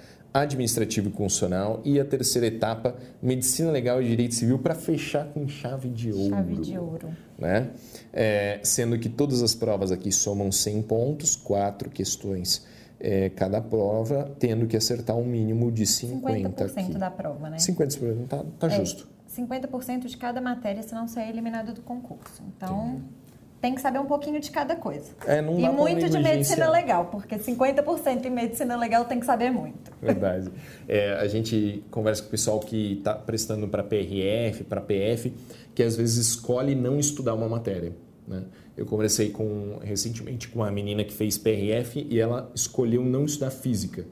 administrativo 0.42 1.10
e 1.10 1.12
constitucional. 1.12 1.82
E 1.86 2.00
a 2.00 2.06
terceira 2.06 2.48
etapa, 2.48 2.96
medicina 3.22 3.72
legal 3.72 4.02
e 4.02 4.08
direito 4.08 4.36
civil, 4.36 4.60
para 4.60 4.76
fechar 4.76 5.26
com 5.28 5.48
chave 5.48 5.90
de 5.90 6.12
ouro. 6.12 6.30
Chave 6.30 6.56
de 6.58 6.78
ouro. 6.78 7.10
Né? 7.40 7.70
É, 8.12 8.60
sendo 8.64 9.00
que 9.00 9.08
todas 9.08 9.42
as 9.42 9.56
provas 9.56 9.92
aqui 9.92 10.12
somam 10.12 10.52
100 10.52 10.82
pontos, 10.84 11.36
quatro 11.36 11.90
questões 11.90 12.66
é, 13.00 13.30
cada 13.30 13.62
prova, 13.62 14.36
tendo 14.38 14.68
que 14.68 14.76
acertar 14.76 15.16
um 15.16 15.26
mínimo 15.26 15.72
de 15.72 15.84
50%. 15.84 16.22
50% 16.22 16.80
aqui. 16.80 16.94
da 16.98 17.12
prova, 17.12 17.50
né? 17.50 17.58
50%, 17.58 18.28
tá, 18.28 18.44
tá 18.60 18.68
é, 18.68 18.78
justo. 18.78 19.08
50% 19.38 20.06
de 20.06 20.18
cada 20.18 20.40
matéria, 20.42 20.82
senão 20.82 21.08
você 21.08 21.20
é 21.20 21.30
eliminado 21.30 21.74
do 21.74 21.82
concurso. 21.82 22.42
Então, 22.56 22.96
Entendi 22.96 23.25
tem 23.62 23.74
que 23.74 23.82
saber 23.82 24.00
um 24.00 24.06
pouquinho 24.06 24.40
de 24.40 24.52
cada 24.52 24.76
coisa. 24.76 25.12
É, 25.26 25.42
não 25.42 25.60
e 25.60 25.70
muito 25.70 26.10
de 26.10 26.20
medicina 26.20 26.70
legal, 26.70 27.06
porque 27.06 27.36
50% 27.38 28.26
em 28.26 28.30
medicina 28.30 28.76
legal 28.76 29.06
tem 29.06 29.20
que 29.20 29.26
saber 29.26 29.50
muito. 29.50 29.92
Verdade. 30.02 30.52
É, 30.88 31.14
a 31.14 31.28
gente 31.28 31.84
conversa 31.90 32.22
com 32.22 32.28
o 32.28 32.32
pessoal 32.32 32.60
que 32.60 32.94
está 32.94 33.14
prestando 33.14 33.68
para 33.68 33.84
PRF, 33.84 34.64
para 34.66 34.82
PF, 34.82 35.34
que 35.74 35.82
às 35.82 35.96
vezes 35.96 36.28
escolhe 36.28 36.76
não 36.76 37.00
estudar 37.00 37.34
uma 37.34 37.50
matéria. 37.50 37.94
Né? 38.28 38.44
Eu 38.78 38.86
conversei 38.86 39.30
com, 39.30 39.80
recentemente 39.82 40.48
com 40.48 40.60
uma 40.60 40.72
menina 40.72 41.04
que 41.04 41.14
fez 41.14 41.38
PRF 41.38 42.06
e 42.10 42.20
ela 42.20 42.52
escolheu 42.54 43.04
não 43.04 43.26
estudar 43.26 43.50
física. 43.50 44.06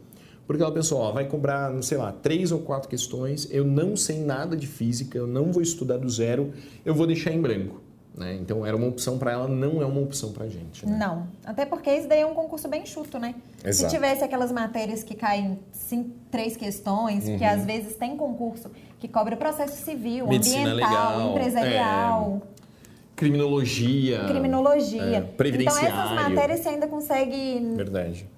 Porque 0.48 0.62
ela 0.62 0.72
pensou, 0.72 1.00
ó, 1.00 1.12
vai 1.12 1.28
cobrar, 1.28 1.72
não 1.72 1.82
sei 1.82 1.98
lá, 1.98 2.12
três 2.12 2.52
ou 2.52 2.60
quatro 2.60 2.90
questões, 2.90 3.48
eu 3.50 3.64
não 3.64 3.96
sei 3.96 4.20
nada 4.20 4.58
de 4.58 4.68
física, 4.68 5.18
eu 5.18 5.26
não 5.26 5.52
vou 5.52 5.62
estudar 5.62 5.98
do 5.98 6.10
zero, 6.10 6.52
eu 6.84 6.94
vou 6.94 7.08
deixar 7.08 7.32
em 7.32 7.42
branco. 7.42 7.83
Né? 8.16 8.36
Então 8.36 8.66
era 8.66 8.78
uma 8.78 8.88
opção 8.88 9.18
para 9.18 9.32
ela, 9.32 9.48
não 9.48 9.82
é 9.82 9.86
uma 9.86 10.00
opção 10.00 10.32
para 10.32 10.46
a 10.46 10.50
gente. 10.50 10.86
Né? 10.86 10.96
Não, 10.98 11.28
até 11.44 11.66
porque 11.66 11.92
isso 11.92 12.08
daí 12.08 12.22
é 12.22 12.26
um 12.26 12.36
concurso 12.36 12.68
bem 12.68 12.86
chuto, 12.86 13.18
né? 13.18 13.34
Exato. 13.64 13.76
Se 13.76 13.96
tivesse 13.96 14.24
aquelas 14.24 14.52
matérias 14.52 15.04
que 15.04 15.16
caem 15.16 15.60
cinco, 15.72 16.12
três 16.30 16.56
questões, 16.56 17.28
uhum. 17.28 17.38
que 17.40 17.44
às 17.44 17.66
vezes 17.66 17.96
tem 17.96 18.16
concurso 18.16 18.70
que 19.00 19.08
cobra 19.08 19.36
processo 19.36 19.84
civil, 19.84 20.28
Medicina 20.28 20.72
ambiental, 20.72 21.18
legal, 21.18 21.32
empresarial. 21.32 22.42
É, 22.50 23.16
criminologia. 23.16 24.26
Criminologia. 24.26 25.02
É, 25.02 25.22
previdenciário. 25.22 25.90
Então 25.90 26.04
essas 26.04 26.30
matérias 26.30 26.60
você 26.60 26.70
ainda 26.70 26.88
consegue 26.88 27.62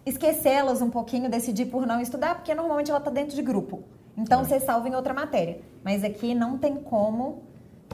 esquecê-las 0.05 0.81
um 0.81 0.89
pouquinho, 0.89 1.29
decidir 1.29 1.65
por 1.65 1.85
não 1.85 1.99
estudar, 1.99 2.35
porque 2.35 2.55
normalmente 2.55 2.89
ela 2.89 2.99
está 2.99 3.11
dentro 3.11 3.35
de 3.35 3.41
grupo. 3.41 3.83
Então 4.17 4.41
é. 4.41 4.43
você 4.45 4.59
salva 4.61 4.87
em 4.87 4.95
outra 4.95 5.13
matéria. 5.13 5.59
Mas 5.83 6.03
aqui 6.03 6.33
não 6.33 6.57
tem 6.57 6.75
como 6.75 7.43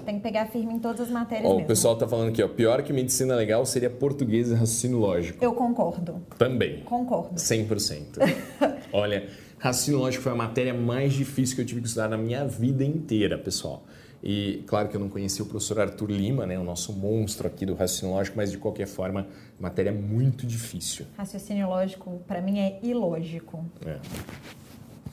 tem 0.06 0.16
que 0.16 0.22
pegar 0.22 0.48
firme 0.48 0.74
em 0.74 0.80
todas 0.80 1.02
as 1.02 1.10
matérias. 1.10 1.52
o 1.52 1.64
pessoal 1.64 1.94
está 1.94 2.08
falando 2.08 2.30
aqui, 2.30 2.42
ó, 2.42 2.48
pior 2.48 2.82
que 2.84 2.92
medicina 2.92 3.36
legal 3.36 3.66
seria 3.66 3.90
português 3.90 4.50
e 4.50 4.54
raciocínio 4.54 4.98
lógico. 5.00 5.44
Eu 5.44 5.54
concordo. 5.54 6.22
Também. 6.38 6.82
Concordo. 6.82 7.36
100%. 7.36 8.20
Olha, 8.92 9.28
raciocínio 9.60 10.00
lógico 10.00 10.24
foi 10.24 10.32
a 10.32 10.36
matéria 10.36 10.74
mais 10.74 11.14
difícil 11.14 11.56
que 11.56 11.62
eu 11.62 11.66
tive 11.66 11.82
que 11.82 11.88
estudar 11.88 12.10
na 12.10 12.18
minha 12.18 12.46
vida 12.46 12.84
inteira, 12.84 13.38
pessoal. 13.38 13.84
E 14.24 14.64
claro 14.68 14.88
que 14.88 14.96
eu 14.96 15.00
não 15.00 15.10
conhecia 15.10 15.44
o 15.44 15.48
professor 15.48 15.80
Arthur 15.80 16.12
Lima, 16.12 16.46
né, 16.46 16.58
o 16.60 16.64
nosso 16.64 16.94
monstro 16.94 17.48
aqui 17.48 17.66
do 17.66 17.74
raciocínio 17.74 18.14
lógico, 18.14 18.38
mas 18.38 18.52
de 18.52 18.58
qualquer 18.58 18.86
forma, 18.86 19.28
matéria 19.60 19.92
muito 19.92 20.46
difícil. 20.46 21.08
Raciocínio 21.18 21.68
lógico, 21.68 22.22
para 22.28 22.40
mim, 22.40 22.60
é 22.60 22.80
ilógico. 22.84 23.66
É. 23.86 23.98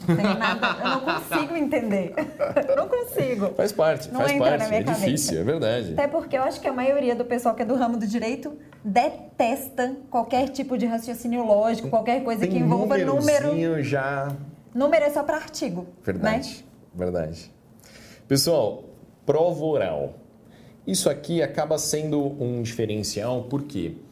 Não 0.07 0.39
nada, 0.39 0.77
eu 0.79 0.89
não 0.89 1.01
consigo 1.01 1.57
entender. 1.57 2.15
não 2.77 2.89
consigo. 2.89 3.55
Faz 3.55 3.73
parte, 3.73 4.13
não 4.13 4.21
faz 4.21 4.39
parte. 4.39 4.63
é 4.63 4.83
cabeça. 4.83 5.01
difícil, 5.05 5.41
é 5.41 5.45
verdade. 5.45 5.93
Até 5.93 6.07
porque 6.07 6.37
eu 6.37 6.43
acho 6.43 6.61
que 6.61 6.69
a 6.69 6.73
maioria 6.73 7.15
do 7.15 7.25
pessoal 7.25 7.55
que 7.55 7.63
é 7.63 7.65
do 7.65 7.75
ramo 7.75 7.97
do 7.97 8.07
direito 8.07 8.57
detesta 8.85 9.97
qualquer 10.11 10.49
tipo 10.51 10.79
de 10.79 10.87
raciocínio 10.87 11.45
lógico, 11.45 11.89
qualquer 11.89 12.23
coisa 12.23 12.43
Tem 12.43 12.51
que 12.51 12.59
envolva 12.59 12.97
número. 12.99 13.83
já. 13.83 14.29
Número 14.75 15.05
é 15.05 15.11
só 15.11 15.23
para 15.23 15.37
artigo. 15.37 15.87
Verdade, 16.05 16.65
né? 16.95 17.05
verdade. 17.05 17.51
Pessoal, 18.29 18.85
prova 19.27 19.65
oral. 19.65 20.15
Isso 20.87 21.11
aqui 21.11 21.43
acaba 21.43 21.77
sendo 21.77 22.21
um 22.43 22.63
diferencial, 22.63 23.43
por 23.45 23.65
quê? 23.65 23.95
uh, 23.95 24.08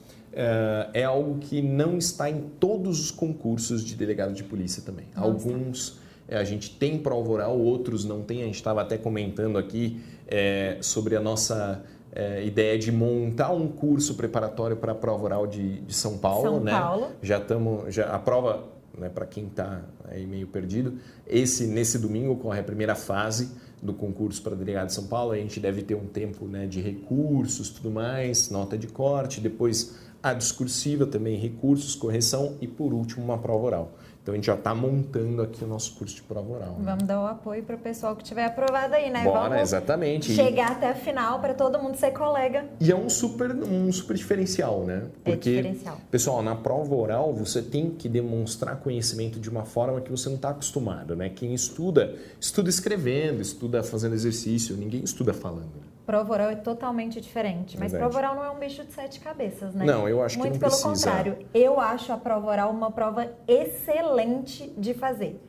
é 0.93 1.05
algo 1.05 1.39
que 1.39 1.63
não 1.63 1.97
está 1.97 2.29
em 2.31 2.43
todos 2.61 3.01
os 3.01 3.11
concursos 3.11 3.83
de 3.83 3.95
delegado 3.95 4.35
de 4.35 4.45
polícia 4.45 4.83
também. 4.83 5.07
Nossa. 5.15 5.27
Alguns 5.27 5.99
eh, 6.29 6.37
a 6.37 6.45
gente 6.45 6.71
tem 6.71 6.99
prova 6.99 7.31
oral, 7.31 7.59
outros 7.59 8.05
não 8.05 8.23
tem. 8.23 8.43
A 8.43 8.47
gente 8.47 8.57
estava 8.57 8.83
até 8.83 8.99
comentando 8.99 9.57
aqui 9.57 10.01
é, 10.27 10.79
sobre 10.81 11.17
a 11.17 11.21
nossa 11.21 11.83
é, 12.13 12.45
ideia 12.45 12.79
de 12.79 12.91
montar 12.91 13.53
um 13.53 13.69
curso 13.69 14.15
preparatório 14.15 14.77
para 14.77 14.93
a 14.93 14.95
prova 14.95 15.25
oral 15.25 15.47
de, 15.47 15.81
de 15.81 15.95
São 15.95 16.19
Paulo. 16.19 16.43
São 16.43 16.61
né? 16.61 16.73
Paulo. 16.73 17.09
Já 17.23 17.39
estamos. 17.39 17.95
Já, 17.95 18.07
a 18.07 18.19
prova, 18.19 18.65
né, 18.97 19.09
para 19.09 19.27
quem 19.27 19.47
está 19.47 19.83
aí 20.09 20.27
meio 20.27 20.47
perdido, 20.47 20.99
esse 21.27 21.67
nesse 21.67 21.99
domingo 21.99 22.37
corre 22.37 22.61
a 22.61 22.65
primeira 22.65 22.95
fase 22.95 23.51
do 23.83 23.93
concurso 23.93 24.43
para 24.43 24.57
delegado 24.57 24.87
de 24.87 24.95
São 24.95 25.07
Paulo. 25.07 25.33
A 25.33 25.37
gente 25.37 25.61
deve 25.61 25.83
ter 25.83 25.95
um 25.95 26.07
tempo 26.07 26.47
né, 26.47 26.67
de 26.67 26.81
recursos, 26.81 27.69
tudo 27.69 27.91
mais, 27.91 28.51
nota 28.51 28.77
de 28.79 28.87
corte, 28.87 29.41
depois 29.41 30.06
a 30.31 30.35
discursiva 30.35 31.07
também, 31.07 31.37
recursos, 31.37 31.95
correção 31.95 32.57
e, 32.61 32.67
por 32.67 32.93
último, 32.93 33.25
uma 33.25 33.39
prova 33.39 33.65
oral. 33.65 33.93
Então 34.21 34.33
a 34.33 34.37
gente 34.37 34.47
já 34.47 34.55
está 34.55 34.75
montando 34.75 35.41
aqui 35.41 35.63
o 35.63 35.69
nosso 35.69 35.95
curso 35.95 36.17
de 36.17 36.23
prova 36.23 36.53
oral. 36.53 36.71
Né? 36.71 36.85
Vamos 36.85 37.05
dar 37.05 37.21
o 37.21 37.27
apoio 37.27 37.63
para 37.63 37.77
o 37.77 37.79
pessoal 37.79 38.17
que 38.17 38.25
tiver 38.25 38.45
aprovado 38.45 38.97
aí, 38.97 39.09
né? 39.09 39.23
Bora, 39.23 39.51
Vamos 39.51 39.63
exatamente. 39.63 40.33
Chegar 40.33 40.73
até 40.73 40.91
a 40.91 40.97
final 40.97 41.39
para 41.39 41.55
todo 41.55 41.79
mundo 41.79 41.95
ser 41.95 42.11
colega. 42.11 42.65
E 42.81 42.91
é 42.91 42.97
um 42.97 43.09
super, 43.09 43.53
um 43.53 43.93
super 43.93 44.17
diferencial, 44.17 44.83
né? 44.83 45.05
É 45.25 45.31
Porque, 45.31 45.51
é 45.51 45.53
diferencial. 45.63 46.01
pessoal, 46.11 46.43
na 46.43 46.57
prova 46.57 46.93
oral 46.93 47.33
você 47.33 47.63
tem 47.63 47.91
que 47.91 48.09
demonstrar 48.09 48.81
conhecimento 48.81 49.39
de 49.39 49.49
uma 49.49 49.65
forma 49.65 50.01
que 50.01 50.11
você 50.11 50.29
não 50.29 50.35
está 50.35 50.51
acostumado, 50.51 51.15
né? 51.15 51.29
Quem 51.29 51.55
estuda, 51.55 52.17
estuda 52.41 52.69
escrevendo, 52.69 53.41
estuda 53.41 53.85
fazendo 53.85 54.15
exercício, 54.15 54.77
ninguém 54.77 55.05
estuda 55.05 55.33
falando. 55.33 55.67
Né? 55.77 55.96
Prova 56.07 56.33
oral 56.33 56.51
é 56.51 56.55
totalmente 56.55 57.21
diferente, 57.21 57.77
mas 57.77 57.91
Verdade. 57.91 58.13
prova 58.13 58.29
oral 58.29 58.37
não 58.37 58.45
é 58.45 58.51
um 58.57 58.61
bicho 58.61 58.85
de 58.85 58.93
sete 58.93 59.19
cabeças, 59.19 59.75
né? 59.75 59.85
Não, 59.85 60.09
eu 60.09 60.23
acho 60.23 60.39
Muito 60.39 60.53
que 60.53 60.59
não 60.61 60.71
pelo 60.71 60.81
precisa. 60.81 61.11
contrário, 61.11 61.39
eu 61.53 61.81
acho 61.81 62.13
a 62.13 62.17
prova 62.17 62.47
oral 62.49 62.71
uma 62.71 62.93
prova 62.93 63.33
excelente 63.47 64.73
de 64.79 64.95
fazer. 64.95 65.41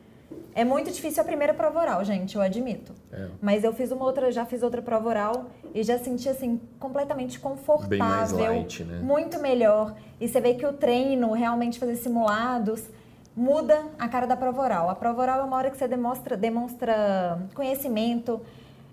É 0.54 0.64
muito 0.64 0.90
difícil 0.90 1.22
a 1.22 1.24
primeira 1.24 1.54
prova 1.54 1.80
oral, 1.80 2.04
gente, 2.04 2.34
eu 2.34 2.42
admito. 2.42 2.92
É. 3.12 3.28
Mas 3.40 3.62
eu 3.62 3.72
fiz 3.72 3.92
uma 3.92 4.04
outra, 4.04 4.32
já 4.32 4.44
fiz 4.44 4.62
outra 4.64 4.82
prova 4.82 5.08
oral 5.08 5.46
e 5.72 5.84
já 5.84 5.96
senti 5.98 6.28
assim 6.28 6.60
completamente 6.80 7.38
confortável, 7.38 7.88
Bem 7.88 7.98
mais 8.00 8.32
light, 8.32 8.82
né? 8.82 8.98
muito 9.00 9.40
melhor. 9.40 9.94
E 10.20 10.26
você 10.26 10.40
vê 10.40 10.54
que 10.54 10.66
o 10.66 10.72
treino, 10.72 11.30
realmente 11.32 11.78
fazer 11.78 11.94
simulados, 11.94 12.84
muda 13.36 13.84
a 13.96 14.08
cara 14.08 14.26
da 14.26 14.36
prova 14.36 14.60
oral. 14.60 14.90
A 14.90 14.96
prova 14.96 15.22
oral 15.22 15.40
é 15.40 15.44
uma 15.44 15.56
hora 15.56 15.70
que 15.70 15.76
você 15.78 15.86
demonstra, 15.86 16.36
demonstra 16.36 17.38
conhecimento, 17.54 18.40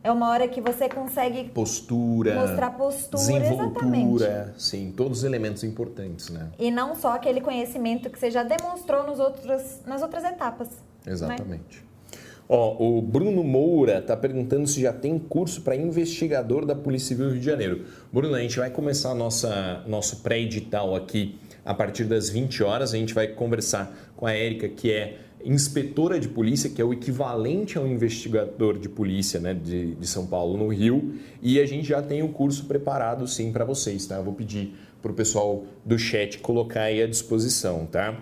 é 0.05 0.11
uma 0.11 0.29
hora 0.29 0.47
que 0.47 0.61
você 0.61 0.87
consegue 0.87 1.45
postura, 1.49 2.35
mostrar 2.35 2.69
postura, 2.69 3.39
desenvoltura, 3.39 4.25
exatamente. 4.25 4.63
sim, 4.63 4.93
todos 4.95 5.17
os 5.19 5.23
elementos 5.23 5.63
importantes, 5.63 6.29
né? 6.29 6.49
E 6.59 6.69
não 6.69 6.93
só 6.93 7.15
aquele 7.15 7.41
conhecimento 7.41 8.07
que 8.11 8.19
você 8.19 8.29
já 8.29 8.43
demonstrou 8.43 9.03
nos 9.03 9.19
outros, 9.19 9.79
nas 9.83 10.03
outras 10.03 10.23
etapas. 10.23 10.67
Né? 11.03 11.11
Exatamente. 11.11 11.79
Né? 11.79 12.19
Ó, 12.47 12.75
o 12.77 13.01
Bruno 13.01 13.43
Moura 13.43 13.97
está 13.97 14.15
perguntando 14.15 14.67
se 14.67 14.79
já 14.79 14.93
tem 14.93 15.17
curso 15.17 15.63
para 15.63 15.75
investigador 15.75 16.67
da 16.67 16.75
Polícia 16.75 17.07
Civil 17.07 17.25
do 17.25 17.31
Rio 17.31 17.39
de 17.39 17.45
Janeiro. 17.47 17.85
Bruno, 18.13 18.35
a 18.35 18.41
gente 18.41 18.59
vai 18.59 18.69
começar 18.69 19.09
a 19.09 19.15
nossa, 19.15 19.83
nosso 19.87 20.17
pré-edital 20.17 20.95
aqui 20.95 21.39
a 21.65 21.73
partir 21.73 22.03
das 22.03 22.29
20 22.29 22.61
horas. 22.63 22.93
A 22.93 22.97
gente 22.97 23.15
vai 23.15 23.29
conversar 23.29 23.91
com 24.15 24.27
a 24.27 24.33
Érica, 24.33 24.69
que 24.69 24.91
é 24.91 25.17
inspetora 25.45 26.19
de 26.19 26.27
polícia, 26.27 26.69
que 26.69 26.81
é 26.81 26.85
o 26.85 26.91
equivalente 26.91 27.77
ao 27.77 27.87
investigador 27.87 28.77
de 28.77 28.89
polícia 28.89 29.39
né, 29.39 29.53
de, 29.53 29.95
de 29.95 30.07
São 30.07 30.25
Paulo 30.25 30.57
no 30.57 30.67
Rio, 30.67 31.15
e 31.41 31.59
a 31.59 31.65
gente 31.65 31.87
já 31.87 32.01
tem 32.01 32.23
o 32.23 32.29
curso 32.29 32.65
preparado 32.65 33.27
sim 33.27 33.51
para 33.51 33.63
vocês, 33.63 34.05
tá? 34.05 34.15
Eu 34.15 34.23
vou 34.23 34.33
pedir 34.33 34.73
para 35.01 35.11
o 35.11 35.15
pessoal 35.15 35.63
do 35.85 35.99
chat 35.99 36.39
colocar 36.39 36.81
aí 36.81 37.01
à 37.01 37.07
disposição, 37.07 37.85
tá? 37.85 38.17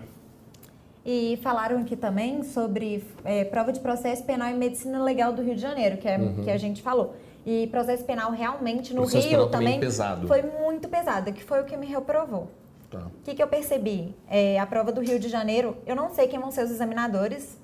E 1.04 1.38
falaram 1.42 1.78
aqui 1.78 1.96
também 1.96 2.42
sobre 2.42 3.04
é, 3.24 3.44
prova 3.44 3.72
de 3.72 3.80
processo 3.80 4.22
penal 4.24 4.50
e 4.50 4.54
medicina 4.54 5.02
legal 5.02 5.32
do 5.32 5.42
Rio 5.42 5.54
de 5.54 5.60
Janeiro, 5.60 5.98
que, 5.98 6.08
é, 6.08 6.18
uhum. 6.18 6.44
que 6.44 6.50
a 6.50 6.56
gente 6.56 6.82
falou. 6.82 7.14
E 7.46 7.66
processo 7.66 8.04
penal 8.04 8.30
realmente 8.32 8.94
no 8.94 9.02
processo 9.02 9.28
Rio 9.28 9.46
também, 9.48 9.78
também 9.78 10.26
foi 10.26 10.42
muito 10.42 10.88
pesado, 10.88 11.32
que 11.32 11.44
foi 11.44 11.60
o 11.60 11.64
que 11.64 11.76
me 11.76 11.86
reprovou. 11.86 12.48
Tá. 12.94 13.06
O 13.06 13.22
que, 13.24 13.34
que 13.34 13.42
eu 13.42 13.48
percebi? 13.48 14.14
É, 14.28 14.58
a 14.58 14.66
prova 14.66 14.92
do 14.92 15.00
Rio 15.00 15.18
de 15.18 15.28
Janeiro, 15.28 15.76
eu 15.86 15.96
não 15.96 16.10
sei 16.14 16.28
quem 16.28 16.38
vão 16.38 16.50
ser 16.50 16.64
os 16.64 16.70
examinadores. 16.70 17.58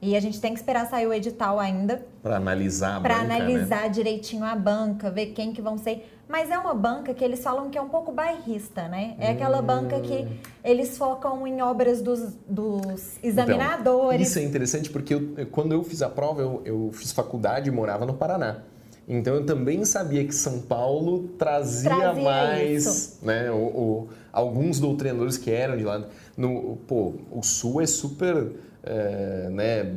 E 0.00 0.14
a 0.16 0.20
gente 0.20 0.40
tem 0.40 0.52
que 0.54 0.60
esperar 0.60 0.86
sair 0.88 1.08
o 1.08 1.12
edital 1.12 1.58
ainda. 1.58 2.06
Para 2.22 2.36
analisar 2.36 2.98
a 2.98 3.00
Para 3.00 3.18
banca, 3.18 3.34
analisar 3.34 3.82
né? 3.82 3.88
direitinho 3.88 4.44
a 4.44 4.54
banca, 4.54 5.10
ver 5.10 5.26
quem 5.32 5.52
que 5.52 5.60
vão 5.60 5.76
ser. 5.76 6.14
Mas 6.28 6.52
é 6.52 6.58
uma 6.58 6.72
banca 6.72 7.12
que 7.12 7.24
eles 7.24 7.42
falam 7.42 7.68
que 7.68 7.76
é 7.76 7.82
um 7.82 7.88
pouco 7.88 8.12
bairrista, 8.12 8.86
né? 8.86 9.16
É 9.18 9.30
aquela 9.32 9.60
banca 9.60 9.98
que 9.98 10.18
Hum. 10.18 10.36
eles 10.62 10.96
focam 10.96 11.44
em 11.48 11.60
obras 11.62 12.00
dos, 12.00 12.20
dos 12.48 13.16
Então, 13.16 13.28
examinadores. 13.28 14.28
isso 14.28 14.38
é 14.38 14.42
interessante 14.42 14.88
porque 14.88 15.14
eu- 15.14 15.46
quando 15.50 15.72
eu 15.72 15.82
fiz 15.82 16.00
a 16.00 16.08
prova, 16.08 16.42
eu, 16.42 16.62
eu 16.64 16.90
fiz 16.92 17.10
faculdade 17.10 17.68
e 17.68 17.72
morava 17.72 18.06
no 18.06 18.14
Paraná. 18.14 18.58
Então 19.08 19.34
eu 19.36 19.46
também 19.46 19.84
sabia 19.86 20.22
que 20.24 20.34
São 20.34 20.60
Paulo 20.60 21.28
trazia, 21.38 21.88
Trazia 21.90 22.22
mais, 22.22 22.84
isso. 22.86 23.18
né? 23.22 23.50
O, 23.50 23.54
o- 23.56 24.08
alguns 24.32 24.78
doutrinadores 24.78 25.38
que 25.38 25.50
eram 25.50 25.76
de 25.78 25.84
lá. 25.84 26.04
No, 26.36 26.76
pô, 26.86 27.14
o 27.30 27.42
Sul 27.42 27.80
é 27.80 27.86
super, 27.86 28.52
é, 28.84 29.48
né? 29.50 29.94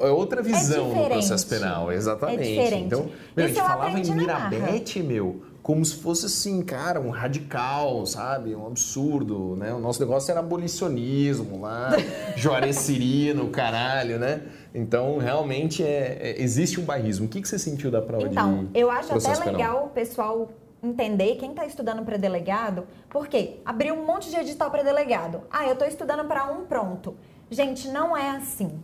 É 0.00 0.06
outra 0.10 0.42
visão 0.42 0.84
do 0.84 0.94
diferente. 0.94 1.12
processo 1.12 1.46
penal, 1.48 1.92
exatamente. 1.92 2.58
É. 2.58 2.78
Então, 2.78 3.10
meu, 3.36 3.44
a 3.44 3.48
gente 3.48 3.60
falava 3.60 3.98
em. 3.98 4.14
Mirabete, 4.14 5.02
meu, 5.02 5.42
como 5.62 5.84
se 5.84 5.96
fosse 5.96 6.24
assim, 6.26 6.62
cara, 6.62 7.00
um 7.00 7.10
radical, 7.10 8.06
sabe? 8.06 8.54
Um 8.54 8.66
absurdo, 8.66 9.56
né? 9.56 9.74
O 9.74 9.80
nosso 9.80 10.00
negócio 10.00 10.30
era 10.30 10.40
abolicionismo 10.40 11.60
lá, 11.60 11.90
Juarez 12.36 12.76
Cirino, 12.76 13.48
caralho, 13.48 14.18
né? 14.18 14.42
Então, 14.74 15.18
realmente, 15.18 15.84
é, 15.84 16.18
é- 16.20 16.42
existe 16.42 16.80
um 16.80 16.84
bairrismo. 16.84 17.26
O 17.26 17.28
que, 17.28 17.40
que 17.40 17.48
você 17.48 17.58
sentiu 17.58 17.92
da 17.92 18.02
prova 18.02 18.26
Então, 18.26 18.64
de 18.64 18.80
eu 18.80 18.90
acho 18.90 19.14
até 19.14 19.44
legal 19.44 19.86
o 19.86 19.90
pessoal 19.90 20.50
entender, 20.82 21.36
quem 21.36 21.50
está 21.50 21.64
estudando 21.64 22.04
para 22.04 22.16
delegado, 22.16 22.86
porque 23.08 23.60
abriu 23.64 23.94
um 23.94 24.04
monte 24.04 24.28
de 24.30 24.36
edital 24.36 24.70
para 24.70 24.82
delegado. 24.82 25.42
Ah, 25.50 25.64
eu 25.66 25.74
estou 25.74 25.86
estudando 25.86 26.26
para 26.26 26.44
um 26.50 26.64
pronto. 26.64 27.16
Gente, 27.50 27.88
não 27.88 28.16
é 28.16 28.30
assim. 28.30 28.82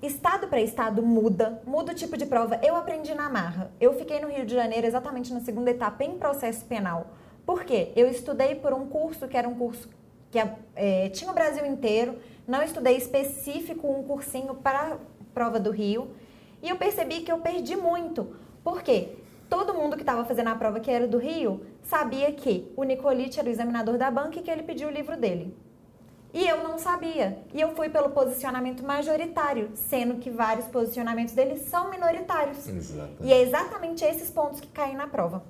Estado 0.00 0.46
para 0.46 0.60
estado 0.60 1.02
muda, 1.02 1.60
muda 1.66 1.90
o 1.90 1.94
tipo 1.94 2.16
de 2.16 2.24
prova. 2.24 2.60
Eu 2.62 2.76
aprendi 2.76 3.12
na 3.16 3.28
marra. 3.28 3.72
Eu 3.80 3.92
fiquei 3.94 4.20
no 4.20 4.28
Rio 4.28 4.46
de 4.46 4.54
Janeiro 4.54 4.86
exatamente 4.86 5.34
na 5.34 5.40
segunda 5.40 5.72
etapa 5.72 6.04
em 6.04 6.16
processo 6.16 6.64
penal. 6.66 7.08
Por 7.44 7.64
quê? 7.64 7.90
Eu 7.96 8.08
estudei 8.08 8.54
por 8.54 8.72
um 8.72 8.86
curso 8.86 9.26
que 9.26 9.36
era 9.36 9.48
um 9.48 9.56
curso 9.56 9.88
que 10.30 10.38
eh, 10.76 11.08
tinha 11.08 11.28
o 11.30 11.34
Brasil 11.34 11.66
inteiro. 11.66 12.16
Não 12.48 12.62
estudei 12.62 12.96
específico 12.96 13.86
um 13.86 14.02
cursinho 14.04 14.54
para 14.54 14.94
a 14.94 14.96
prova 15.34 15.60
do 15.60 15.70
Rio. 15.70 16.12
E 16.62 16.70
eu 16.70 16.76
percebi 16.76 17.20
que 17.20 17.30
eu 17.30 17.40
perdi 17.40 17.76
muito. 17.76 18.34
Por 18.64 18.82
quê? 18.82 19.18
Todo 19.50 19.74
mundo 19.74 19.96
que 19.96 20.02
estava 20.02 20.24
fazendo 20.24 20.48
a 20.48 20.54
prova 20.54 20.80
que 20.80 20.90
era 20.90 21.06
do 21.06 21.18
Rio 21.18 21.60
sabia 21.82 22.32
que 22.32 22.72
o 22.74 22.84
Nicolite 22.84 23.38
era 23.38 23.46
o 23.46 23.52
examinador 23.52 23.98
da 23.98 24.10
banca 24.10 24.38
e 24.38 24.42
que 24.42 24.50
ele 24.50 24.62
pediu 24.62 24.88
o 24.88 24.90
livro 24.90 25.14
dele. 25.14 25.54
E 26.32 26.46
eu 26.48 26.62
não 26.62 26.78
sabia. 26.78 27.38
E 27.52 27.60
eu 27.60 27.74
fui 27.74 27.90
pelo 27.90 28.10
posicionamento 28.10 28.82
majoritário, 28.82 29.70
sendo 29.74 30.16
que 30.16 30.30
vários 30.30 30.66
posicionamentos 30.68 31.34
dele 31.34 31.58
são 31.58 31.90
minoritários. 31.90 32.66
Exatamente. 32.66 33.24
E 33.24 33.30
é 33.30 33.42
exatamente 33.42 34.04
esses 34.06 34.30
pontos 34.30 34.58
que 34.58 34.68
caem 34.68 34.96
na 34.96 35.06
prova. 35.06 35.44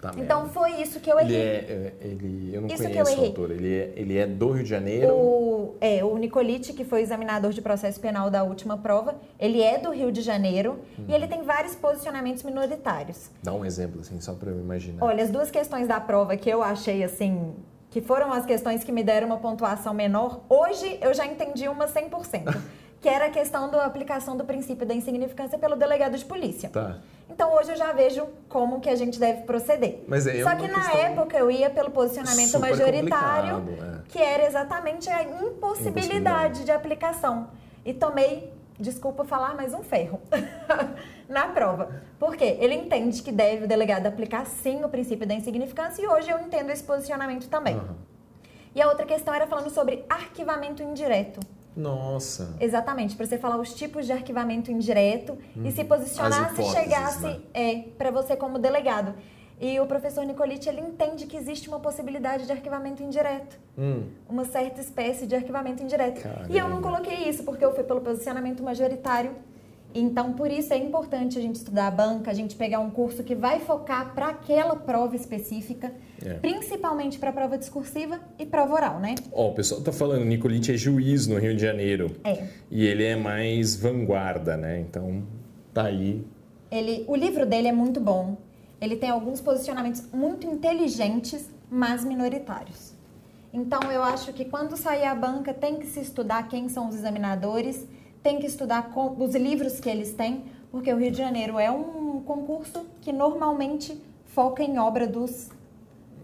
Tá 0.00 0.10
Então 0.16 0.40
merda. 0.44 0.52
foi 0.52 0.72
isso 0.82 1.00
que 1.00 1.10
eu 1.10 1.18
Ele 1.18 1.34
errei. 1.34 1.46
é, 1.46 1.92
é- 2.02 2.06
ele, 2.06 2.50
eu 2.54 2.60
não 2.60 2.68
Isso 2.68 2.82
que 2.82 2.88
conheço 2.92 3.12
eu 3.12 3.22
o 3.22 3.26
autor. 3.26 3.50
Ele 3.50 3.74
é, 3.74 3.92
ele 3.96 4.18
é 4.18 4.26
do 4.26 4.50
Rio 4.50 4.62
de 4.62 4.68
Janeiro. 4.68 5.12
O, 5.14 5.74
é, 5.80 6.04
o 6.04 6.16
Nicolite, 6.18 6.72
que 6.72 6.84
foi 6.84 7.00
examinador 7.02 7.52
de 7.52 7.62
processo 7.62 7.98
penal 7.98 8.30
da 8.30 8.42
última 8.42 8.76
prova, 8.76 9.16
ele 9.38 9.62
é 9.62 9.78
do 9.78 9.90
Rio 9.90 10.12
de 10.12 10.20
Janeiro 10.20 10.78
e 11.08 11.12
ele 11.14 11.26
tem 11.26 11.42
vários 11.42 11.74
posicionamentos 11.74 12.42
minoritários. 12.42 13.30
Dá 13.42 13.52
um 13.52 13.64
exemplo, 13.64 14.00
assim, 14.00 14.20
só 14.20 14.34
para 14.34 14.50
eu 14.50 14.58
imaginar. 14.60 15.04
Olha, 15.04 15.22
as 15.24 15.30
duas 15.30 15.50
questões 15.50 15.88
da 15.88 15.98
prova 15.98 16.36
que 16.36 16.48
eu 16.50 16.62
achei 16.62 17.02
assim, 17.02 17.54
que 17.90 18.00
foram 18.02 18.30
as 18.32 18.44
questões 18.44 18.84
que 18.84 18.92
me 18.92 19.02
deram 19.02 19.26
uma 19.28 19.38
pontuação 19.38 19.94
menor, 19.94 20.42
hoje 20.48 20.98
eu 21.00 21.14
já 21.14 21.24
entendi 21.24 21.66
uma 21.68 21.86
100%, 21.86 22.54
que 23.00 23.08
era 23.08 23.26
a 23.26 23.30
questão 23.30 23.70
da 23.70 23.84
aplicação 23.84 24.36
do 24.36 24.44
princípio 24.44 24.86
da 24.86 24.94
insignificância 24.94 25.58
pelo 25.58 25.76
delegado 25.76 26.16
de 26.16 26.24
polícia. 26.24 26.68
Tá. 26.68 26.98
Então 27.28 27.52
hoje 27.54 27.72
eu 27.72 27.76
já 27.76 27.92
vejo 27.92 28.26
como 28.48 28.80
que 28.80 28.88
a 28.88 28.96
gente 28.96 29.18
deve 29.18 29.42
proceder. 29.42 30.04
Mas 30.06 30.26
é 30.26 30.42
Só 30.42 30.54
que 30.54 30.68
na 30.68 30.92
época 30.92 31.36
eu 31.36 31.50
ia 31.50 31.68
pelo 31.68 31.90
posicionamento 31.90 32.58
majoritário, 32.58 33.64
é. 33.80 34.00
que 34.08 34.18
era 34.18 34.46
exatamente 34.46 35.10
a 35.10 35.22
impossibilidade 35.22 36.64
de 36.64 36.70
aplicação. 36.70 37.48
E 37.84 37.92
tomei, 37.92 38.52
desculpa 38.78 39.24
falar, 39.24 39.54
mas 39.54 39.74
um 39.74 39.82
ferro 39.82 40.20
na 41.28 41.48
prova. 41.48 42.02
Por 42.18 42.36
quê? 42.36 42.56
Ele 42.60 42.74
entende 42.74 43.22
que 43.22 43.32
deve 43.32 43.64
o 43.64 43.68
delegado 43.68 44.06
aplicar 44.06 44.46
sim 44.46 44.84
o 44.84 44.88
princípio 44.88 45.26
da 45.26 45.34
insignificância 45.34 46.02
e 46.02 46.06
hoje 46.06 46.30
eu 46.30 46.38
entendo 46.38 46.70
esse 46.70 46.82
posicionamento 46.82 47.48
também. 47.48 47.76
Aham. 47.76 47.96
E 48.74 48.82
a 48.82 48.88
outra 48.88 49.06
questão 49.06 49.34
era 49.34 49.46
falando 49.46 49.70
sobre 49.70 50.04
arquivamento 50.06 50.82
indireto. 50.82 51.40
Nossa. 51.76 52.56
Exatamente, 52.58 53.14
para 53.14 53.26
você 53.26 53.36
falar 53.36 53.58
os 53.58 53.74
tipos 53.74 54.06
de 54.06 54.12
arquivamento 54.12 54.72
indireto 54.72 55.36
e 55.62 55.70
se 55.70 55.84
posicionar 55.84 56.54
se 56.54 56.62
chegasse 56.64 57.22
né? 57.24 57.40
é, 57.52 57.84
para 57.98 58.10
você 58.10 58.34
como 58.34 58.58
delegado. 58.58 59.14
E 59.58 59.80
o 59.80 59.86
professor 59.86 60.24
Nicolite, 60.24 60.68
ele 60.68 60.80
entende 60.80 61.26
que 61.26 61.36
existe 61.36 61.68
uma 61.68 61.80
possibilidade 61.80 62.44
de 62.44 62.52
arquivamento 62.52 63.02
indireto. 63.02 63.58
Hum. 63.78 64.04
Uma 64.28 64.44
certa 64.44 64.80
espécie 64.80 65.26
de 65.26 65.34
arquivamento 65.34 65.82
indireto. 65.82 66.22
Caramba. 66.22 66.46
E 66.50 66.58
eu 66.58 66.68
não 66.68 66.82
coloquei 66.82 67.28
isso, 67.28 67.42
porque 67.42 67.64
eu 67.64 67.74
fui 67.74 67.84
pelo 67.84 68.02
posicionamento 68.02 68.62
majoritário. 68.62 69.34
Então, 69.98 70.34
por 70.34 70.50
isso 70.50 70.74
é 70.74 70.76
importante 70.76 71.38
a 71.38 71.40
gente 71.40 71.56
estudar 71.56 71.86
a 71.86 71.90
banca, 71.90 72.30
a 72.30 72.34
gente 72.34 72.54
pegar 72.54 72.80
um 72.80 72.90
curso 72.90 73.24
que 73.24 73.34
vai 73.34 73.60
focar 73.60 74.14
para 74.14 74.26
aquela 74.28 74.76
prova 74.76 75.16
específica, 75.16 75.90
É. 76.22 76.34
principalmente 76.34 77.18
para 77.18 77.32
prova 77.32 77.56
discursiva 77.56 78.20
e 78.38 78.44
prova 78.44 78.74
oral, 78.74 79.00
né? 79.00 79.14
Ó, 79.32 79.48
o 79.48 79.54
pessoal 79.54 79.80
tá 79.80 79.92
falando, 79.92 80.22
Nicolite 80.26 80.70
é 80.70 80.76
juiz 80.76 81.26
no 81.26 81.38
Rio 81.38 81.54
de 81.56 81.62
Janeiro. 81.62 82.14
É. 82.24 82.46
E 82.70 82.84
ele 82.84 83.04
é 83.04 83.16
mais 83.16 83.74
vanguarda, 83.74 84.54
né? 84.54 84.80
Então, 84.80 85.22
tá 85.72 85.84
aí. 85.84 86.22
Ele, 86.70 87.04
o 87.08 87.16
livro 87.16 87.46
dele 87.46 87.68
é 87.68 87.72
muito 87.72 87.98
bom. 87.98 88.36
Ele 88.78 88.96
tem 88.96 89.08
alguns 89.08 89.40
posicionamentos 89.40 90.02
muito 90.12 90.46
inteligentes, 90.46 91.48
mas 91.70 92.04
minoritários. 92.04 92.92
Então, 93.50 93.80
eu 93.90 94.02
acho 94.02 94.34
que 94.34 94.44
quando 94.44 94.76
sair 94.76 95.04
a 95.06 95.14
banca, 95.14 95.54
tem 95.54 95.76
que 95.76 95.86
se 95.86 96.00
estudar 96.00 96.46
quem 96.48 96.68
são 96.68 96.88
os 96.90 96.94
examinadores, 96.94 97.86
tem 98.26 98.40
que 98.40 98.46
estudar 98.46 98.90
com- 98.90 99.14
os 99.24 99.36
livros 99.36 99.78
que 99.78 99.88
eles 99.88 100.12
têm, 100.12 100.42
porque 100.72 100.92
o 100.92 100.98
Rio 100.98 101.12
de 101.12 101.18
Janeiro 101.18 101.60
é 101.60 101.70
um 101.70 102.20
concurso 102.26 102.84
que 103.00 103.12
normalmente 103.12 103.96
foca 104.24 104.64
em 104.64 104.80
obra 104.80 105.06
dos 105.06 105.48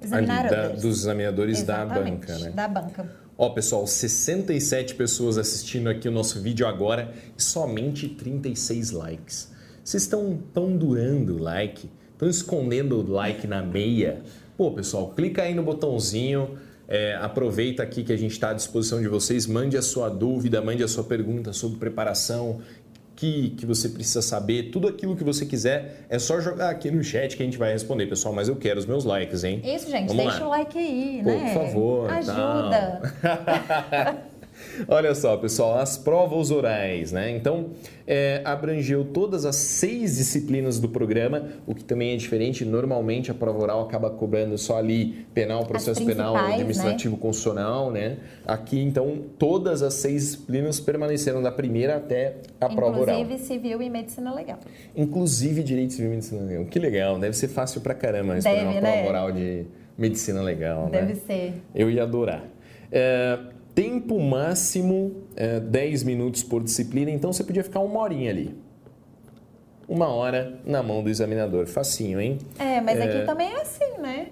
Ali, 0.01 0.05
examinadores. 0.25 0.51
da- 0.51 0.69
dos 0.81 0.99
examinadores 1.03 1.63
da 1.63 1.85
Exatamente, 1.85 2.27
banca, 2.27 2.39
né? 2.41 2.51
Da 2.51 2.67
banca. 2.67 3.13
Ó, 3.39 3.51
pessoal, 3.51 3.87
67 3.87 4.97
pessoas 4.97 5.39
assistindo 5.39 5.89
aqui 5.89 6.09
o 6.09 6.11
nosso 6.11 6.41
vídeo 6.41 6.67
agora 6.67 7.15
e 7.39 7.43
somente 7.43 8.09
36 8.09 8.91
likes. 8.91 9.53
Vocês 9.85 10.03
estão 10.03 10.41
tão 10.53 10.77
doando 10.77 11.37
o 11.37 11.39
like, 11.41 11.89
estão 12.15 12.29
escondendo 12.29 12.99
o 12.99 13.13
like 13.13 13.47
na 13.47 13.63
meia. 13.63 14.23
Pô, 14.57 14.73
pessoal, 14.73 15.11
clica 15.11 15.43
aí 15.43 15.55
no 15.55 15.63
botãozinho, 15.63 16.59
é, 16.93 17.15
aproveita 17.15 17.83
aqui 17.83 18.05
que 18.05 18.13
a 18.13 18.19
gente 18.19 18.33
está 18.33 18.51
à 18.51 18.53
disposição 18.53 19.01
de 19.01 19.09
vocês, 19.09 19.47
mande 19.47 19.79
a 19.79 19.83
sua 19.83 20.11
dúvida, 20.11 20.61
mande 20.61 20.85
a 20.85 20.89
sua 20.89 21.03
pergunta 21.03 21.51
sobre 21.51 21.79
preparação, 21.79 22.61
que, 23.17 23.51
que 23.57 23.65
você 23.65 23.89
precisa 23.89 24.21
saber, 24.21 24.65
tudo 24.65 24.89
aquilo 24.89 25.17
que 25.17 25.25
você 25.25 25.47
quiser, 25.47 26.05
é 26.11 26.19
só 26.19 26.39
jogar 26.39 26.69
aqui 26.69 26.91
no 26.91 27.03
chat 27.03 27.35
que 27.35 27.43
a 27.43 27.47
gente 27.47 27.57
vai 27.57 27.73
responder, 27.73 28.07
pessoal. 28.09 28.35
Mas 28.35 28.47
eu 28.47 28.57
quero 28.57 28.79
os 28.79 28.85
meus 28.85 29.07
likes, 29.07 29.43
hein? 29.43 29.63
Isso, 29.65 29.91
gente, 29.91 30.09
Vamos 30.09 30.23
deixa 30.23 30.41
lá. 30.41 30.47
o 30.47 30.51
like 30.51 30.79
aí, 30.79 31.21
Pô, 31.25 31.31
né? 31.31 31.55
por 31.55 31.63
favor. 31.63 32.11
Ajuda. 32.11 33.03
Olha 34.89 35.15
só, 35.15 35.37
pessoal, 35.37 35.79
as 35.79 35.97
provas 35.97 36.51
orais, 36.51 37.13
né? 37.13 37.31
Então, 37.31 37.71
é, 38.07 38.41
abrangeu 38.45 39.05
todas 39.05 39.45
as 39.45 39.57
seis 39.57 40.17
disciplinas 40.17 40.79
do 40.79 40.89
programa, 40.89 41.49
o 41.67 41.75
que 41.75 41.85
também 41.85 42.13
é 42.13 42.17
diferente. 42.17 42.65
Normalmente, 42.65 43.31
a 43.31 43.35
prova 43.35 43.63
oral 43.63 43.83
acaba 43.83 44.11
cobrando 44.11 44.57
só 44.59 44.79
ali 44.79 45.27
penal, 45.35 45.65
processo 45.67 46.05
penal, 46.05 46.33
principais, 46.33 46.61
administrativo, 46.61 47.17
constitucional, 47.17 47.91
né? 47.91 48.19
Aqui, 48.47 48.81
então, 48.81 49.19
todas 49.39 49.83
as 49.83 49.95
seis 49.95 50.23
disciplinas 50.23 50.81
permaneceram 50.81 51.43
da 51.43 51.53
primeira 51.53 51.97
até 51.97 52.37
a 52.61 52.69
prova 52.69 53.01
oral. 53.01 53.21
Inclusive 53.21 53.47
civil 53.47 53.83
e 53.83 53.91
medicina 53.91 54.35
legal. 54.35 54.59
Inclusive 54.97 55.63
direito 55.63 55.93
civil 55.93 56.13
e 56.13 56.15
medicina 56.15 56.43
legal. 56.43 56.65
Que 56.67 56.79
legal, 56.79 57.19
deve 57.19 57.37
ser 57.37 57.49
fácil 57.49 57.81
pra 57.81 57.95
caramba 57.95 58.35
responder 58.35 58.57
Deve, 58.57 58.71
uma 58.71 58.81
prova 58.81 58.97
né? 58.97 59.09
oral 59.09 59.33
de 59.33 59.67
medicina 59.97 60.43
legal, 60.43 60.89
né? 60.91 61.01
Deve 61.03 61.15
ser. 61.17 61.55
Eu 61.75 61.91
ia 61.91 62.03
adorar. 62.03 62.45
É, 62.91 63.39
tempo 63.75 64.19
máximo 64.21 65.23
é, 65.37 65.59
10 65.61 66.03
minutos 66.05 66.43
por 66.43 66.63
disciplina, 66.63 67.11
então 67.11 67.33
você 67.33 67.43
podia 67.45 67.65
ficar 67.65 67.81
uma 67.81 68.01
horinha 68.01 68.31
ali. 68.31 68.55
Uma 69.89 70.09
hora 70.09 70.59
na 70.65 70.83
mão 70.83 71.03
do 71.03 71.11
examinador. 71.11 71.67
Facinho, 71.67 72.21
hein? 72.21 72.39
É, 72.59 72.81
mas 72.81 72.99
É. 72.99 73.05
aqui 73.05 73.27
também 73.27 73.53
é 73.53 73.61
assim, 73.63 73.99
né? 73.99 74.29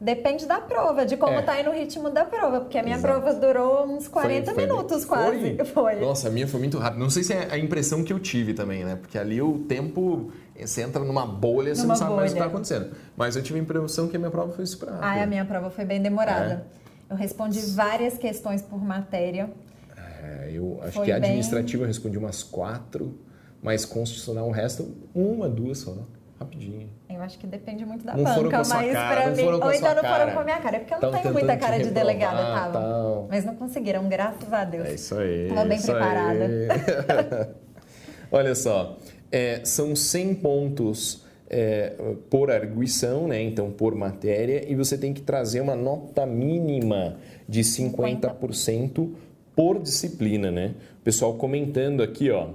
Depende 0.00 0.46
da 0.46 0.60
prova, 0.60 1.04
de 1.04 1.16
como 1.16 1.32
É. 1.38 1.42
tá 1.42 1.52
aí 1.54 1.64
no 1.64 1.72
ritmo 1.72 2.08
da 2.08 2.24
prova, 2.24 2.60
porque 2.60 2.78
a 2.78 2.82
minha 2.84 2.96
Exato. 2.96 3.20
prova 3.20 3.34
durou 3.34 3.84
uns 3.84 4.06
40 4.06 4.52
Foi- 4.52 4.54
foi- 4.54 4.72
minutos 4.72 5.04
quase. 5.04 5.56
Foi? 5.56 5.64
Foi. 5.66 5.96
Nossa, 5.96 6.28
a 6.28 6.30
minha 6.30 6.46
foi 6.46 6.60
muito 6.60 6.78
rápida. 6.78 7.02
Não 7.02 7.10
sei 7.10 7.24
se 7.24 7.32
é 7.32 7.48
a 7.50 7.58
impressão 7.58 8.04
que 8.04 8.12
eu 8.12 8.20
tive 8.20 8.54
também, 8.54 8.84
né? 8.84 8.94
Porque 8.96 9.18
ali 9.18 9.42
o 9.42 9.58
tempo, 9.60 10.30
você 10.56 10.82
entra 10.82 11.02
numa 11.02 11.26
bolha, 11.26 11.74
você 11.74 11.82
Numa 11.82 11.94
não 11.94 11.98
sabe 11.98 12.14
mais 12.14 12.30
o 12.30 12.34
que 12.34 12.40
bolha. 12.40 12.46
está 12.48 12.56
acontecendo. 12.78 12.96
Mas 13.16 13.34
eu 13.34 13.42
tive 13.42 13.58
a 13.58 13.62
impressão 13.62 14.06
que 14.06 14.14
a 14.14 14.18
minha 14.20 14.30
prova 14.30 14.52
foi 14.52 14.66
super 14.66 14.86
rápida. 14.88 15.04
Ai, 15.06 15.20
a 15.22 15.26
minha 15.26 15.44
prova 15.44 15.68
foi 15.68 15.84
bem 15.84 16.00
demorada. 16.00 16.64
É. 16.84 16.87
Eu 17.10 17.16
respondi 17.16 17.60
várias 17.60 18.18
questões 18.18 18.60
por 18.62 18.82
matéria. 18.84 19.50
É, 19.96 20.50
eu 20.52 20.78
acho 20.82 20.92
Foi 20.92 21.06
que 21.06 21.12
bem- 21.12 21.22
administrativo 21.22 21.82
eu 21.82 21.86
respondi 21.86 22.18
umas 22.18 22.42
quatro, 22.42 23.18
mas 23.62 23.84
constitucional 23.84 24.48
o 24.48 24.50
resto, 24.50 24.94
uma, 25.14 25.48
duas 25.48 25.78
só. 25.78 25.94
Rapidinho. 26.38 26.88
Eu 27.10 27.20
acho 27.22 27.36
que 27.36 27.48
depende 27.48 27.84
muito 27.84 28.04
da 28.04 28.14
não 28.16 28.22
banca, 28.22 28.58
mas 28.58 28.68
pra 28.68 29.30
mim. 29.30 29.42
Ou 29.42 29.72
então 29.72 29.94
não 29.94 30.04
foram 30.04 30.32
com 30.32 30.38
a 30.38 30.44
minha 30.44 30.58
cara. 30.60 30.76
É 30.76 30.78
porque 30.78 30.94
eu 30.94 31.00
não 31.00 31.10
Tavam 31.10 31.20
tenho 31.22 31.34
muita 31.34 31.56
cara 31.56 31.78
de 31.82 31.90
delegada, 31.90 32.36
reprovar, 32.36 32.60
tava. 32.72 32.72
tal. 32.80 33.26
Mas 33.28 33.44
não 33.44 33.56
conseguiram, 33.56 34.08
graças 34.08 34.52
a 34.52 34.62
Deus. 34.64 34.86
É 34.86 34.94
isso 34.94 35.18
aí. 35.18 35.48
Tava 35.48 35.64
bem 35.64 35.82
preparada. 35.82 37.56
Olha 38.30 38.54
só, 38.54 38.98
é, 39.32 39.62
são 39.64 39.96
100 39.96 40.34
pontos 40.36 41.24
é, 41.48 41.92
por 42.28 42.50
arguição, 42.50 43.26
né? 43.26 43.42
então 43.42 43.70
por 43.70 43.94
matéria, 43.94 44.70
e 44.70 44.74
você 44.74 44.98
tem 44.98 45.14
que 45.14 45.22
trazer 45.22 45.60
uma 45.60 45.74
nota 45.74 46.26
mínima 46.26 47.16
de 47.48 47.60
50% 47.60 49.10
por 49.56 49.80
disciplina. 49.80 50.50
Né? 50.50 50.74
O 51.00 51.04
pessoal 51.04 51.34
comentando 51.34 52.02
aqui, 52.02 52.30
ó. 52.30 52.48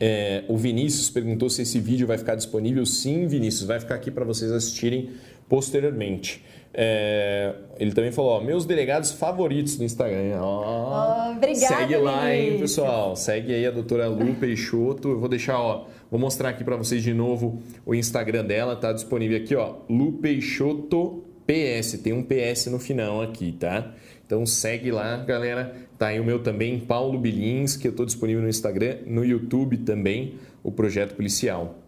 É, 0.00 0.44
o 0.48 0.56
Vinícius 0.56 1.10
perguntou 1.10 1.50
se 1.50 1.62
esse 1.62 1.78
vídeo 1.78 2.06
vai 2.06 2.16
ficar 2.16 2.34
disponível. 2.34 2.84
Sim, 2.86 3.26
Vinícius, 3.26 3.66
vai 3.66 3.78
ficar 3.78 3.94
aqui 3.94 4.10
para 4.10 4.24
vocês 4.24 4.50
assistirem 4.50 5.10
posteriormente. 5.48 6.42
É, 6.74 7.52
ele 7.78 7.92
também 7.92 8.10
falou, 8.10 8.30
ó, 8.30 8.40
meus 8.40 8.64
delegados 8.64 9.12
favoritos 9.12 9.76
no 9.78 9.84
Instagram. 9.84 10.40
Ó, 10.40 11.32
obrigada, 11.32 11.76
Segue 11.76 11.96
lá, 11.96 12.34
hein, 12.34 12.58
pessoal. 12.58 13.14
Segue 13.14 13.52
aí 13.52 13.66
a 13.66 13.70
doutora 13.70 14.08
Lu 14.08 14.34
Peixoto. 14.34 15.10
Eu 15.10 15.20
vou 15.20 15.28
deixar, 15.28 15.60
ó, 15.60 15.84
vou 16.12 16.20
mostrar 16.20 16.50
aqui 16.50 16.62
para 16.62 16.76
vocês 16.76 17.02
de 17.02 17.14
novo 17.14 17.62
o 17.86 17.94
Instagram 17.94 18.44
dela. 18.44 18.76
Tá 18.76 18.92
disponível 18.92 19.38
aqui, 19.38 19.56
ó, 19.56 19.76
Lu 19.88 20.12
Peixoto 20.12 21.24
PS. 21.46 21.98
Tem 22.02 22.12
um 22.12 22.22
PS 22.22 22.66
no 22.66 22.78
final 22.78 23.22
aqui, 23.22 23.50
tá? 23.50 23.94
Então 24.26 24.44
segue 24.44 24.90
lá, 24.90 25.16
galera. 25.16 25.74
Tá 25.96 26.08
aí 26.08 26.20
o 26.20 26.24
meu 26.24 26.42
também, 26.42 26.78
Paulo 26.78 27.18
Bilins, 27.18 27.76
que 27.76 27.88
eu 27.88 27.92
tô 27.92 28.04
disponível 28.04 28.42
no 28.42 28.48
Instagram, 28.48 28.98
no 29.06 29.24
YouTube 29.24 29.78
também, 29.78 30.34
o 30.62 30.70
Projeto 30.70 31.14
Policial. 31.14 31.78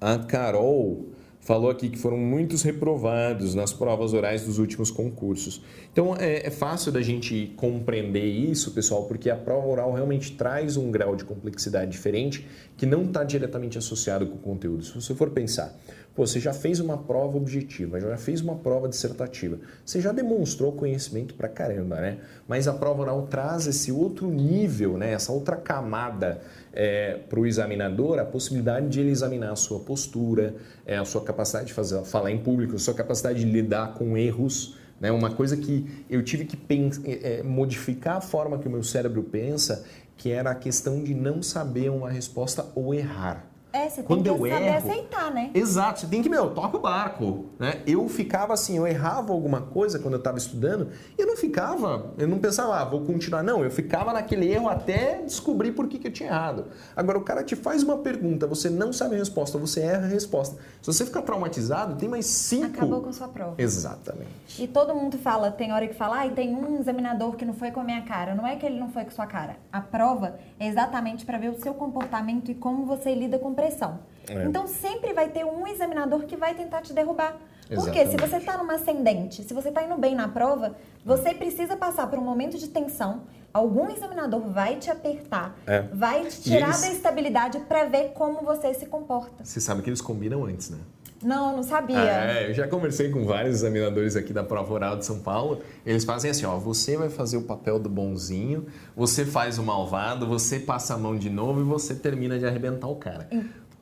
A 0.00 0.16
Carol 0.16 1.08
falou 1.44 1.70
aqui 1.70 1.90
que 1.90 1.98
foram 1.98 2.16
muitos 2.16 2.62
reprovados 2.62 3.54
nas 3.54 3.72
provas 3.72 4.14
orais 4.14 4.42
dos 4.42 4.58
últimos 4.58 4.90
concursos. 4.90 5.62
Então 5.92 6.16
é, 6.16 6.46
é 6.46 6.50
fácil 6.50 6.90
da 6.90 7.02
gente 7.02 7.52
compreender 7.56 8.24
isso, 8.24 8.70
pessoal, 8.72 9.04
porque 9.04 9.28
a 9.28 9.36
prova 9.36 9.66
oral 9.66 9.92
realmente 9.92 10.32
traz 10.32 10.76
um 10.76 10.90
grau 10.90 11.14
de 11.14 11.24
complexidade 11.24 11.90
diferente 11.90 12.46
que 12.76 12.86
não 12.86 13.04
está 13.04 13.22
diretamente 13.22 13.76
associado 13.76 14.26
com 14.26 14.36
o 14.36 14.38
conteúdo. 14.38 14.84
Se 14.84 14.94
você 14.94 15.14
for 15.14 15.30
pensar, 15.30 15.78
pô, 16.14 16.26
você 16.26 16.40
já 16.40 16.54
fez 16.54 16.80
uma 16.80 16.96
prova 16.96 17.36
objetiva, 17.36 18.00
já 18.00 18.16
fez 18.16 18.40
uma 18.40 18.56
prova 18.56 18.88
dissertativa, 18.88 19.58
você 19.84 20.00
já 20.00 20.12
demonstrou 20.12 20.72
conhecimento 20.72 21.34
pra 21.34 21.48
caramba, 21.48 21.96
né? 21.96 22.18
Mas 22.48 22.66
a 22.66 22.72
prova 22.72 23.02
oral 23.02 23.26
traz 23.26 23.66
esse 23.66 23.92
outro 23.92 24.30
nível, 24.30 24.96
né? 24.96 25.12
Essa 25.12 25.30
outra 25.30 25.56
camada 25.56 26.40
é, 26.74 27.20
para 27.28 27.38
o 27.38 27.46
examinador 27.46 28.18
a 28.18 28.24
possibilidade 28.24 28.88
de 28.88 29.00
ele 29.00 29.10
examinar 29.10 29.52
a 29.52 29.56
sua 29.56 29.80
postura, 29.80 30.56
é, 30.84 30.96
a 30.96 31.04
sua 31.04 31.22
capacidade 31.22 31.66
de 31.66 31.72
fazer, 31.72 32.02
falar 32.04 32.30
em 32.30 32.38
público, 32.38 32.74
a 32.74 32.78
sua 32.78 32.94
capacidade 32.94 33.38
de 33.38 33.50
lidar 33.50 33.94
com 33.94 34.16
erros. 34.16 34.76
Né? 35.00 35.10
Uma 35.12 35.30
coisa 35.30 35.56
que 35.56 36.04
eu 36.10 36.22
tive 36.22 36.44
que 36.44 36.58
é, 37.04 37.38
é, 37.38 37.42
modificar 37.42 38.16
a 38.16 38.20
forma 38.20 38.58
que 38.58 38.66
o 38.66 38.70
meu 38.70 38.82
cérebro 38.82 39.22
pensa, 39.22 39.84
que 40.16 40.30
era 40.30 40.50
a 40.50 40.54
questão 40.54 41.02
de 41.02 41.14
não 41.14 41.42
saber 41.42 41.90
uma 41.90 42.10
resposta 42.10 42.66
ou 42.74 42.92
errar. 42.92 43.53
É, 43.74 43.88
você 43.88 43.96
tem 43.96 44.04
Quando 44.04 44.22
que 44.22 44.28
eu 44.28 44.36
saber 44.38 44.62
erro- 44.62 44.88
aceitar, 44.88 45.30
né? 45.32 45.50
Exato, 45.52 45.98
você 45.98 46.06
tem 46.06 46.22
que, 46.22 46.28
meu, 46.28 46.50
toca 46.50 46.76
o 46.76 46.80
barco, 46.80 47.46
né? 47.58 47.82
Eu 47.84 48.08
ficava 48.08 48.54
assim, 48.54 48.76
eu 48.76 48.86
errava 48.86 49.32
alguma 49.32 49.62
coisa 49.62 49.98
quando 49.98 50.14
eu 50.14 50.18
estava 50.18 50.38
estudando, 50.38 50.90
e 51.18 51.20
eu 51.20 51.26
não 51.26 51.36
ficava, 51.36 52.12
eu 52.16 52.28
não 52.28 52.38
pensava, 52.38 52.76
ah, 52.78 52.84
vou 52.84 53.00
continuar, 53.00 53.42
não, 53.42 53.64
eu 53.64 53.70
ficava 53.72 54.12
naquele 54.12 54.48
erro 54.48 54.68
até 54.68 55.20
descobrir 55.22 55.72
por 55.72 55.88
que, 55.88 55.98
que 55.98 56.06
eu 56.06 56.12
tinha 56.12 56.28
errado. 56.28 56.66
Agora, 56.94 57.18
o 57.18 57.22
cara 57.22 57.42
te 57.42 57.56
faz 57.56 57.82
uma 57.82 57.98
pergunta, 57.98 58.46
você 58.46 58.70
não 58.70 58.92
sabe 58.92 59.16
a 59.16 59.18
resposta, 59.18 59.58
você 59.58 59.80
erra 59.80 60.04
a 60.04 60.08
resposta. 60.08 60.56
Se 60.80 60.92
você 60.92 61.04
ficar 61.04 61.22
traumatizado, 61.22 61.96
tem 61.96 62.08
mais 62.08 62.26
cinco... 62.26 62.76
Acabou 62.76 63.00
com 63.02 63.12
sua 63.12 63.26
prova. 63.26 63.54
Exatamente. 63.58 64.62
E 64.62 64.68
todo 64.68 64.94
mundo 64.94 65.18
fala, 65.18 65.50
tem 65.50 65.72
hora 65.72 65.88
que 65.88 65.94
fala, 65.94 66.22
ah, 66.22 66.30
tem 66.30 66.54
um 66.54 66.78
examinador 66.78 67.34
que 67.34 67.44
não 67.44 67.54
foi 67.54 67.72
com 67.72 67.80
a 67.80 67.84
minha 67.84 68.02
cara. 68.02 68.36
Não 68.36 68.46
é 68.46 68.54
que 68.54 68.64
ele 68.64 68.78
não 68.78 68.88
foi 68.90 69.04
com 69.04 69.10
sua 69.10 69.26
cara. 69.26 69.56
A 69.72 69.80
prova 69.80 70.38
é 70.60 70.68
exatamente 70.68 71.24
para 71.24 71.38
ver 71.38 71.48
o 71.50 71.60
seu 71.60 71.74
comportamento 71.74 72.52
e 72.52 72.54
como 72.54 72.86
você 72.86 73.12
lida 73.14 73.36
com 73.36 73.52
pressão. 73.64 73.98
É. 74.28 74.44
Então 74.44 74.66
sempre 74.66 75.12
vai 75.12 75.28
ter 75.28 75.44
um 75.44 75.66
examinador 75.66 76.24
que 76.24 76.36
vai 76.36 76.54
tentar 76.54 76.82
te 76.82 76.92
derrubar. 76.92 77.36
Porque 77.74 78.06
se 78.06 78.16
você 78.16 78.36
está 78.36 78.58
numa 78.58 78.74
ascendente, 78.74 79.42
se 79.42 79.54
você 79.54 79.68
está 79.70 79.82
indo 79.82 79.96
bem 79.96 80.14
na 80.14 80.28
prova, 80.28 80.76
você 81.04 81.32
precisa 81.32 81.76
passar 81.76 82.06
por 82.08 82.18
um 82.18 82.22
momento 82.22 82.58
de 82.58 82.68
tensão. 82.68 83.22
Algum 83.54 83.88
examinador 83.90 84.40
vai 84.50 84.76
te 84.76 84.90
apertar, 84.90 85.56
É. 85.66 85.80
vai 85.92 86.24
te 86.24 86.42
tirar 86.42 86.66
eles- 86.68 86.80
da 86.82 86.88
estabilidade 86.92 87.58
para 87.60 87.84
ver 87.86 88.12
como 88.12 88.42
você 88.42 88.74
se 88.74 88.84
comporta. 88.86 89.42
Você 89.44 89.60
sabe 89.60 89.80
que 89.80 89.88
eles 89.88 90.00
combinam 90.02 90.44
antes, 90.44 90.68
né? 90.70 90.78
Não, 91.24 91.56
não 91.56 91.62
sabia. 91.62 91.98
É, 91.98 92.50
eu 92.50 92.54
já 92.54 92.68
conversei 92.68 93.10
com 93.10 93.24
vários 93.24 93.56
examinadores 93.56 94.14
aqui 94.14 94.32
da 94.32 94.44
prova 94.44 94.72
oral 94.74 94.98
de 94.98 95.06
São 95.06 95.20
Paulo. 95.20 95.62
Eles 95.86 96.04
fazem 96.04 96.30
assim, 96.30 96.44
ó, 96.44 96.58
você 96.58 96.98
vai 96.98 97.08
fazer 97.08 97.38
o 97.38 97.42
papel 97.42 97.78
do 97.78 97.88
bonzinho, 97.88 98.66
você 98.94 99.24
faz 99.24 99.58
o 99.58 99.62
malvado, 99.62 100.26
você 100.26 100.60
passa 100.60 100.94
a 100.94 100.98
mão 100.98 101.16
de 101.16 101.30
novo 101.30 101.62
e 101.62 101.64
você 101.64 101.94
termina 101.94 102.38
de 102.38 102.44
arrebentar 102.46 102.88
o 102.88 102.96
cara. 102.96 103.26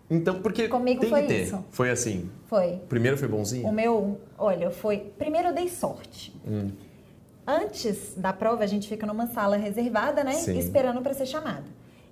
Então, 0.09 0.41
porque 0.41 0.69
Comigo 0.69 1.01
tem 1.01 1.11
foi 1.11 1.23
que 1.23 1.29
ter. 1.29 1.43
isso. 1.43 1.65
Foi 1.71 1.91
assim. 1.91 2.31
Foi. 2.47 2.79
Primeiro 2.89 3.17
foi 3.17 3.27
bonzinho? 3.27 3.67
O 3.67 3.73
meu, 3.73 4.21
olha, 4.39 4.71
foi. 4.71 4.99
Primeiro 5.19 5.49
eu 5.49 5.55
dei 5.55 5.69
sorte. 5.69 6.33
Hum. 6.47 6.71
Antes 7.47 8.15
da 8.17 8.33
prova, 8.33 8.63
a 8.63 8.67
gente 8.67 8.89
fica 8.89 9.05
numa 9.05 9.27
sala 9.27 9.57
reservada, 9.57 10.23
né? 10.23 10.35
Sim. 10.35 10.57
Esperando 10.59 11.03
para 11.03 11.13
ser 11.13 11.27
chamada. 11.27 11.65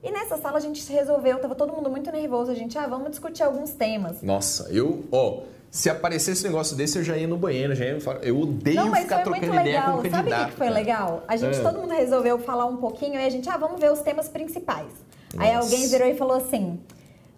E 0.02 0.10
nessa 0.10 0.38
sala 0.38 0.56
a 0.56 0.60
gente 0.60 0.90
resolveu, 0.92 1.38
tava 1.38 1.54
todo 1.54 1.72
mundo 1.72 1.90
muito 1.90 2.10
nervoso. 2.10 2.50
A 2.50 2.54
gente, 2.54 2.76
ah, 2.78 2.86
vamos 2.86 3.10
discutir 3.10 3.42
alguns 3.42 3.70
temas. 3.72 4.22
Nossa, 4.22 4.68
eu, 4.70 5.04
ó, 5.12 5.42
se 5.70 5.90
aparecesse 5.90 6.42
um 6.44 6.48
negócio 6.48 6.74
desse, 6.74 6.96
eu 6.98 7.04
já 7.04 7.16
ia 7.18 7.28
no 7.28 7.36
banheiro, 7.36 7.74
já 7.74 7.84
ia 7.84 8.00
falar. 8.00 8.24
Eu 8.24 8.40
odeio 8.40 8.76
Não, 8.76 8.88
mas 8.88 9.02
ficar 9.02 9.22
foi 9.22 9.30
muito 9.30 9.42
trocando 9.44 9.60
ideia 9.68 9.82
com 9.82 9.86
legal. 9.88 9.98
o 9.98 10.10
Sabe 10.10 10.32
o 10.32 10.46
que 10.46 10.56
foi 10.56 10.66
cara. 10.68 10.78
legal? 10.78 11.24
A 11.28 11.36
gente, 11.36 11.58
É. 11.58 11.62
todo 11.62 11.78
mundo 11.80 11.92
resolveu 11.92 12.38
falar 12.38 12.64
um 12.66 12.78
pouquinho 12.78 13.14
e 13.20 13.24
a 13.24 13.28
gente, 13.28 13.48
ah, 13.50 13.56
vamos 13.58 13.78
ver 13.78 13.92
os 13.92 14.00
temas 14.00 14.28
principais. 14.28 14.90
Aí 15.36 15.52
Nossa. 15.54 15.66
alguém 15.74 15.88
virou 15.88 16.08
e 16.08 16.14
falou 16.14 16.36
assim: 16.36 16.80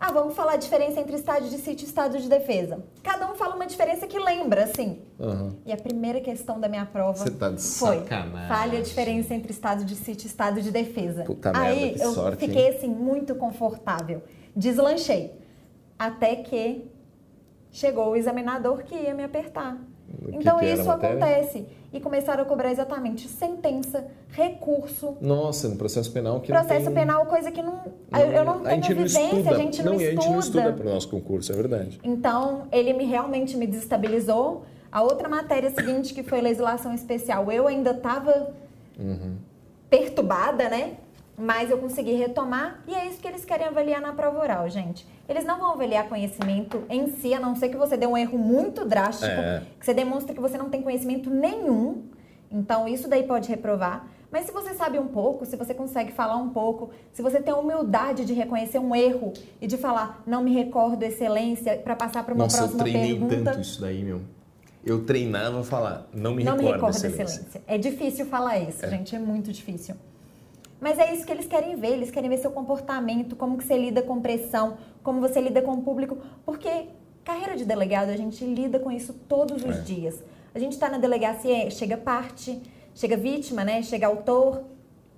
ah, 0.05 0.11
vamos 0.11 0.35
falar 0.35 0.55
a 0.55 0.57
diferença 0.57 1.01
entre 1.01 1.15
estado 1.15 1.49
de 1.49 1.57
sítio 1.59 1.85
e 1.85 1.89
estado 1.89 2.19
de 2.19 2.29
defesa. 2.29 2.83
Cada 3.05 3.31
um 3.31 3.37
fala 3.37 3.55
uma 3.55 3.67
diferença 3.67 4.05
que 4.05 4.19
lembra, 4.19 4.65
assim. 4.65 4.99
Aham. 5.21 5.55
E 5.65 5.73
a 5.73 5.77
primeira 5.77 6.21
questão 6.21 6.59
da 6.59 6.69
minha 6.69 6.85
prova 6.85 7.25
tá 7.31 7.51
foi: 7.51 8.01
sacanagem. 8.01 8.49
fale 8.49 8.77
a 8.79 8.81
diferença 8.81 9.33
entre 9.33 9.53
estado 9.53 9.85
de 9.85 9.95
sítio 9.95 10.27
e 10.27 10.27
estado 10.27 10.61
de 10.61 10.73
defesa. 10.73 11.23
Puta 11.23 11.53
Aí 11.57 11.83
merda, 11.83 11.99
que 12.01 12.05
eu 12.05 12.13
sorte, 12.15 12.45
fiquei 12.45 12.71
assim 12.71 12.89
muito 12.89 13.37
confortável. 13.37 14.25
Deslanchei. 14.57 15.41
Até 15.97 16.35
que 16.35 16.91
chegou 17.71 18.11
o 18.11 18.17
examinador 18.17 18.83
que 18.83 18.97
ia 18.97 19.15
me 19.15 19.23
apertar. 19.23 19.79
Que 20.31 20.37
então 20.37 20.59
que 20.59 20.65
a 20.67 20.75
isso 20.75 20.91
acontece. 20.91 21.67
E 21.93 22.01
começaram 22.01 22.43
a 22.43 22.47
cobrar 22.47 22.71
exatamente 22.71 23.29
sentença, 23.29 24.07
recurso, 24.31 25.17
Nossa, 25.21 25.69
no 25.69 25.77
processo 25.77 26.11
penal 26.11 26.41
que 26.41 26.51
processo 26.51 26.87
não 26.87 26.93
tem... 26.93 27.03
penal, 27.03 27.27
coisa 27.27 27.51
que 27.51 27.61
não. 27.63 27.81
eu- 28.13 28.33
eu 28.33 28.45
não 28.45 28.61
a 28.65 28.71
tenho 28.71 28.83
gente 28.83 28.95
não 28.95 29.05
estuda. 29.05 29.51
a 29.51 29.59
gente 29.59 29.83
não, 29.83 29.93
e 30.01 30.07
a 30.07 30.11
gente 30.11 30.29
não 30.29 30.39
estuda 30.39 30.59
estuda. 30.61 30.73
para 30.73 30.87
o 30.91 30.95
nosso 30.95 31.09
concurso, 31.09 31.53
é 31.53 31.55
verdade. 31.55 32.01
Então, 32.03 32.63
ele 32.73 32.93
me 32.95 33.05
realmente 33.05 33.57
me 33.57 33.67
desestabilizou. 33.67 34.65
A 34.91 35.03
outra 35.03 35.29
matéria 35.29 35.71
seguinte, 35.71 36.13
que 36.15 36.23
foi 36.23 36.41
legislação 36.41 36.95
especial, 36.95 37.51
eu 37.53 37.67
ainda 37.67 37.91
estava 37.93 38.53
perturbada, 39.91 40.69
né? 40.69 40.95
Mas 41.37 41.71
eu 41.71 41.79
consegui 41.79 42.13
retomar 42.13 42.83
e 42.87 42.95
é 42.95 43.07
isso 43.07 43.19
que 43.19 43.27
eles 43.27 43.45
querem 43.45 43.67
avaliar 43.67 44.01
na 44.01 44.13
prova 44.13 44.39
oral, 44.39 44.69
gente. 44.69 45.07
Eles 45.33 45.47
não 45.47 45.59
vão 45.59 45.73
avaliar 45.73 46.11
conhecimento 46.11 46.83
em 46.91 47.07
si, 47.07 47.33
a 47.33 47.41
não 47.41 47.57
ser 47.57 47.71
que 47.71 47.77
você 47.77 47.97
dê 47.97 48.07
um 48.07 48.15
erro 48.19 48.37
muito 48.37 48.85
drástico, 48.85 49.33
É. 49.33 49.63
que 49.81 49.87
você 49.87 49.95
demonstre 49.95 50.35
que 50.35 50.41
você 50.41 50.59
não 50.59 50.69
tem 50.69 50.83
conhecimento 50.83 51.31
nenhum. 51.31 52.03
Então, 52.51 52.87
isso 52.87 53.09
daí 53.09 53.23
pode 53.23 53.49
reprovar. 53.49 54.07
Mas 54.31 54.45
se 54.45 54.53
você 54.53 54.75
sabe 54.75 54.99
um 54.99 55.07
pouco, 55.09 55.47
se 55.47 55.57
você 55.57 55.73
consegue 55.73 56.13
falar 56.13 56.37
um 56.37 56.51
pouco, 56.51 56.91
se 57.15 57.23
você 57.23 57.41
tem 57.41 57.53
a 57.53 57.57
humildade 57.57 58.27
de 58.27 58.35
reconhecer 58.35 58.79
um 58.79 58.95
erro 58.95 59.33
e 59.59 59.67
de 59.67 59.79
falar, 59.79 60.23
não 60.27 60.43
me 60.45 60.53
recordo, 60.53 61.03
excelência, 61.03 61.79
para 61.79 61.97
passar 61.97 62.23
para 62.25 62.35
uma 62.35 62.45
Nossa, 62.45 62.57
eu 62.59 62.61
próxima 62.69 62.83
treinei 62.85 63.13
pergunta. 63.19 63.43
tanto 63.53 63.61
isso 63.63 63.81
daí, 63.81 64.05
meu. 64.05 64.21
Eu 64.85 65.05
treinava 65.07 65.63
falar, 65.65 66.07
não 66.13 66.35
me 66.35 66.45
não 66.45 66.57
me 66.59 66.65
recordo, 66.65 66.75
recordo 66.75 66.93
da 67.01 67.09
excelência. 67.09 67.23
excelência. 67.41 67.63
É 67.67 67.79
difícil 67.79 68.27
falar 68.27 68.59
isso, 68.59 68.87
gente, 68.87 69.17
é 69.17 69.19
muito 69.19 69.51
difícil. 69.51 69.95
Mas 70.81 70.99
é 70.99 71.15
isso 71.15 71.25
que 71.25 71.31
eles 71.31 71.47
querem 71.47 71.77
ver, 71.77 71.93
eles 71.93 72.11
querem 72.11 72.29
ver 72.29 72.39
seu 72.39 72.51
comportamento, 72.51 73.37
como 73.37 73.57
que 73.57 73.63
você 73.65 73.79
lida 73.79 74.03
com 74.03 74.21
pressão, 74.21 74.77
como 75.03 75.21
você 75.21 75.41
lida 75.41 75.61
com 75.63 75.73
o 75.73 75.83
público, 75.83 76.17
porque 76.45 76.87
carreira 77.25 77.57
de 77.57 77.65
delegado, 77.65 78.11
a 78.11 78.17
gente 78.17 78.45
lida 78.45 78.79
com 78.79 78.91
isso 78.91 79.13
todos 79.29 79.63
os 79.65 79.77
É. 79.79 79.81
dias. 79.81 80.23
A 80.55 80.59
gente 80.59 80.73
está 80.73 80.89
na 80.89 80.99
delegacia, 80.99 81.71
chega 81.71 81.97
parte, 81.97 82.61
chega 82.95 83.17
vítima, 83.17 83.65
né? 83.65 83.83
Chega 83.83 84.07
autor, 84.07 84.65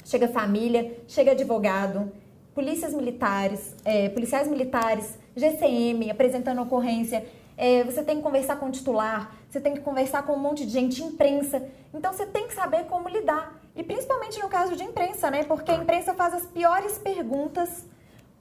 chega 0.05 0.28
família, 0.28 0.97
chega 1.09 1.32
advogado, 1.32 2.12
polícias 2.55 2.95
militares, 2.95 3.74
é, 3.85 4.09
policiais 4.11 4.47
militares, 4.49 5.18
GCM, 5.35 6.11
apresentando 6.11 6.62
ocorrência. 6.62 7.26
É, 7.57 7.85
você 7.85 8.03
tem 8.03 8.16
que 8.16 8.22
conversar 8.22 8.57
com 8.57 8.66
o 8.66 8.70
titular, 8.70 9.35
você 9.49 9.61
tem 9.61 9.74
que 9.74 9.80
conversar 9.80 10.22
com 10.24 10.35
um 10.35 10.39
monte 10.39 10.64
de 10.66 10.72
gente, 10.72 11.03
imprensa. 11.03 11.62
Então 11.93 12.12
você 12.12 12.26
tem 12.26 12.47
que 12.47 12.55
saber 12.55 12.85
como 12.85 13.09
lidar. 13.09 13.61
E 13.76 13.82
principalmente 13.82 14.41
no 14.41 14.49
caso 14.49 14.76
de 14.76 14.82
imprensa, 14.85 15.30
né? 15.30 15.43
Porque 15.45 15.70
a 15.70 15.74
imprensa 15.74 16.14
faz 16.14 16.35
as 16.35 16.47
piores 16.47 16.99
perguntas 16.99 17.87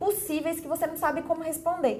possíveis 0.04 0.60
que 0.60 0.68
você 0.68 0.86
não 0.86 0.97
sabe 0.97 1.22
como 1.22 1.41
responder. 1.43 1.97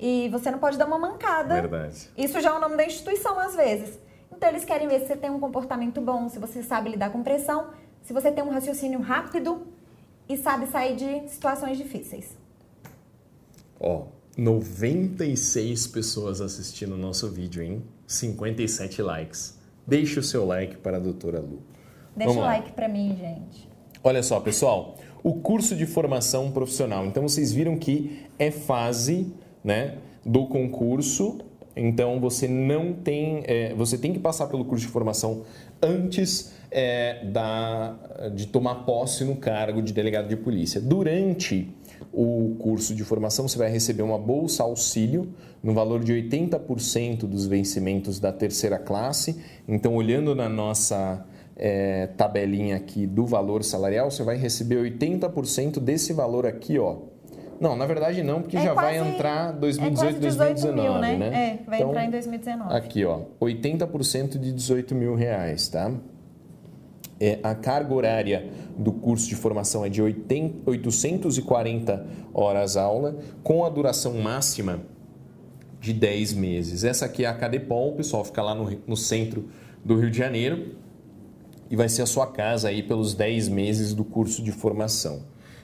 e 0.00 0.28
você 0.30 0.50
não 0.50 0.58
pode 0.58 0.76
dar 0.78 0.86
uma 0.86 0.98
mancada. 0.98 1.54
Verdade. 1.60 2.08
Isso 2.16 2.40
já 2.40 2.50
é 2.50 2.52
o 2.54 2.60
nome 2.60 2.76
da 2.76 2.84
instituição 2.84 3.38
às 3.38 3.54
vezes. 3.54 3.98
Então 4.34 4.48
eles 4.48 4.64
querem 4.64 4.88
ver 4.88 5.00
se 5.00 5.06
você 5.06 5.16
tem 5.16 5.30
um 5.30 5.38
comportamento 5.38 6.00
bom, 6.00 6.28
se 6.28 6.38
você 6.40 6.62
sabe 6.62 6.90
lidar 6.90 7.10
com 7.10 7.22
pressão, 7.22 7.68
se 8.02 8.12
você 8.12 8.32
tem 8.32 8.42
um 8.42 8.50
raciocínio 8.50 9.00
rápido 9.00 9.64
e 10.28 10.36
sabe 10.36 10.66
sair 10.66 10.96
de 10.96 11.28
situações 11.28 11.76
difíceis. 11.78 12.36
Ó, 13.78 14.06
96 14.36 15.86
pessoas 15.88 16.40
assistindo 16.40 16.94
o 16.94 16.98
nosso 16.98 17.28
vídeo, 17.30 17.62
hein? 17.62 17.84
57 18.06 19.02
likes. 19.02 19.58
Deixe 19.86 20.18
o 20.18 20.22
seu 20.22 20.44
like 20.44 20.76
para 20.78 20.96
a 20.96 21.00
doutora 21.00 21.38
Lu. 21.38 21.62
Deixa 22.16 22.32
Vamos 22.32 22.42
o 22.42 22.46
like 22.46 22.72
para 22.72 22.88
mim, 22.88 23.16
gente. 23.16 23.68
Olha 24.02 24.22
só, 24.22 24.40
pessoal, 24.40 24.96
o 25.22 25.34
curso 25.34 25.76
de 25.76 25.86
formação 25.86 26.50
profissional. 26.50 27.06
Então 27.06 27.22
vocês 27.22 27.52
viram 27.52 27.76
que 27.76 28.22
é 28.38 28.50
fase, 28.50 29.32
né, 29.62 29.98
do 30.24 30.46
concurso. 30.46 31.38
Então 31.74 32.20
você 32.20 32.46
não 32.46 32.92
tem, 32.92 33.42
é, 33.44 33.74
você 33.74 33.96
tem 33.96 34.12
que 34.12 34.18
passar 34.18 34.46
pelo 34.46 34.64
curso 34.64 34.86
de 34.86 34.92
formação 34.92 35.42
antes 35.80 36.52
é, 36.70 37.24
da, 37.26 38.30
de 38.34 38.46
tomar 38.46 38.86
posse 38.86 39.24
no 39.24 39.36
cargo 39.36 39.80
de 39.80 39.92
delegado 39.92 40.28
de 40.28 40.36
polícia. 40.36 40.80
Durante 40.80 41.68
o 42.12 42.56
curso 42.58 42.94
de 42.94 43.04
formação, 43.04 43.48
você 43.48 43.56
vai 43.56 43.70
receber 43.70 44.02
uma 44.02 44.18
bolsa 44.18 44.62
auxílio 44.62 45.32
no 45.62 45.72
valor 45.72 46.02
de 46.02 46.12
80% 46.12 47.20
dos 47.20 47.46
vencimentos 47.46 48.18
da 48.18 48.32
terceira 48.32 48.78
classe. 48.78 49.40
Então, 49.66 49.94
olhando 49.94 50.34
na 50.34 50.48
nossa 50.48 51.24
é, 51.56 52.06
tabelinha 52.08 52.76
aqui 52.76 53.06
do 53.06 53.26
valor 53.26 53.62
salarial, 53.62 54.10
você 54.10 54.22
vai 54.22 54.36
receber 54.36 54.76
80% 54.76 55.78
desse 55.78 56.12
valor 56.12 56.46
aqui, 56.46 56.78
ó. 56.78 56.96
Não, 57.60 57.76
na 57.76 57.86
verdade 57.86 58.24
não, 58.24 58.42
porque 58.42 58.56
é 58.56 58.62
já 58.62 58.74
vai 58.74 58.98
entrar 58.98 59.52
2018, 59.52 60.16
é 60.16 60.20
2019, 60.20 60.82
mil, 60.82 60.98
né? 60.98 61.16
né? 61.16 61.26
É, 61.26 61.70
vai 61.70 61.78
então, 61.78 61.90
entrar 61.90 62.04
em 62.04 62.10
2019. 62.10 62.74
Aqui, 62.74 63.04
ó, 63.04 63.20
80% 63.40 64.38
de 64.38 64.52
18 64.52 64.94
mil 64.94 65.14
reais, 65.14 65.68
tá? 65.68 65.92
É, 67.20 67.38
a 67.40 67.54
carga 67.54 67.94
horária 67.94 68.50
do 68.76 68.90
curso 68.90 69.28
de 69.28 69.36
formação 69.36 69.84
é 69.84 69.88
de 69.88 70.02
80, 70.02 70.68
840 70.68 72.06
horas 72.34 72.76
aula, 72.76 73.16
com 73.44 73.64
a 73.64 73.68
duração 73.68 74.14
máxima 74.14 74.80
de 75.78 75.92
10 75.92 76.32
meses. 76.32 76.82
Essa 76.82 77.04
aqui 77.04 77.24
é 77.24 77.28
a 77.28 77.34
Cadepol, 77.34 77.90
o 77.90 77.96
pessoal 77.96 78.24
fica 78.24 78.42
lá 78.42 78.56
no, 78.56 78.76
no 78.84 78.96
centro 78.96 79.48
do 79.84 79.96
Rio 79.96 80.10
de 80.10 80.18
Janeiro 80.18 80.81
e 81.72 81.76
vai 81.76 81.88
ser 81.88 82.02
a 82.02 82.06
sua 82.06 82.26
casa 82.26 82.68
aí 82.68 82.82
pelos 82.82 83.14
10 83.14 83.48
meses 83.48 83.94
do 83.94 84.04
curso 84.04 84.42
de 84.42 84.52
formação. 84.52 85.22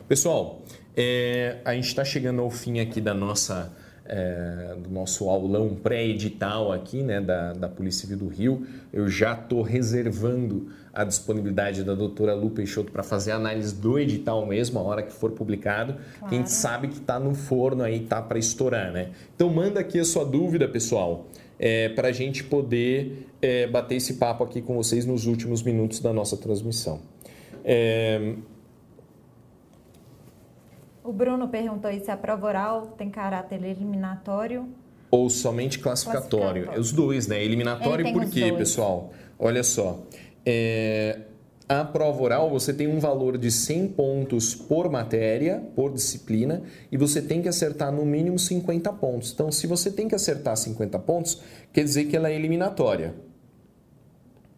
Pessoal, 0.08 0.62
é, 0.96 1.58
a 1.66 1.74
gente 1.74 1.88
está 1.88 2.02
chegando 2.02 2.40
ao 2.40 2.50
fim 2.50 2.80
aqui 2.80 2.98
da 2.98 3.12
nossa 3.12 3.70
é, 4.06 4.74
do 4.82 4.88
nosso 4.88 5.28
aulão 5.28 5.74
pré-edital 5.74 6.72
aqui, 6.72 7.02
né, 7.02 7.20
da, 7.20 7.52
da 7.52 7.68
Polícia 7.68 8.00
Civil 8.00 8.16
do 8.16 8.28
Rio. 8.28 8.66
Eu 8.90 9.06
já 9.06 9.34
estou 9.34 9.60
reservando 9.60 10.70
a 10.94 11.04
disponibilidade 11.04 11.84
da 11.84 11.94
doutora 11.94 12.34
Lu 12.34 12.48
Peixoto 12.48 12.90
para 12.90 13.02
fazer 13.02 13.32
a 13.32 13.36
análise 13.36 13.74
do 13.74 13.98
edital 13.98 14.46
mesmo, 14.46 14.78
a 14.78 14.82
hora 14.82 15.02
que 15.02 15.12
for 15.12 15.32
publicado. 15.32 15.92
Claro. 15.92 16.34
Quem 16.34 16.46
sabe 16.46 16.88
que 16.88 16.96
está 16.96 17.20
no 17.20 17.34
forno 17.34 17.84
aí, 17.84 18.00
tá 18.00 18.22
para 18.22 18.38
estourar, 18.38 18.90
né? 18.90 19.10
Então 19.36 19.50
manda 19.50 19.80
aqui 19.80 20.00
a 20.00 20.04
sua 20.06 20.24
dúvida, 20.24 20.66
pessoal, 20.66 21.26
é, 21.58 21.88
para 21.90 22.08
a 22.08 22.12
gente 22.12 22.44
poder 22.44 23.26
é, 23.42 23.66
bater 23.66 23.96
esse 23.96 24.14
papo 24.14 24.44
aqui 24.44 24.62
com 24.62 24.74
vocês 24.76 25.04
nos 25.04 25.26
últimos 25.26 25.62
minutos 25.62 26.00
da 26.00 26.12
nossa 26.12 26.36
transmissão. 26.36 27.00
É, 27.64 28.34
o 31.02 31.12
Bruno 31.12 31.48
perguntou 31.48 31.90
se 32.00 32.10
a 32.10 32.16
prova 32.16 32.46
oral 32.46 32.86
tem 32.98 33.10
caráter 33.10 33.64
eliminatório 33.64 34.68
ou 35.10 35.30
somente 35.30 35.78
classificatório. 35.78 36.64
classificatório. 36.64 36.80
Os 36.80 36.92
dois, 36.92 37.26
né? 37.26 37.42
Eliminatório 37.42 38.12
por 38.12 38.28
quê, 38.28 38.52
pessoal? 38.52 39.10
Olha 39.38 39.62
só. 39.62 40.02
É, 40.44 41.20
a 41.68 41.84
prova 41.84 42.22
oral 42.22 42.50
você 42.50 42.72
tem 42.72 42.86
um 42.88 42.98
valor 42.98 43.36
de 43.36 43.50
100 43.50 43.88
pontos 43.88 44.54
por 44.54 44.90
matéria, 44.90 45.62
por 45.76 45.92
disciplina, 45.92 46.62
e 46.90 46.96
você 46.96 47.20
tem 47.20 47.42
que 47.42 47.48
acertar 47.48 47.92
no 47.92 48.06
mínimo 48.06 48.38
50 48.38 48.92
pontos. 48.94 49.32
Então, 49.32 49.52
se 49.52 49.66
você 49.66 49.90
tem 49.90 50.08
que 50.08 50.14
acertar 50.14 50.56
50 50.56 50.98
pontos, 51.00 51.42
quer 51.72 51.84
dizer 51.84 52.04
que 52.06 52.16
ela 52.16 52.30
é 52.30 52.34
eliminatória 52.34 53.14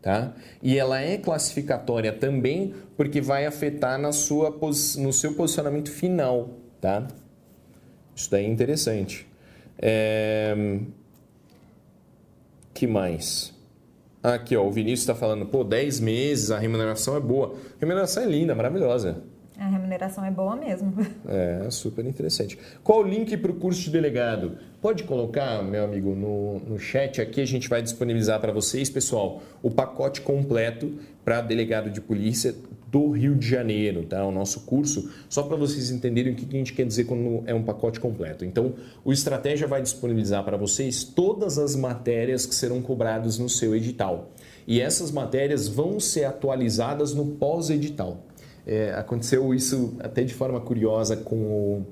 tá? 0.01 0.33
E 0.63 0.79
ela 0.79 1.01
é 1.01 1.17
classificatória 1.19 2.13
também 2.13 2.75
porque 2.97 3.21
vai 3.21 3.47
afetar 3.47 3.99
na 3.99 4.13
sua, 4.13 4.51
no 4.99 5.13
seu 5.13 5.35
posicionamento 5.35 5.91
final, 5.91 6.51
tá? 6.81 7.07
Isso 8.15 8.31
daí 8.31 8.45
é 8.45 8.49
interessante. 8.49 9.27
É... 9.79 10.79
Que 12.75 12.87
mais? 12.87 13.55
Aqui, 14.23 14.55
ó, 14.55 14.67
o 14.67 14.71
Vinícius 14.71 15.01
está 15.01 15.15
falando, 15.15 15.47
pô, 15.47 15.65
10 15.65 16.01
meses, 16.01 16.51
a 16.51 16.59
remuneração 16.59 17.17
é 17.17 17.21
boa. 17.21 17.55
A 17.77 17.81
remuneração 17.81 18.23
é 18.23 18.27
linda, 18.27 18.55
maravilhosa. 18.55 19.23
A 19.61 19.67
remuneração 19.67 20.25
é 20.25 20.31
boa 20.31 20.57
mesmo. 20.57 20.91
É, 21.29 21.71
super 21.71 22.05
interessante. 22.07 22.59
Qual 22.83 23.01
o 23.01 23.03
link 23.03 23.37
para 23.37 23.53
o 23.53 23.55
curso 23.55 23.83
de 23.83 23.91
delegado? 23.91 24.57
Pode 24.81 25.05
colocar, 25.05 25.63
meu 25.63 25.85
amigo, 25.85 26.15
no, 26.15 26.59
no 26.61 26.79
chat 26.79 27.21
aqui, 27.21 27.41
a 27.41 27.47
gente 27.47 27.69
vai 27.69 27.83
disponibilizar 27.83 28.41
para 28.41 28.53
vocês, 28.53 28.89
pessoal, 28.89 29.43
o 29.63 29.71
pacote 29.71 30.23
completo 30.23 30.93
para 31.25 31.43
delegado 31.43 31.91
de 31.91 32.01
polícia 32.01 32.55
do 32.91 33.11
Rio 33.11 33.37
de 33.37 33.47
Janeiro, 33.47 34.05
tá? 34.05 34.25
O 34.25 34.33
nosso 34.33 34.63
curso, 34.63 35.11
só 35.29 35.43
para 35.43 35.57
vocês 35.57 35.91
entenderem 35.91 36.33
o 36.33 36.37
que 36.37 36.47
a 36.49 36.59
gente 36.59 36.73
quer 36.73 36.87
dizer 36.87 37.05
quando 37.05 37.45
é 37.47 37.55
um 37.55 37.63
pacote 37.63 38.01
completo. 38.01 38.45
Então, 38.45 38.75
o 39.05 39.13
Estratégia 39.13 39.69
vai 39.69 39.83
disponibilizar 39.83 40.43
para 40.43 40.57
vocês 40.57 41.05
todas 41.05 41.59
as 41.59 41.77
matérias 41.77 42.47
que 42.47 42.55
serão 42.55 42.81
cobradas 42.81 43.39
no 43.39 43.49
seu 43.49 43.77
edital. 43.77 44.31
E 44.67 44.81
essas 44.81 45.13
matérias 45.13 45.69
vão 45.69 46.01
ser 46.01 46.25
atualizadas 46.25 47.15
no 47.15 47.27
pós-edital. 47.27 48.25
É, 48.67 48.93
aconteceu 48.95 49.55
isso 49.55 49.97
até 50.01 50.23
de 50.23 50.35
forma 50.35 50.61
curiosa 50.61 51.17
com 51.17 51.37
o, 51.37 51.87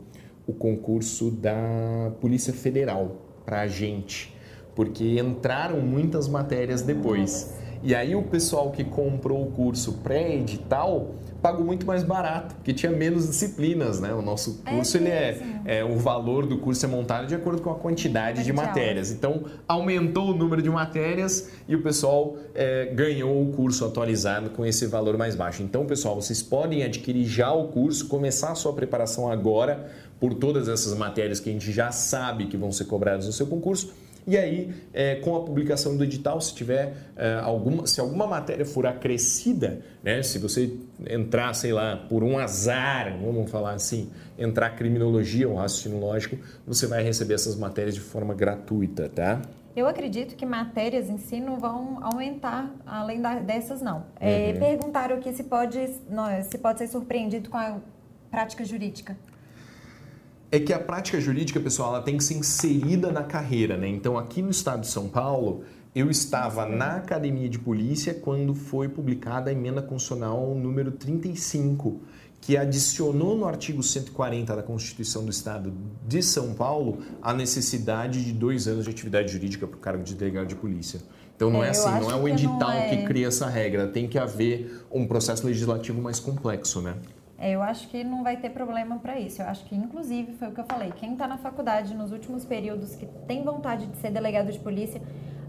o 0.47 0.53
concurso 0.53 1.31
da 1.31 2.13
Polícia 2.21 2.53
Federal 2.53 3.17
para 3.45 3.63
a 3.63 3.67
gente, 3.67 4.35
porque 4.75 5.19
entraram 5.19 5.81
muitas 5.81 6.29
matérias 6.29 6.83
depois. 6.83 7.55
E 7.83 7.95
aí 7.95 8.15
o 8.15 8.23
pessoal 8.23 8.71
que 8.71 8.85
comprou 8.85 9.43
o 9.43 9.51
curso 9.53 9.95
pré-edital 10.03 11.15
pagou 11.41 11.65
muito 11.65 11.87
mais 11.87 12.03
barato, 12.03 12.55
porque 12.57 12.73
tinha 12.73 12.91
menos 12.91 13.27
disciplinas, 13.27 14.01
né? 14.01 14.13
O 14.13 14.23
nosso 14.23 14.61
é 14.65 14.71
curso, 14.71 14.97
é 14.97 15.01
ele 15.01 15.09
é, 15.09 15.61
é, 15.65 15.85
o 15.85 15.97
valor 15.97 16.47
do 16.47 16.59
curso 16.59 16.85
é 16.85 16.89
montado 16.89 17.27
de 17.27 17.35
acordo 17.35 17.63
com 17.63 17.71
a 17.71 17.75
quantidade 17.75 18.43
de 18.45 18.53
matérias. 18.53 19.11
Então, 19.11 19.45
aumentou 19.67 20.31
o 20.31 20.35
número 20.35 20.61
de 20.61 20.71
matérias 20.71 21.51
e 21.69 21.77
o 21.77 21.83
pessoal 21.83 22.37
é, 22.55 22.87
ganhou 22.87 23.43
o 23.43 23.53
curso 23.53 23.85
atualizado 23.85 24.51
com 24.51 24.67
esse 24.67 24.87
valor 24.87 25.17
mais 25.17 25.35
baixo. 25.35 25.63
Então, 25.63 25.87
pessoal, 25.87 26.15
vocês 26.17 26.43
podem 26.43 26.83
adquirir 26.83 27.25
já 27.25 27.53
o 27.53 27.69
curso, 27.69 28.09
começar 28.09 28.53
a 28.53 28.55
sua 28.55 28.73
preparação 28.73 29.31
agora 29.31 29.91
por 30.19 30.35
todas 30.35 30.69
essas 30.69 30.97
matérias 30.99 31.39
que 31.39 31.49
a 31.49 31.53
gente 31.53 31.71
já 31.71 31.93
sabe 31.93 32.47
que 32.47 32.57
vão 32.57 32.73
ser 32.73 32.87
cobradas 32.87 33.27
no 33.27 33.33
seu 33.33 33.47
concurso 33.47 33.93
e 34.29 34.37
aí, 34.37 34.75
é, 34.93 35.15
com 35.15 35.35
a 35.35 35.41
publicação 35.41 35.97
do 35.97 36.05
edital, 36.05 36.39
se 36.39 36.55
tiver 36.55 36.93
é, 37.17 37.41
alguma, 37.43 37.87
se 37.87 37.99
alguma 37.99 38.27
matéria 38.27 38.67
for 38.67 38.87
acrescida, 38.87 39.81
né, 40.03 40.23
se 40.23 40.39
você 40.39 40.71
entrar, 41.09 41.55
sei 41.55 41.73
lá, 41.73 41.97
por 41.97 42.23
um 42.23 42.39
azar, 42.39 43.19
vamos 43.19 43.51
falar 43.51 43.73
assim, 43.73 44.11
entrar 44.39 44.69
criminologia 44.77 45.49
ou 45.49 45.55
raciocínio 45.55 45.99
lógico, 45.99 46.37
você 46.67 46.87
vai 46.87 47.03
receber 47.03 47.33
essas 47.33 47.57
matérias 47.57 47.95
de 47.95 48.03
forma 48.03 48.35
gratuita, 48.35 49.09
tá? 49.09 49.41
Eu 49.75 49.87
acredito 49.87 50.37
que 50.37 50.45
matérias 50.45 51.09
em 51.09 51.17
si 51.17 51.41
não 51.41 51.59
vão 51.59 51.99
aumentar 52.03 52.71
além 52.85 53.23
dessas, 53.47 53.81
não. 53.81 54.05
É, 54.21 54.53
uhum. 54.53 54.59
Perguntaram 54.59 55.17
aqui 55.17 55.33
se 55.33 55.45
pode, 55.45 55.79
não, 56.11 56.27
se 56.43 56.59
pode 56.59 56.81
ser 56.81 56.89
surpreendido 56.89 57.49
com 57.49 57.57
a 57.57 57.79
prática 58.31 58.63
jurídica 58.63 59.17
é 60.51 60.59
que 60.59 60.73
a 60.73 60.79
prática 60.79 61.21
jurídica, 61.21 61.61
pessoal, 61.61 61.95
ela 61.95 62.03
tem 62.03 62.17
que 62.17 62.25
ser 62.25 62.35
inserida 62.35 63.13
na 63.13 63.23
carreira, 63.23 63.77
né? 63.77 63.89
Então, 63.89 64.17
aqui 64.17 64.41
no 64.41 64.51
estado 64.51 64.81
de 64.81 64.89
São 64.89 65.09
Paulo, 65.09 65.63
eu 65.95 66.11
estava 66.11 66.67
na 66.67 66.97
academia 66.97 67.49
de 67.49 67.59
polícia 67.59 68.15
quando 68.15 68.55
foi 68.55 68.89
publicada 68.89 69.51
a 69.51 69.53
emenda 69.53 69.83
constitucional 69.83 70.55
número 70.55 70.93
35, 70.93 72.01
que 72.41 72.57
adicionou 72.57 73.37
no 73.37 73.47
artigo 73.47 73.83
140 73.83 74.57
da 74.57 74.63
Constituição 74.63 75.25
do 75.25 75.31
Estado 75.31 75.73
de 76.07 76.23
São 76.23 76.55
Paulo 76.55 76.99
a 77.21 77.35
necessidade 77.35 78.25
de 78.25 78.33
dois 78.33 78.69
anos 78.69 78.85
de 78.85 78.91
atividade 78.91 79.33
jurídica 79.33 79.67
para 79.67 79.77
o 79.77 79.81
cargo 79.81 80.05
de 80.05 80.15
delegado 80.15 80.47
de 80.47 80.55
polícia. 80.55 81.01
Então 81.35 81.51
não 81.51 81.63
é, 81.63 81.69
é 81.69 81.71
assim, 81.71 81.89
não 81.89 82.11
é 82.11 82.17
o 82.17 82.29
edital 82.29 82.71
que, 82.71 82.77
é... 82.77 82.97
que 82.97 83.07
cria 83.07 83.29
essa 83.29 83.49
regra, 83.49 83.87
tem 83.87 84.09
que 84.09 84.19
haver 84.19 84.85
um 84.91 85.07
processo 85.07 85.47
legislativo 85.47 86.01
mais 86.01 86.19
complexo, 86.19 86.81
né? 86.81 86.95
É, 87.39 87.53
eu 87.53 87.63
acho 87.63 87.89
que 87.89 88.03
não 88.03 88.25
vai 88.25 88.37
ter 88.37 88.51
problema 88.51 88.99
para 88.99 89.19
isso. 89.19 89.41
Eu 89.41 89.47
acho 89.47 89.65
que, 89.65 89.75
inclusive, 89.75 90.33
foi 90.33 90.49
o 90.49 90.53
que 90.53 90.61
eu 90.61 90.65
falei: 90.65 90.93
quem 90.97 91.13
está 91.13 91.29
na 91.29 91.39
faculdade 91.39 91.95
nos 91.95 92.11
últimos 92.11 92.45
períodos, 92.45 92.97
que 92.97 93.07
tem 93.27 93.45
vontade 93.45 93.87
de 93.87 93.97
ser 93.99 94.11
delegado 94.11 94.51
de 94.51 94.59
polícia, 94.59 95.01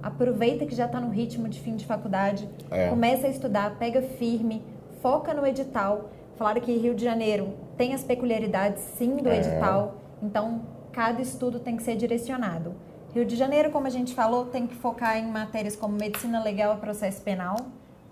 aproveita 0.01 0.65
que 0.65 0.75
já 0.75 0.85
está 0.85 0.99
no 0.99 1.09
ritmo 1.09 1.49
de 1.49 1.59
fim 1.59 1.75
de 1.75 1.85
faculdade, 1.85 2.47
é. 2.69 2.89
começa 2.89 3.25
a 3.25 3.29
estudar, 3.29 3.77
pega 3.79 4.01
firme, 4.03 4.61
foca 5.01 5.33
no 5.33 5.45
edital. 5.45 6.11
Falaram 6.37 6.61
que 6.61 6.71
Rio 6.77 6.93
de 6.93 7.03
Janeiro 7.03 7.53
tem 7.75 7.93
as 7.93 8.03
peculiaridades, 8.03 8.81
sim, 8.81 9.17
do 9.17 9.27
é. 9.27 9.39
edital. 9.39 9.95
Então, 10.21 10.61
cada 10.91 11.21
estudo 11.21 11.59
tem 11.59 11.75
que 11.75 11.83
ser 11.83 11.95
direcionado. 11.95 12.75
Rio 13.13 13.25
de 13.25 13.35
Janeiro, 13.35 13.71
como 13.71 13.87
a 13.87 13.89
gente 13.89 14.13
falou, 14.13 14.45
tem 14.45 14.67
que 14.67 14.75
focar 14.75 15.17
em 15.17 15.27
matérias 15.27 15.75
como 15.75 15.95
medicina 15.95 16.41
legal 16.43 16.75
e 16.75 16.77
processo 16.77 17.21
penal, 17.21 17.55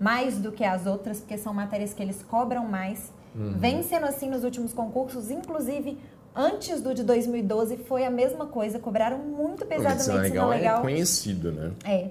mais 0.00 0.38
do 0.38 0.50
que 0.50 0.64
as 0.64 0.86
outras, 0.86 1.20
porque 1.20 1.38
são 1.38 1.54
matérias 1.54 1.94
que 1.94 2.02
eles 2.02 2.22
cobram 2.22 2.66
mais. 2.66 3.12
Uhum. 3.34 3.54
Vem 3.58 3.82
sendo 3.82 4.06
assim 4.06 4.28
nos 4.28 4.44
últimos 4.44 4.72
concursos, 4.72 5.30
inclusive 5.30 5.98
antes 6.34 6.80
do 6.80 6.94
de 6.94 7.02
2012 7.02 7.78
foi 7.78 8.04
a 8.04 8.10
mesma 8.10 8.46
coisa, 8.46 8.78
cobraram 8.78 9.18
muito 9.18 9.66
pesado 9.66 9.94
medicina, 9.94 10.18
medicina 10.18 10.46
legal. 10.46 10.48
legal. 10.48 10.78
É 10.78 10.82
conhecido, 10.82 11.52
né? 11.52 11.72
É. 11.84 12.10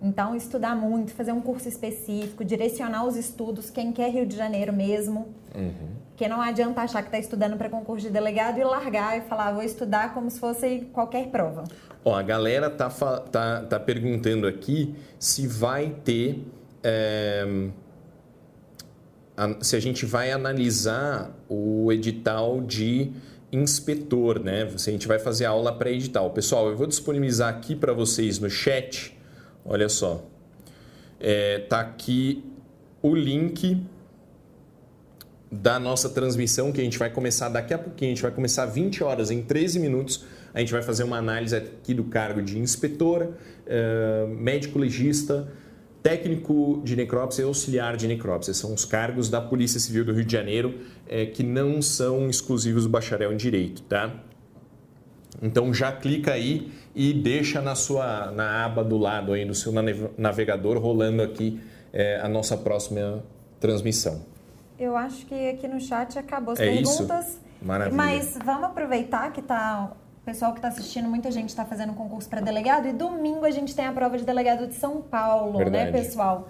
Então, 0.00 0.34
estudar 0.36 0.76
muito, 0.76 1.12
fazer 1.12 1.32
um 1.32 1.40
curso 1.40 1.68
específico, 1.68 2.44
direcionar 2.44 3.04
os 3.04 3.16
estudos, 3.16 3.68
quem 3.68 3.92
quer 3.92 4.10
Rio 4.10 4.26
de 4.26 4.36
Janeiro 4.36 4.72
mesmo. 4.72 5.28
Uhum. 5.54 5.98
Porque 6.10 6.28
não 6.28 6.40
adianta 6.40 6.82
achar 6.82 7.02
que 7.02 7.08
está 7.08 7.18
estudando 7.18 7.56
para 7.56 7.68
concurso 7.68 8.06
de 8.06 8.12
delegado 8.12 8.58
e 8.58 8.64
largar 8.64 9.18
e 9.18 9.22
falar, 9.22 9.52
vou 9.52 9.62
estudar 9.62 10.14
como 10.14 10.30
se 10.30 10.38
fosse 10.38 10.88
qualquer 10.92 11.28
prova. 11.28 11.64
Ó, 12.04 12.14
a 12.14 12.22
galera 12.22 12.70
tá, 12.70 12.88
tá, 12.88 13.62
tá 13.62 13.80
perguntando 13.80 14.46
aqui 14.46 14.94
se 15.18 15.46
vai 15.46 15.90
ter. 16.04 16.44
É, 16.82 17.68
se 19.60 19.76
a 19.76 19.80
gente 19.80 20.04
vai 20.04 20.30
analisar 20.32 21.36
o 21.48 21.92
edital 21.92 22.60
de 22.60 23.10
inspetor, 23.52 24.38
né? 24.40 24.68
Se 24.76 24.90
a 24.90 24.92
gente 24.92 25.08
vai 25.08 25.18
fazer 25.18 25.44
aula 25.44 25.72
pré-edital. 25.72 26.30
Pessoal, 26.30 26.68
eu 26.68 26.76
vou 26.76 26.86
disponibilizar 26.86 27.48
aqui 27.48 27.74
para 27.74 27.92
vocês 27.92 28.38
no 28.38 28.50
chat 28.50 29.16
Olha 29.70 29.88
só. 29.90 30.24
É, 31.20 31.58
tá 31.58 31.80
aqui 31.80 32.42
o 33.02 33.14
link 33.14 33.84
da 35.52 35.78
nossa 35.78 36.08
transmissão 36.08 36.72
que 36.72 36.80
a 36.80 36.84
gente 36.84 36.98
vai 36.98 37.10
começar 37.10 37.50
daqui 37.50 37.74
a 37.74 37.78
pouquinho. 37.78 38.12
A 38.12 38.14
gente 38.14 38.22
vai 38.22 38.30
começar 38.30 38.64
20 38.64 39.04
horas, 39.04 39.30
em 39.30 39.42
13 39.42 39.78
minutos. 39.78 40.24
A 40.54 40.60
gente 40.60 40.72
vai 40.72 40.80
fazer 40.80 41.04
uma 41.04 41.18
análise 41.18 41.54
aqui 41.54 41.92
do 41.92 42.04
cargo 42.04 42.40
de 42.40 42.58
inspetor, 42.58 43.34
é, 43.66 44.26
médico 44.26 44.78
legista, 44.78 45.52
técnico 46.02 46.80
de 46.84 46.96
necrópsia 46.96 47.42
e 47.42 47.44
auxiliar 47.44 47.96
de 47.96 48.06
necrópsia. 48.06 48.54
São 48.54 48.72
os 48.72 48.84
cargos 48.84 49.28
da 49.28 49.40
Polícia 49.40 49.80
Civil 49.80 50.04
do 50.04 50.12
Rio 50.12 50.24
de 50.24 50.32
Janeiro 50.32 50.80
é, 51.06 51.26
que 51.26 51.42
não 51.42 51.82
são 51.82 52.28
exclusivos 52.28 52.84
do 52.84 52.88
bacharel 52.88 53.32
em 53.32 53.36
direito, 53.36 53.82
tá? 53.82 54.12
Então 55.42 55.72
já 55.72 55.92
clica 55.92 56.32
aí 56.32 56.72
e 56.94 57.12
deixa 57.12 57.60
na 57.60 57.74
sua 57.74 58.30
na 58.32 58.64
aba 58.64 58.82
do 58.82 58.96
lado 58.96 59.32
aí 59.32 59.44
no 59.44 59.54
seu 59.54 59.72
navegador 60.16 60.78
rolando 60.78 61.22
aqui 61.22 61.60
é, 61.92 62.20
a 62.20 62.28
nossa 62.28 62.56
próxima 62.56 63.22
transmissão. 63.60 64.22
Eu 64.78 64.96
acho 64.96 65.26
que 65.26 65.50
aqui 65.50 65.66
no 65.66 65.80
chat 65.80 66.18
acabou 66.18 66.52
as 66.52 66.60
é 66.60 66.66
perguntas. 66.66 67.28
Isso? 67.28 67.40
Maravilha. 67.60 67.96
Mas 67.96 68.38
vamos 68.44 68.64
aproveitar 68.64 69.32
que 69.32 69.42
tá 69.42 69.92
o 69.92 70.07
pessoal 70.28 70.52
que 70.52 70.58
está 70.58 70.68
assistindo, 70.68 71.08
muita 71.08 71.30
gente 71.30 71.48
está 71.48 71.64
fazendo 71.64 71.94
concurso 71.94 72.28
para 72.28 72.42
delegado 72.42 72.86
e 72.86 72.92
domingo 72.92 73.46
a 73.46 73.50
gente 73.50 73.74
tem 73.74 73.86
a 73.86 73.92
prova 73.92 74.18
de 74.18 74.24
delegado 74.24 74.66
de 74.66 74.74
São 74.74 75.00
Paulo, 75.00 75.58
né, 75.58 75.64
Verdade. 75.64 75.90
né, 75.90 75.98
pessoal? 75.98 76.48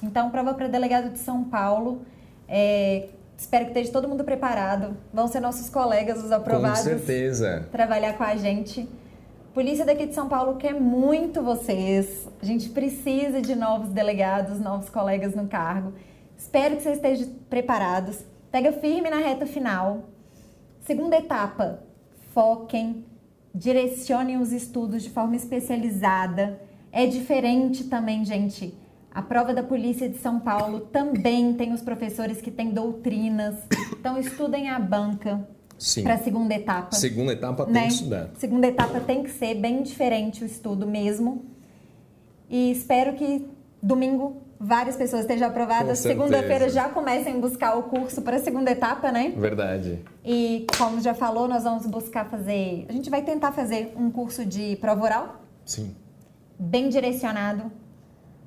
Então, 0.00 0.30
prova 0.30 0.54
para 0.54 0.68
delegado 0.68 1.10
de 1.10 1.18
São 1.18 1.42
Paulo. 1.42 2.02
É, 2.48 3.08
Espero 3.36 3.64
que 3.64 3.72
esteja 3.72 3.92
todo 3.92 4.08
mundo 4.08 4.22
preparado. 4.22 4.96
Vão 5.12 5.26
ser 5.26 5.40
nossos 5.40 5.68
colegas, 5.68 6.22
os 6.22 6.30
aprovados. 6.30 6.78
Com 6.78 6.84
certeza. 6.84 7.68
Trabalhar 7.70 8.16
com 8.16 8.22
a 8.22 8.36
gente. 8.36 8.88
Polícia 9.52 9.84
daqui 9.84 10.06
de 10.06 10.14
São 10.14 10.28
Paulo 10.28 10.56
quer 10.56 10.72
muito 10.72 11.42
vocês. 11.42 12.28
A 12.40 12.46
gente 12.46 12.68
precisa 12.70 13.42
de 13.42 13.56
novos 13.56 13.90
delegados, 13.90 14.60
novos 14.60 14.88
colegas 14.88 15.34
no 15.34 15.48
cargo. 15.48 15.92
Espero 16.38 16.76
que 16.76 16.82
vocês 16.82 16.96
estejam 16.96 17.28
preparados. 17.50 18.24
Pega 18.52 18.72
firme 18.72 19.10
na 19.10 19.18
reta 19.18 19.44
final. 19.46 20.04
Segunda 20.80 21.16
etapa, 21.16 21.80
foquem, 22.32 23.04
direcionem 23.56 24.38
os 24.38 24.52
estudos 24.52 25.02
de 25.02 25.10
forma 25.10 25.34
especializada. 25.34 26.60
É 26.92 27.06
diferente 27.06 27.84
também, 27.84 28.24
gente 28.24 28.74
a 29.16 29.22
prova 29.22 29.54
da 29.54 29.62
Polícia 29.62 30.10
de 30.10 30.18
São 30.18 30.38
Paulo 30.38 30.80
também 30.80 31.54
tem 31.54 31.72
os 31.72 31.80
professores 31.80 32.42
que 32.42 32.50
têm 32.50 32.68
doutrinas. 32.68 33.54
Então, 33.98 34.18
estudem 34.18 34.68
a 34.68 34.78
banca 34.78 35.48
para 36.02 36.14
a 36.14 36.18
segunda 36.18 36.54
etapa. 36.54 36.94
Segunda 36.94 37.32
etapa 37.32 37.64
tem 37.64 37.72
né? 37.72 37.86
que 37.86 37.94
estudar. 37.94 38.30
Segunda 38.36 38.66
etapa 38.66 39.00
tem 39.00 39.22
que 39.22 39.30
ser 39.30 39.54
bem 39.54 39.82
diferente 39.82 40.44
o 40.44 40.46
estudo 40.46 40.86
mesmo. 40.86 41.46
E 42.50 42.70
espero 42.70 43.14
que 43.14 43.48
domingo 43.82 44.42
várias 44.58 44.96
pessoas 44.96 45.22
estejam 45.22 45.48
aprovadas. 45.48 45.98
Segunda-feira 45.98 46.68
já 46.68 46.88
comecem 46.88 47.34
a 47.34 47.38
buscar 47.38 47.76
o 47.76 47.84
curso 47.84 48.22
para 48.22 48.36
a 48.36 48.40
segunda 48.40 48.70
etapa, 48.70 49.12
né? 49.12 49.32
Verdade. 49.36 50.04
E 50.24 50.66
como 50.78 51.00
já 51.00 51.14
falou, 51.14 51.46
nós 51.48 51.64
vamos 51.64 51.86
buscar 51.86 52.24
fazer. 52.26 52.86
A 52.88 52.92
gente 52.92 53.10
vai 53.10 53.22
tentar 53.22 53.52
fazer 53.52 53.92
um 53.96 54.10
curso 54.10 54.44
de 54.44 54.76
prova 54.76 55.04
oral. 55.04 55.42
Sim. 55.64 55.94
Bem 56.58 56.88
direcionado 56.88 57.70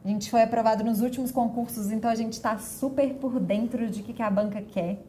a 0.04 0.08
gente 0.08 0.30
foi 0.30 0.42
aprovado 0.42 0.84
nos 0.84 1.02
últimos 1.02 1.32
concursos, 1.32 1.92
então 1.92 2.10
a 2.10 2.16
gente 2.16 2.34
está 2.34 2.58
super 2.58 3.16
por 3.16 3.40
dentro 3.40 3.90
de 3.90 4.02
que, 4.02 4.14
que 4.14 4.22
a 4.22 4.30
banca 4.30 4.62
quer. 4.62 5.04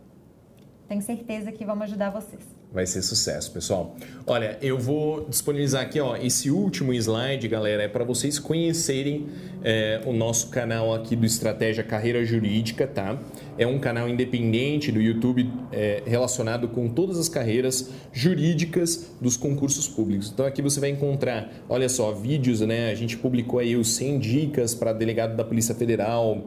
Tenho 0.91 1.03
certeza 1.03 1.53
que 1.53 1.64
vamos 1.64 1.84
ajudar 1.84 2.11
vocês. 2.11 2.43
Vai 2.72 2.84
ser 2.84 3.01
sucesso, 3.03 3.53
pessoal. 3.53 3.95
Olha, 4.26 4.59
eu 4.61 4.76
vou 4.76 5.24
disponibilizar 5.28 5.82
aqui, 5.82 6.01
ó, 6.01 6.16
esse 6.16 6.51
último 6.51 6.93
slide, 6.93 7.47
galera, 7.47 7.84
é 7.84 7.88
para 7.88 8.03
vocês 8.03 8.41
conhecerem 8.41 9.28
é, 9.62 10.01
o 10.05 10.12
nosso 10.12 10.49
canal 10.49 10.93
aqui 10.93 11.14
do 11.14 11.24
Estratégia 11.24 11.84
Carreira 11.84 12.24
Jurídica, 12.24 12.88
tá? 12.88 13.16
É 13.57 13.64
um 13.64 13.78
canal 13.78 14.09
independente 14.09 14.91
do 14.91 15.01
YouTube 15.01 15.49
é, 15.70 16.03
relacionado 16.05 16.66
com 16.66 16.88
todas 16.88 17.20
as 17.20 17.28
carreiras 17.28 17.88
jurídicas 18.12 19.12
dos 19.20 19.36
concursos 19.36 19.86
públicos. 19.86 20.28
Então 20.34 20.45
aqui 20.45 20.61
você 20.61 20.80
vai 20.80 20.91
encontrar, 20.91 21.53
olha 21.68 21.88
só, 21.88 22.11
vídeos, 22.11 22.62
né? 22.62 22.91
A 22.91 22.97
gente 22.97 23.16
publicou 23.16 23.61
aí 23.61 23.76
os 23.76 23.95
100 23.95 24.18
dicas 24.18 24.74
para 24.74 24.93
delegado 24.93 25.36
da 25.36 25.45
Polícia 25.45 25.72
Federal, 25.72 26.45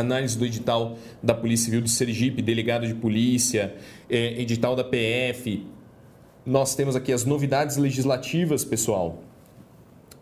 análise 0.00 0.36
do 0.36 0.44
edital 0.44 0.98
da 1.22 1.34
Polícia 1.34 1.66
Civil 1.66 1.80
do 1.80 1.88
Sergipe, 1.88 2.42
delegado 2.42 2.86
de 2.86 2.94
polícia, 2.94 3.74
é, 4.10 4.40
edital 4.40 4.74
da 4.74 4.82
PF. 4.82 5.64
Nós 6.44 6.74
temos 6.74 6.96
aqui 6.96 7.12
as 7.12 7.24
novidades 7.24 7.76
legislativas, 7.76 8.64
pessoal. 8.64 9.22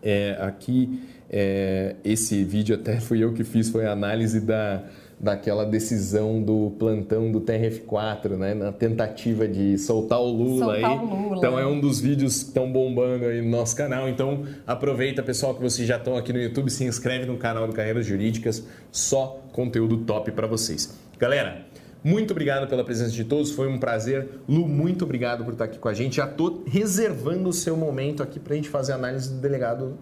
É, 0.02 0.36
aqui, 0.40 1.00
é, 1.30 1.96
esse 2.04 2.44
vídeo 2.44 2.74
até 2.74 2.98
fui 3.00 3.24
eu 3.24 3.32
que 3.32 3.44
fiz, 3.44 3.70
foi 3.70 3.86
a 3.86 3.92
análise 3.92 4.40
da, 4.40 4.84
daquela 5.22 5.64
decisão 5.64 6.42
do 6.42 6.72
plantão 6.80 7.30
do 7.30 7.40
TRF4, 7.40 8.30
né? 8.30 8.54
Na 8.54 8.72
tentativa 8.72 9.46
de 9.46 9.78
soltar 9.78 10.18
o 10.18 10.26
Lula 10.26 10.74
soltar 10.74 10.90
aí. 10.90 10.98
O 10.98 11.04
Lula. 11.04 11.36
Então 11.36 11.58
é 11.58 11.64
um 11.64 11.78
dos 11.78 12.00
vídeos 12.00 12.42
que 12.42 12.48
estão 12.48 12.70
bombando 12.70 13.26
aí 13.26 13.40
no 13.40 13.48
nosso 13.48 13.76
canal. 13.76 14.08
Então 14.08 14.44
aproveita, 14.66 15.22
pessoal, 15.22 15.54
que 15.54 15.62
vocês 15.62 15.86
já 15.86 15.96
estão 15.96 16.16
aqui 16.16 16.32
no 16.32 16.40
YouTube, 16.40 16.68
se 16.70 16.84
inscreve 16.84 17.24
no 17.24 17.36
canal 17.36 17.68
do 17.68 17.72
Carreiras 17.72 18.04
Jurídicas, 18.04 18.66
só 18.90 19.40
conteúdo 19.52 19.98
top 19.98 20.32
para 20.32 20.48
vocês. 20.48 20.98
Galera, 21.20 21.66
muito 22.02 22.32
obrigado 22.32 22.68
pela 22.68 22.82
presença 22.82 23.12
de 23.12 23.22
todos, 23.22 23.52
foi 23.52 23.68
um 23.68 23.78
prazer. 23.78 24.28
Lu, 24.48 24.66
muito 24.66 25.04
obrigado 25.04 25.44
por 25.44 25.52
estar 25.52 25.66
aqui 25.66 25.78
com 25.78 25.88
a 25.88 25.94
gente. 25.94 26.16
Já 26.16 26.24
estou 26.24 26.64
reservando 26.66 27.48
o 27.48 27.52
seu 27.52 27.76
momento 27.76 28.24
aqui 28.24 28.40
para 28.40 28.54
a 28.54 28.56
gente 28.56 28.68
fazer 28.68 28.90
a 28.90 28.96
análise 28.96 29.32
do 29.32 29.40
delegado 29.40 29.96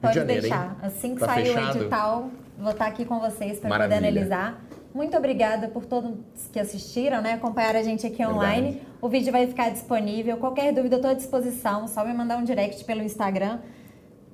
Pode 0.00 0.14
de 0.14 0.18
Janeiro, 0.18 0.42
deixar. 0.42 0.70
Hein? 0.70 0.76
Assim 0.82 1.14
que 1.14 1.20
tá 1.20 1.26
sair 1.26 1.56
o 1.56 1.78
edital, 1.78 2.30
vou 2.58 2.72
estar 2.72 2.86
aqui 2.86 3.04
com 3.04 3.18
vocês 3.20 3.58
para 3.58 3.84
poder 3.84 3.94
analisar. 3.94 4.62
Muito 4.94 5.16
obrigada 5.16 5.68
por 5.68 5.84
todos 5.84 6.14
que 6.52 6.58
assistiram, 6.58 7.20
né? 7.20 7.34
Acompanharam 7.34 7.78
a 7.80 7.82
gente 7.82 8.06
aqui 8.06 8.24
online. 8.24 8.72
Verdade. 8.72 8.86
O 9.00 9.08
vídeo 9.08 9.30
vai 9.30 9.46
ficar 9.46 9.68
disponível. 9.70 10.38
Qualquer 10.38 10.72
dúvida, 10.72 10.96
estou 10.96 11.10
à 11.10 11.14
disposição. 11.14 11.86
Só 11.86 12.04
me 12.04 12.14
mandar 12.14 12.38
um 12.38 12.44
direct 12.44 12.82
pelo 12.84 13.02
Instagram. 13.02 13.58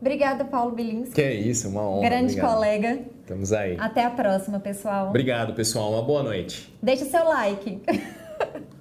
Obrigada, 0.00 0.44
Paulo 0.44 0.72
Bilinski. 0.72 1.14
Que 1.14 1.22
é 1.22 1.34
isso, 1.34 1.68
uma 1.68 1.82
honra. 1.82 2.08
Grande 2.08 2.32
Obrigado. 2.32 2.54
colega. 2.54 2.98
Estamos 3.20 3.52
aí. 3.52 3.76
Até 3.78 4.04
a 4.04 4.10
próxima, 4.10 4.58
pessoal. 4.60 5.08
Obrigado, 5.08 5.54
pessoal. 5.54 5.92
Uma 5.92 6.02
boa 6.02 6.22
noite. 6.22 6.72
Deixa 6.82 7.04
seu 7.04 7.24
like. 7.24 7.80